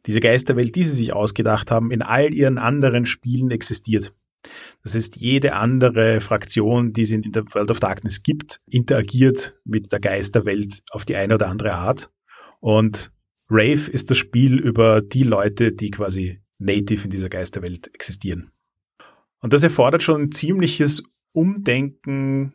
diese 0.05 0.19
Geisterwelt, 0.19 0.75
die 0.75 0.83
sie 0.83 0.95
sich 0.95 1.13
ausgedacht 1.13 1.71
haben, 1.71 1.91
in 1.91 2.01
all 2.01 2.33
ihren 2.33 2.57
anderen 2.57 3.05
Spielen 3.05 3.51
existiert. 3.51 4.15
Das 4.83 4.95
heißt, 4.95 5.17
jede 5.17 5.53
andere 5.53 6.21
Fraktion, 6.21 6.91
die 6.91 7.03
es 7.03 7.11
in 7.11 7.31
der 7.31 7.45
World 7.53 7.71
of 7.71 7.79
Darkness 7.79 8.23
gibt, 8.23 8.61
interagiert 8.67 9.57
mit 9.63 9.91
der 9.91 9.99
Geisterwelt 9.99 10.81
auf 10.91 11.05
die 11.05 11.15
eine 11.15 11.35
oder 11.35 11.47
andere 11.47 11.73
Art. 11.73 12.11
Und 12.59 13.11
Rave 13.49 13.89
ist 13.91 14.11
das 14.11 14.17
Spiel 14.17 14.59
über 14.59 15.01
die 15.01 15.23
Leute, 15.23 15.71
die 15.71 15.91
quasi 15.91 16.41
native 16.59 17.05
in 17.05 17.09
dieser 17.09 17.29
Geisterwelt 17.29 17.93
existieren. 17.93 18.49
Und 19.39 19.53
das 19.53 19.63
erfordert 19.63 20.03
schon 20.03 20.21
ein 20.21 20.31
ziemliches 20.31 21.03
Umdenken, 21.33 22.53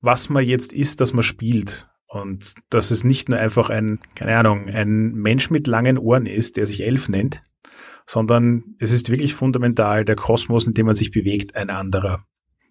was 0.00 0.28
man 0.28 0.44
jetzt 0.44 0.72
ist, 0.72 1.00
dass 1.00 1.12
man 1.12 1.22
spielt. 1.22 1.88
Und 2.08 2.54
dass 2.70 2.90
es 2.90 3.04
nicht 3.04 3.28
nur 3.28 3.38
einfach 3.38 3.70
ein, 3.70 3.98
keine 4.14 4.36
Ahnung, 4.36 4.68
ein 4.68 5.12
Mensch 5.14 5.50
mit 5.50 5.66
langen 5.66 5.98
Ohren 5.98 6.26
ist, 6.26 6.56
der 6.56 6.66
sich 6.66 6.84
Elf 6.84 7.08
nennt, 7.08 7.42
sondern 8.06 8.76
es 8.78 8.92
ist 8.92 9.10
wirklich 9.10 9.34
fundamental 9.34 10.04
der 10.04 10.16
Kosmos, 10.16 10.66
in 10.66 10.74
dem 10.74 10.86
man 10.86 10.94
sich 10.94 11.10
bewegt, 11.10 11.56
ein 11.56 11.70
anderer. 11.70 12.24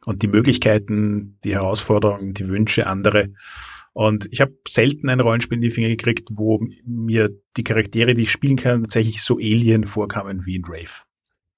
Und 0.05 0.21
die 0.21 0.27
Möglichkeiten, 0.27 1.39
die 1.43 1.53
Herausforderungen, 1.53 2.33
die 2.33 2.47
Wünsche 2.47 2.87
andere. 2.87 3.33
Und 3.93 4.27
ich 4.31 4.41
habe 4.41 4.53
selten 4.67 5.09
ein 5.09 5.19
Rollenspiel 5.19 5.57
in 5.57 5.61
die 5.61 5.71
Finger 5.71 5.87
gekriegt, 5.89 6.29
wo 6.33 6.65
mir 6.85 7.29
die 7.57 7.63
Charaktere, 7.63 8.13
die 8.13 8.23
ich 8.23 8.31
spielen 8.31 8.57
kann, 8.57 8.83
tatsächlich 8.83 9.21
so 9.21 9.37
Alien 9.37 9.83
vorkamen 9.83 10.45
wie 10.45 10.55
in 10.55 10.65
Rave. 10.65 11.03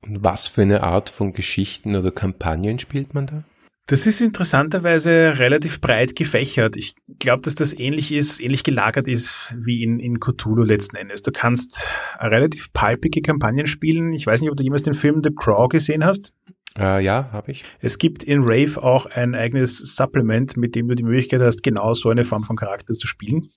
Und 0.06 0.24
was 0.24 0.48
für 0.48 0.62
eine 0.62 0.84
Art 0.84 1.10
von 1.10 1.34
Geschichten 1.34 1.96
oder 1.96 2.12
Kampagnen 2.12 2.80
spielt 2.80 3.13
man 3.13 3.26
da? 3.26 3.44
Das 3.89 4.06
ist 4.06 4.19
interessanterweise 4.19 5.39
relativ 5.39 5.80
breit 5.80 6.17
gefächert. 6.17 6.76
Ich 6.76 6.95
glaube, 7.19 7.41
dass 7.41 7.56
das 7.56 7.71
ähnlich 7.73 8.12
ist, 8.12 8.41
ähnlich 8.41 8.65
gelagert 8.65 9.08
ist 9.08 9.56
wie 9.58 9.82
in, 9.82 10.00
in 10.00 10.19
Cthulhu 10.19 10.63
letzten 10.63 10.97
Endes. 10.97 11.21
Du 11.21 11.32
kannst 11.32 11.88
relativ 12.19 12.73
palpige 12.73 13.21
Kampagnen 13.21 13.65
spielen. 13.65 14.12
Ich 14.12 14.28
weiß 14.28 14.41
nicht, 14.41 14.52
ob 14.52 14.58
du 14.58 14.63
jemals 14.63 14.84
den 14.84 14.93
Film 14.93 15.21
The 15.23 15.34
Craw 15.34 15.69
gesehen 15.69 16.04
hast. 16.04 16.34
Äh, 16.78 17.02
ja, 17.02 17.30
habe 17.32 17.52
ich. 17.52 17.63
Es 17.80 17.97
gibt 17.97 18.26
in 18.26 18.41
Rave 18.43 18.84
auch 18.84 19.06
ein 19.06 19.36
eigenes 19.36 19.78
Supplement, 19.78 20.58
mit 20.58 20.76
dem 20.76 20.89
du 20.89 20.95
die 20.95 21.04
Möglichkeit 21.04 21.41
hast, 21.41 21.63
genau 21.63 21.93
so 21.93 22.10
eine 22.10 22.26
Form 22.26 22.43
von 22.43 22.58
Charakter 22.58 22.93
zu 22.93 23.08
spielen. 23.08 23.47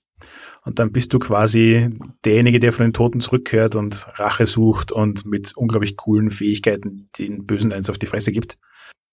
Und 0.63 0.79
dann 0.79 0.93
bist 0.93 1.11
du 1.11 1.19
quasi 1.19 1.89
derjenige, 2.23 2.59
der 2.59 2.71
von 2.71 2.85
den 2.85 2.93
Toten 2.93 3.19
zurückkehrt 3.19 3.75
und 3.75 4.07
Rache 4.17 4.45
sucht 4.45 4.93
und 4.93 5.25
mit 5.25 5.57
unglaublich 5.57 5.97
coolen 5.97 6.29
Fähigkeiten 6.29 7.09
den 7.19 7.45
Bösen 7.45 7.73
eins 7.73 7.89
auf 7.89 7.97
die 7.97 8.05
Fresse 8.05 8.31
gibt. 8.31 8.57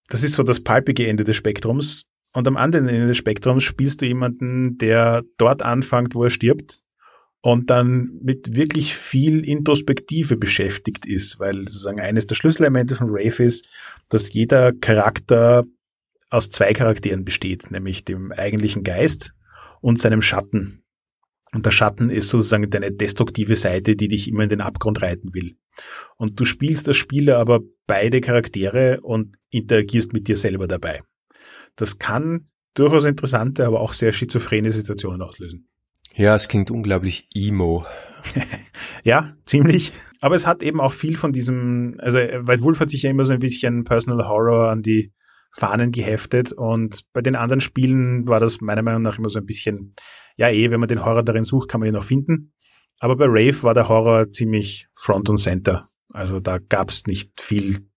Das 0.09 0.23
ist 0.23 0.33
so 0.33 0.43
das 0.43 0.63
palpige 0.63 1.07
Ende 1.07 1.23
des 1.23 1.35
Spektrums. 1.35 2.05
Und 2.33 2.47
am 2.47 2.57
anderen 2.57 2.87
Ende 2.87 3.07
des 3.07 3.17
Spektrums 3.17 3.63
spielst 3.63 4.01
du 4.01 4.05
jemanden, 4.05 4.77
der 4.77 5.23
dort 5.37 5.61
anfängt, 5.61 6.13
wo 6.13 6.23
er 6.23 6.29
stirbt 6.29 6.83
und 7.41 7.69
dann 7.69 8.19
mit 8.21 8.55
wirklich 8.55 8.95
viel 8.95 9.45
Introspektive 9.45 10.35
beschäftigt 10.35 11.05
ist, 11.05 11.39
weil 11.39 11.59
sozusagen 11.67 11.99
eines 11.99 12.27
der 12.27 12.35
Schlüsselelemente 12.35 12.95
von 12.95 13.11
Wraith 13.13 13.39
ist, 13.39 13.67
dass 14.09 14.33
jeder 14.33 14.73
Charakter 14.73 15.63
aus 16.29 16.49
zwei 16.51 16.73
Charakteren 16.73 17.25
besteht, 17.25 17.71
nämlich 17.71 18.03
dem 18.03 18.31
eigentlichen 18.31 18.83
Geist 18.83 19.33
und 19.81 19.99
seinem 19.99 20.21
Schatten. 20.21 20.83
Und 21.51 21.65
der 21.65 21.71
Schatten 21.71 22.09
ist 22.09 22.29
sozusagen 22.29 22.69
deine 22.69 22.91
destruktive 22.91 23.55
Seite, 23.55 23.95
die 23.95 24.07
dich 24.07 24.27
immer 24.27 24.43
in 24.43 24.49
den 24.49 24.61
Abgrund 24.61 25.01
reiten 25.01 25.33
will. 25.33 25.55
Und 26.17 26.39
du 26.39 26.45
spielst 26.45 26.87
als 26.87 26.97
Spieler 26.97 27.37
aber 27.37 27.61
beide 27.87 28.21
Charaktere 28.21 28.99
und 29.01 29.37
interagierst 29.49 30.13
mit 30.13 30.27
dir 30.27 30.37
selber 30.37 30.67
dabei. 30.67 31.01
Das 31.75 31.97
kann 31.97 32.49
durchaus 32.73 33.05
interessante, 33.05 33.65
aber 33.65 33.81
auch 33.81 33.93
sehr 33.93 34.11
schizophrene 34.11 34.71
Situationen 34.71 35.21
auslösen. 35.21 35.69
Ja, 36.15 36.35
es 36.35 36.47
klingt 36.47 36.71
unglaublich 36.71 37.27
emo. 37.33 37.85
ja, 39.03 39.35
ziemlich. 39.45 39.93
Aber 40.21 40.35
es 40.35 40.47
hat 40.47 40.63
eben 40.63 40.81
auch 40.81 40.93
viel 40.93 41.15
von 41.15 41.31
diesem, 41.31 41.95
also 41.99 42.19
weil 42.19 42.61
Wolf 42.61 42.79
hat 42.79 42.89
sich 42.89 43.03
ja 43.03 43.09
immer 43.09 43.25
so 43.25 43.33
ein 43.33 43.39
bisschen 43.39 43.83
Personal 43.83 44.27
Horror 44.27 44.69
an 44.69 44.81
die 44.81 45.13
Fahnen 45.51 45.91
geheftet 45.91 46.51
und 46.51 47.01
bei 47.13 47.21
den 47.21 47.35
anderen 47.35 47.61
Spielen 47.61 48.27
war 48.27 48.39
das 48.39 48.61
meiner 48.61 48.83
Meinung 48.83 49.01
nach 49.01 49.17
immer 49.17 49.29
so 49.29 49.39
ein 49.39 49.45
bisschen, 49.45 49.93
ja 50.35 50.49
eh, 50.49 50.69
wenn 50.69 50.79
man 50.79 50.89
den 50.89 51.03
Horror 51.03 51.23
darin 51.23 51.43
sucht, 51.43 51.69
kann 51.69 51.79
man 51.79 51.89
ihn 51.89 51.95
auch 51.95 52.03
finden. 52.03 52.53
Aber 52.99 53.15
bei 53.15 53.25
Rave 53.27 53.63
war 53.63 53.73
der 53.73 53.89
Horror 53.89 54.31
ziemlich 54.31 54.87
front 54.93 55.29
und 55.29 55.37
center. 55.37 55.85
Also 56.11 56.39
da 56.39 56.57
gab 56.57 56.89
es 56.89 57.07
nicht 57.07 57.39
viel 57.39 57.89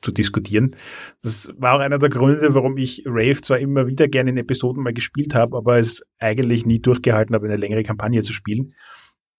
zu 0.00 0.12
diskutieren. 0.12 0.76
Das 1.22 1.52
war 1.56 1.74
auch 1.74 1.80
einer 1.80 1.98
der 1.98 2.08
Gründe, 2.08 2.54
warum 2.54 2.76
ich 2.76 3.04
Rave 3.06 3.40
zwar 3.40 3.58
immer 3.58 3.86
wieder 3.86 4.08
gerne 4.08 4.30
in 4.30 4.36
Episoden 4.36 4.82
mal 4.82 4.92
gespielt 4.92 5.34
habe, 5.34 5.56
aber 5.56 5.78
es 5.78 6.02
eigentlich 6.18 6.66
nie 6.66 6.80
durchgehalten 6.80 7.34
habe, 7.34 7.46
eine 7.46 7.56
längere 7.56 7.84
Kampagne 7.84 8.22
zu 8.22 8.32
spielen, 8.32 8.74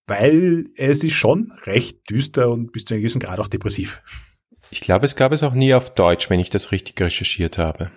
weil 0.06 0.66
es 0.76 1.04
ist 1.04 1.14
schon 1.14 1.52
recht 1.64 1.98
düster 2.10 2.50
und 2.50 2.72
bis 2.72 2.84
zu 2.84 2.94
einem 2.94 3.02
gewissen 3.02 3.20
Grad 3.20 3.40
auch 3.40 3.48
depressiv. 3.48 4.02
Ich 4.70 4.80
glaube, 4.80 5.04
es 5.04 5.16
gab 5.16 5.32
es 5.32 5.42
auch 5.42 5.54
nie 5.54 5.74
auf 5.74 5.94
Deutsch, 5.94 6.30
wenn 6.30 6.40
ich 6.40 6.50
das 6.50 6.72
richtig 6.72 7.00
recherchiert 7.00 7.58
habe. 7.58 7.90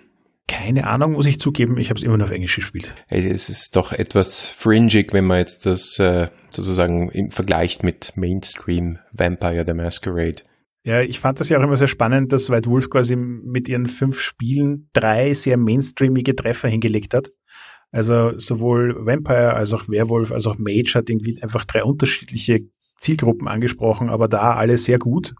Keine 0.46 0.86
Ahnung, 0.86 1.12
muss 1.12 1.26
ich 1.26 1.38
zugeben. 1.38 1.76
Ich 1.78 1.90
habe 1.90 1.98
es 1.98 2.04
immer 2.04 2.16
nur 2.16 2.26
auf 2.26 2.32
Englisch 2.32 2.56
gespielt. 2.56 2.94
Es 3.08 3.48
ist 3.48 3.76
doch 3.76 3.92
etwas 3.92 4.46
fringig, 4.46 5.12
wenn 5.12 5.26
man 5.26 5.38
jetzt 5.38 5.66
das 5.66 5.98
äh, 5.98 6.28
sozusagen 6.54 7.08
im 7.10 7.30
Vergleich 7.30 7.82
mit 7.82 8.12
Mainstream 8.16 8.98
Vampire 9.12 9.64
the 9.66 9.74
Masquerade. 9.74 10.42
Ja, 10.84 11.00
ich 11.02 11.20
fand 11.20 11.40
das 11.40 11.48
ja 11.48 11.58
auch 11.58 11.62
immer 11.62 11.76
sehr 11.76 11.88
spannend, 11.88 12.32
dass 12.32 12.50
White 12.50 12.70
Wolf 12.70 12.88
quasi 12.88 13.16
mit 13.16 13.68
ihren 13.68 13.86
fünf 13.86 14.20
Spielen 14.20 14.88
drei 14.92 15.34
sehr 15.34 15.56
mainstreamige 15.56 16.34
Treffer 16.34 16.68
hingelegt 16.68 17.14
hat. 17.14 17.30
Also 17.90 18.38
sowohl 18.38 19.04
Vampire 19.04 19.54
als 19.54 19.72
auch 19.72 19.88
Werwolf 19.88 20.32
als 20.32 20.46
auch 20.46 20.58
Mage 20.58 20.92
hat 20.94 21.10
irgendwie 21.10 21.42
einfach 21.42 21.64
drei 21.64 21.82
unterschiedliche 21.82 22.60
Zielgruppen 22.98 23.48
angesprochen, 23.48 24.10
aber 24.10 24.28
da 24.28 24.54
alle 24.54 24.78
sehr 24.78 24.98
gut. 24.98 25.34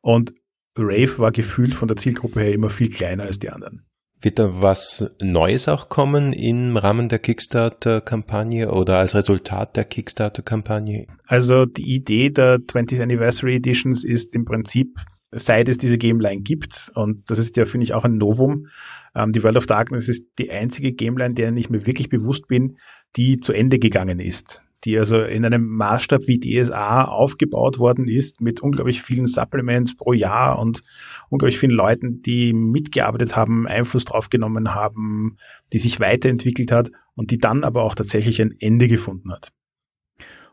Und 0.00 0.34
Rave 0.76 1.18
war 1.18 1.32
gefühlt 1.32 1.74
von 1.74 1.88
der 1.88 1.96
Zielgruppe 1.96 2.40
her 2.40 2.52
immer 2.52 2.70
viel 2.70 2.90
kleiner 2.90 3.24
als 3.24 3.38
die 3.38 3.50
anderen. 3.50 3.86
Wird 4.22 4.38
da 4.38 4.62
was 4.62 5.12
Neues 5.20 5.66
auch 5.66 5.88
kommen 5.88 6.32
im 6.32 6.76
Rahmen 6.76 7.08
der 7.08 7.18
Kickstarter-Kampagne 7.18 8.70
oder 8.70 8.98
als 8.98 9.16
Resultat 9.16 9.76
der 9.76 9.84
Kickstarter-Kampagne? 9.84 11.08
Also 11.26 11.66
die 11.66 11.92
Idee 11.92 12.30
der 12.30 12.58
20th 12.58 13.02
Anniversary 13.02 13.56
Editions 13.56 14.04
ist 14.04 14.32
im 14.36 14.44
Prinzip, 14.44 14.96
seit 15.32 15.68
es 15.68 15.76
diese 15.76 15.98
Gameline 15.98 16.42
gibt, 16.42 16.92
und 16.94 17.28
das 17.28 17.40
ist 17.40 17.56
ja, 17.56 17.64
finde 17.64 17.84
ich, 17.84 17.94
auch 17.94 18.04
ein 18.04 18.16
Novum, 18.16 18.68
ähm, 19.16 19.32
die 19.32 19.42
World 19.42 19.56
of 19.56 19.66
Darkness 19.66 20.08
ist 20.08 20.28
die 20.38 20.52
einzige 20.52 20.92
Gameline, 20.92 21.34
deren 21.34 21.56
ich 21.56 21.68
mir 21.68 21.84
wirklich 21.84 22.08
bewusst 22.08 22.46
bin, 22.46 22.76
die 23.16 23.38
zu 23.38 23.52
Ende 23.52 23.80
gegangen 23.80 24.20
ist. 24.20 24.64
Die 24.84 24.98
also 24.98 25.22
in 25.22 25.44
einem 25.44 25.68
Maßstab 25.68 26.26
wie 26.26 26.40
DSA 26.40 27.04
aufgebaut 27.04 27.78
worden 27.78 28.08
ist, 28.08 28.40
mit 28.40 28.60
unglaublich 28.60 29.02
vielen 29.02 29.26
Supplements 29.26 29.96
pro 29.96 30.12
Jahr 30.12 30.58
und 30.58 30.82
unglaublich 31.28 31.58
vielen 31.58 31.72
Leuten, 31.72 32.22
die 32.22 32.52
mitgearbeitet 32.52 33.36
haben, 33.36 33.66
Einfluss 33.66 34.04
drauf 34.04 34.28
genommen 34.28 34.74
haben, 34.74 35.36
die 35.72 35.78
sich 35.78 36.00
weiterentwickelt 36.00 36.72
hat 36.72 36.90
und 37.14 37.30
die 37.30 37.38
dann 37.38 37.64
aber 37.64 37.82
auch 37.82 37.94
tatsächlich 37.94 38.40
ein 38.40 38.56
Ende 38.58 38.88
gefunden 38.88 39.30
hat. 39.30 39.52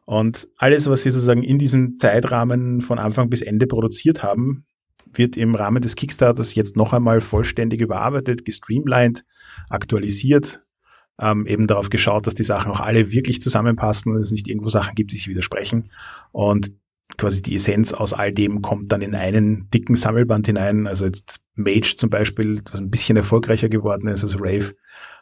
Und 0.06 0.50
alles, 0.58 0.90
was 0.90 1.04
sie 1.04 1.12
sozusagen 1.12 1.44
in 1.44 1.60
diesem 1.60 2.00
Zeitrahmen 2.00 2.82
von 2.82 2.98
Anfang 2.98 3.30
bis 3.30 3.42
Ende 3.42 3.68
produziert 3.68 4.24
haben, 4.24 4.66
wird 5.14 5.38
im 5.38 5.56
Rahmen 5.56 5.82
des 5.82 5.96
Kickstarters 5.96 6.56
jetzt 6.56 6.76
noch 6.76 6.94
einmal 6.94 7.22
vollständig 7.22 7.82
überarbeitet, 7.82 8.46
gestreamlined, 8.46 9.24
aktualisiert, 9.70 10.62
ähm, 11.20 11.46
eben 11.46 11.68
darauf 11.68 11.90
geschaut, 11.90 12.28
dass 12.28 12.36
die 12.36 12.44
Sachen 12.44 12.72
auch 12.72 12.80
alle 12.80 13.12
wirklich 13.12 13.42
zusammenpassen 13.42 14.14
und 14.14 14.22
es 14.22 14.32
nicht 14.32 14.48
irgendwo 14.48 14.70
Sachen 14.70 14.96
gibt, 14.96 15.12
die 15.12 15.18
sich 15.18 15.28
widersprechen. 15.28 15.90
Und 16.32 16.72
quasi 17.18 17.42
die 17.42 17.56
Essenz 17.56 17.94
aus 17.94 18.14
all 18.14 18.34
dem 18.34 18.62
kommt 18.62 18.92
dann 18.92 19.02
in 19.02 19.16
einen 19.16 19.70
dicken 19.72 19.96
Sammelband 19.96 20.46
hinein. 20.46 20.88
Also 20.88 21.06
jetzt 21.06 21.42
Mage 21.56 21.96
zum 21.98 22.10
Beispiel, 22.10 22.62
was 22.72 22.80
ein 22.80 22.90
bisschen 22.90 23.18
erfolgreicher 23.18 23.70
geworden 23.70 24.08
ist, 24.08 24.24
also 24.24 24.38
Rave, 24.40 24.74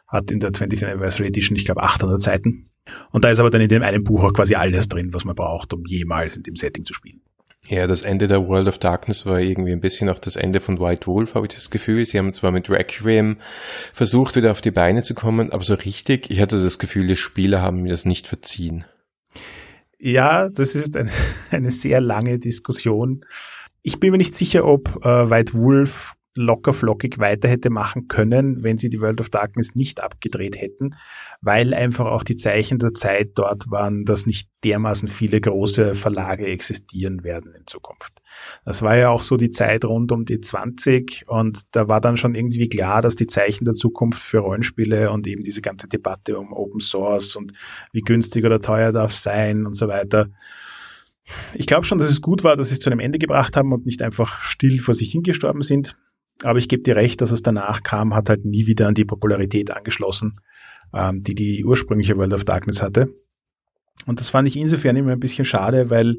hat 0.06 0.30
in 0.30 0.40
der 0.40 0.52
20th 0.52 0.84
Anniversary 0.84 1.28
Edition, 1.28 1.56
ich 1.56 1.64
glaube, 1.64 1.82
800 1.82 2.22
Seiten. 2.22 2.64
Und 3.10 3.24
da 3.24 3.30
ist 3.30 3.40
aber 3.40 3.50
dann 3.50 3.60
in 3.60 3.68
dem 3.68 3.82
einen 3.82 4.04
Buch 4.04 4.24
auch 4.24 4.32
quasi 4.32 4.54
alles 4.54 4.88
drin, 4.88 5.12
was 5.12 5.24
man 5.24 5.36
braucht, 5.36 5.74
um 5.74 5.84
jemals 5.84 6.36
in 6.36 6.42
dem 6.42 6.56
Setting 6.56 6.84
zu 6.84 6.94
spielen. 6.94 7.20
Ja, 7.66 7.86
das 7.86 8.02
Ende 8.02 8.28
der 8.28 8.46
World 8.46 8.68
of 8.68 8.78
Darkness 8.78 9.26
war 9.26 9.40
irgendwie 9.40 9.72
ein 9.72 9.80
bisschen 9.80 10.08
auch 10.08 10.18
das 10.18 10.36
Ende 10.36 10.60
von 10.60 10.80
White 10.80 11.06
Wolf, 11.06 11.34
habe 11.34 11.46
ich 11.46 11.54
das 11.54 11.70
Gefühl. 11.70 12.04
Sie 12.06 12.18
haben 12.18 12.32
zwar 12.32 12.52
mit 12.52 12.70
Requiem 12.70 13.36
versucht, 13.92 14.36
wieder 14.36 14.52
auf 14.52 14.60
die 14.60 14.70
Beine 14.70 15.02
zu 15.02 15.14
kommen, 15.14 15.52
aber 15.52 15.64
so 15.64 15.74
richtig, 15.74 16.30
ich 16.30 16.40
hatte 16.40 16.62
das 16.62 16.78
Gefühl, 16.78 17.06
die 17.06 17.16
Spieler 17.16 17.60
haben 17.60 17.82
mir 17.82 17.90
das 17.90 18.04
nicht 18.04 18.26
verziehen. 18.26 18.84
Ja, 19.98 20.48
das 20.48 20.74
ist 20.74 20.96
eine, 20.96 21.10
eine 21.50 21.70
sehr 21.70 22.00
lange 22.00 22.38
Diskussion. 22.38 23.24
Ich 23.82 24.00
bin 24.00 24.12
mir 24.12 24.18
nicht 24.18 24.34
sicher, 24.34 24.64
ob 24.64 25.04
äh, 25.04 25.30
White 25.30 25.54
Wolf 25.54 26.14
locker 26.38 26.72
flockig 26.72 27.18
weiter 27.18 27.48
hätte 27.48 27.70
machen 27.70 28.08
können, 28.08 28.62
wenn 28.62 28.78
sie 28.78 28.90
die 28.90 29.00
World 29.00 29.20
of 29.20 29.28
Darkness 29.28 29.74
nicht 29.74 30.00
abgedreht 30.00 30.60
hätten, 30.60 30.94
weil 31.40 31.74
einfach 31.74 32.06
auch 32.06 32.22
die 32.22 32.36
Zeichen 32.36 32.78
der 32.78 32.94
Zeit 32.94 33.32
dort 33.34 33.70
waren, 33.70 34.04
dass 34.04 34.26
nicht 34.26 34.48
dermaßen 34.64 35.08
viele 35.08 35.40
große 35.40 35.94
Verlage 35.94 36.46
existieren 36.46 37.24
werden 37.24 37.54
in 37.54 37.66
Zukunft. 37.66 38.22
Das 38.64 38.82
war 38.82 38.96
ja 38.96 39.10
auch 39.10 39.22
so 39.22 39.36
die 39.36 39.50
Zeit 39.50 39.84
rund 39.84 40.12
um 40.12 40.24
die 40.24 40.40
20 40.40 41.24
und 41.28 41.62
da 41.72 41.88
war 41.88 42.00
dann 42.00 42.16
schon 42.16 42.34
irgendwie 42.34 42.68
klar, 42.68 43.02
dass 43.02 43.16
die 43.16 43.26
Zeichen 43.26 43.64
der 43.64 43.74
Zukunft 43.74 44.22
für 44.22 44.38
Rollenspiele 44.38 45.10
und 45.10 45.26
eben 45.26 45.42
diese 45.42 45.62
ganze 45.62 45.88
Debatte 45.88 46.38
um 46.38 46.52
Open 46.52 46.80
Source 46.80 47.36
und 47.36 47.52
wie 47.92 48.00
günstig 48.00 48.44
oder 48.44 48.60
teuer 48.60 48.92
darf 48.92 49.12
sein 49.12 49.66
und 49.66 49.74
so 49.74 49.88
weiter, 49.88 50.28
ich 51.54 51.66
glaube 51.66 51.84
schon, 51.84 51.98
dass 51.98 52.08
es 52.08 52.20
gut 52.20 52.44
war, 52.44 52.56
dass 52.56 52.68
sie 52.68 52.74
es 52.74 52.80
zu 52.80 52.90
einem 52.90 53.00
Ende 53.00 53.18
gebracht 53.18 53.56
haben 53.56 53.72
und 53.72 53.86
nicht 53.86 54.02
einfach 54.02 54.40
still 54.42 54.80
vor 54.80 54.94
sich 54.94 55.12
hingestorben 55.12 55.62
sind. 55.62 55.96
Aber 56.44 56.58
ich 56.58 56.68
gebe 56.68 56.82
dir 56.82 56.96
recht, 56.96 57.20
dass 57.20 57.30
es 57.30 57.42
danach 57.42 57.82
kam, 57.82 58.14
hat 58.14 58.28
halt 58.28 58.44
nie 58.44 58.66
wieder 58.66 58.86
an 58.86 58.94
die 58.94 59.04
Popularität 59.04 59.70
angeschlossen, 59.70 60.34
ähm, 60.94 61.20
die 61.20 61.34
die 61.34 61.64
ursprüngliche 61.64 62.16
World 62.16 62.32
of 62.32 62.44
Darkness 62.44 62.82
hatte. 62.82 63.12
Und 64.06 64.20
das 64.20 64.28
fand 64.28 64.46
ich 64.46 64.56
insofern 64.56 64.96
immer 64.96 65.12
ein 65.12 65.20
bisschen 65.20 65.44
schade, 65.44 65.90
weil 65.90 66.18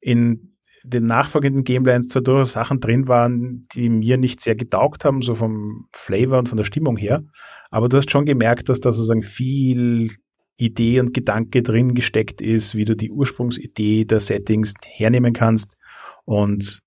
in 0.00 0.56
den 0.82 1.04
nachfolgenden 1.04 1.64
Gamelines 1.64 2.08
zwar 2.08 2.22
durchaus 2.22 2.52
Sachen 2.52 2.80
drin 2.80 3.06
waren, 3.06 3.64
die 3.74 3.90
mir 3.90 4.16
nicht 4.16 4.40
sehr 4.40 4.56
getaugt 4.56 5.04
haben, 5.04 5.20
so 5.20 5.34
vom 5.34 5.88
Flavor 5.92 6.38
und 6.38 6.48
von 6.48 6.56
der 6.56 6.64
Stimmung 6.64 6.96
her. 6.96 7.22
Aber 7.70 7.88
du 7.88 7.98
hast 7.98 8.10
schon 8.10 8.24
gemerkt, 8.24 8.68
dass 8.70 8.80
da 8.80 8.90
sozusagen 8.90 9.22
viel 9.22 10.10
Idee 10.56 11.00
und 11.00 11.14
Gedanke 11.14 11.62
drin 11.62 11.94
gesteckt 11.94 12.40
ist, 12.40 12.74
wie 12.74 12.84
du 12.84 12.94
die 12.94 13.10
Ursprungsidee 13.10 14.04
der 14.04 14.20
Settings 14.20 14.74
hernehmen 14.84 15.32
kannst 15.32 15.76
und 16.24 16.80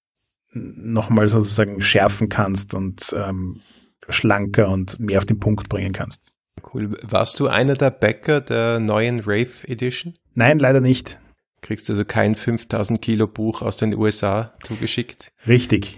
nochmal 0.54 1.28
sozusagen 1.28 1.82
schärfen 1.82 2.30
kannst 2.30 2.74
und 2.74 3.16
ähm, 3.18 3.62
schlanker 4.10 4.70
und 4.70 5.00
mehr 5.00 5.18
auf 5.18 5.26
den 5.26 5.40
Punkt 5.40 5.70
bringen 5.70 5.94
kannst. 5.94 6.36
Cool. 6.74 6.96
Warst 7.02 7.40
du 7.40 7.48
einer 7.48 7.76
der 7.76 7.92
Bäcker 7.92 8.42
der 8.42 8.80
neuen 8.80 9.26
Wraith 9.26 9.64
Edition? 9.66 10.16
Nein, 10.36 10.60
leider 10.60 10.82
nicht. 10.82 11.20
Kriegst 11.62 11.90
also 11.90 12.06
kein 12.06 12.36
5000 12.36 13.02
Kilo 13.02 13.28
Buch 13.28 13.62
aus 13.62 13.78
den 13.78 13.96
USA 13.96 14.54
zugeschickt? 14.64 15.30
Richtig. 15.48 15.98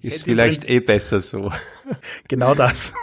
Ist 0.00 0.24
vielleicht 0.24 0.68
eh 0.68 0.80
besser 0.80 1.20
so. 1.20 1.52
Genau 2.28 2.54
das. 2.54 2.94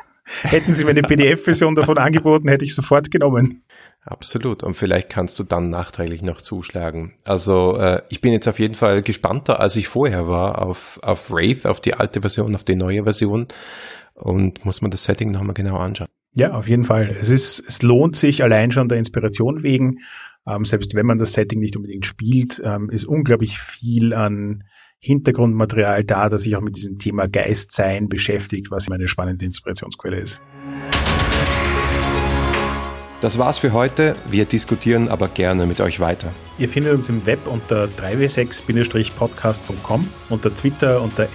Hätten 0.42 0.74
Sie 0.74 0.84
mir 0.84 0.92
eine 0.92 1.02
PDF-Version 1.02 1.76
davon 1.76 1.98
angeboten, 1.98 2.48
hätte 2.48 2.66
ich 2.66 2.74
sofort 2.74 3.12
genommen. 3.12 3.64
Absolut. 4.02 4.64
Und 4.64 4.76
vielleicht 4.76 5.10
kannst 5.10 5.38
du 5.40 5.44
dann 5.44 5.70
nachträglich 5.70 6.22
noch 6.22 6.42
zuschlagen. 6.42 7.14
Also 7.26 7.78
äh, 7.78 8.02
ich 8.10 8.22
bin 8.22 8.32
jetzt 8.32 8.48
auf 8.48 8.60
jeden 8.60 8.76
Fall 8.76 9.02
gespannter, 9.02 9.60
als 9.60 9.76
ich 9.76 9.88
vorher 9.88 10.28
war, 10.28 10.62
auf, 10.62 11.00
auf 11.04 11.30
Wraith, 11.30 11.66
auf 11.66 11.82
die 11.82 11.94
alte 11.94 12.22
Version, 12.22 12.56
auf 12.56 12.64
die 12.64 12.76
neue 12.76 13.04
Version. 13.04 13.48
Und 14.16 14.66
muss 14.66 14.82
man 14.82 14.92
das 14.92 15.04
Setting 15.04 15.32
nochmal 15.32 15.54
genau 15.54 15.78
anschauen. 15.78 16.08
Ja, 16.34 16.54
auf 16.54 16.68
jeden 16.68 16.86
Fall. 16.86 17.16
Es 17.20 17.30
ist, 17.30 17.64
es 17.68 17.82
lohnt 17.82 18.16
sich 18.16 18.44
allein 18.44 18.72
schon 18.72 18.90
der 18.90 18.98
Inspiration 18.98 19.64
wegen. 19.64 20.00
Ähm, 20.48 20.66
selbst 20.66 20.96
wenn 20.96 21.06
man 21.06 21.18
das 21.18 21.34
Setting 21.34 21.60
nicht 21.60 21.76
unbedingt 21.76 22.06
spielt, 22.06 22.62
ähm, 22.64 22.90
ist 22.90 23.06
unglaublich 23.06 23.60
viel 23.60 24.14
an 24.14 24.64
Hintergrundmaterial 25.00 26.04
da, 26.04 26.30
das 26.30 26.44
sich 26.44 26.56
auch 26.56 26.62
mit 26.62 26.76
diesem 26.76 26.98
Thema 26.98 27.28
Geistsein 27.28 28.10
beschäftigt, 28.10 28.70
was 28.70 28.90
eine 28.92 29.08
spannende 29.08 29.46
Inspirationsquelle 29.46 30.18
ist. 30.18 30.42
Das 33.22 33.38
war's 33.38 33.58
für 33.58 33.74
heute. 33.74 34.16
Wir 34.30 34.46
diskutieren 34.46 35.10
aber 35.10 35.28
gerne 35.28 35.66
mit 35.66 35.82
euch 35.82 36.00
weiter. 36.00 36.32
Ihr 36.58 36.70
findet 36.70 36.94
uns 36.94 37.10
im 37.10 37.26
Web 37.26 37.40
unter 37.48 37.84
3w6-podcast.com, 37.86 40.08
unter 40.30 40.56
Twitter 40.56 41.02
unter 41.02 41.28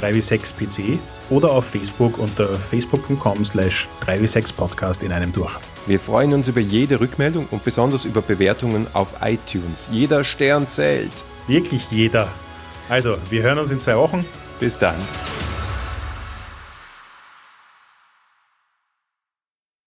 3w6pc 0.00 1.00
oder 1.30 1.50
auf 1.50 1.66
Facebook 1.66 2.18
unter 2.18 2.48
facebook.com 2.48 3.44
slash 3.44 3.88
3w6podcast 4.06 5.02
in 5.02 5.10
einem 5.10 5.32
durch. 5.32 5.52
Wir 5.86 5.98
freuen 5.98 6.32
uns 6.32 6.46
über 6.46 6.60
jede 6.60 7.00
Rückmeldung 7.00 7.48
und 7.50 7.64
besonders 7.64 8.04
über 8.04 8.22
Bewertungen 8.22 8.86
auf 8.92 9.08
iTunes. 9.22 9.88
Jeder 9.90 10.22
Stern 10.22 10.68
zählt. 10.68 11.24
Wirklich 11.48 11.90
jeder. 11.90 12.28
Also, 12.88 13.16
wir 13.30 13.42
hören 13.42 13.58
uns 13.58 13.72
in 13.72 13.80
zwei 13.80 13.96
Wochen. 13.96 14.24
Bis 14.60 14.78
dann. 14.78 14.94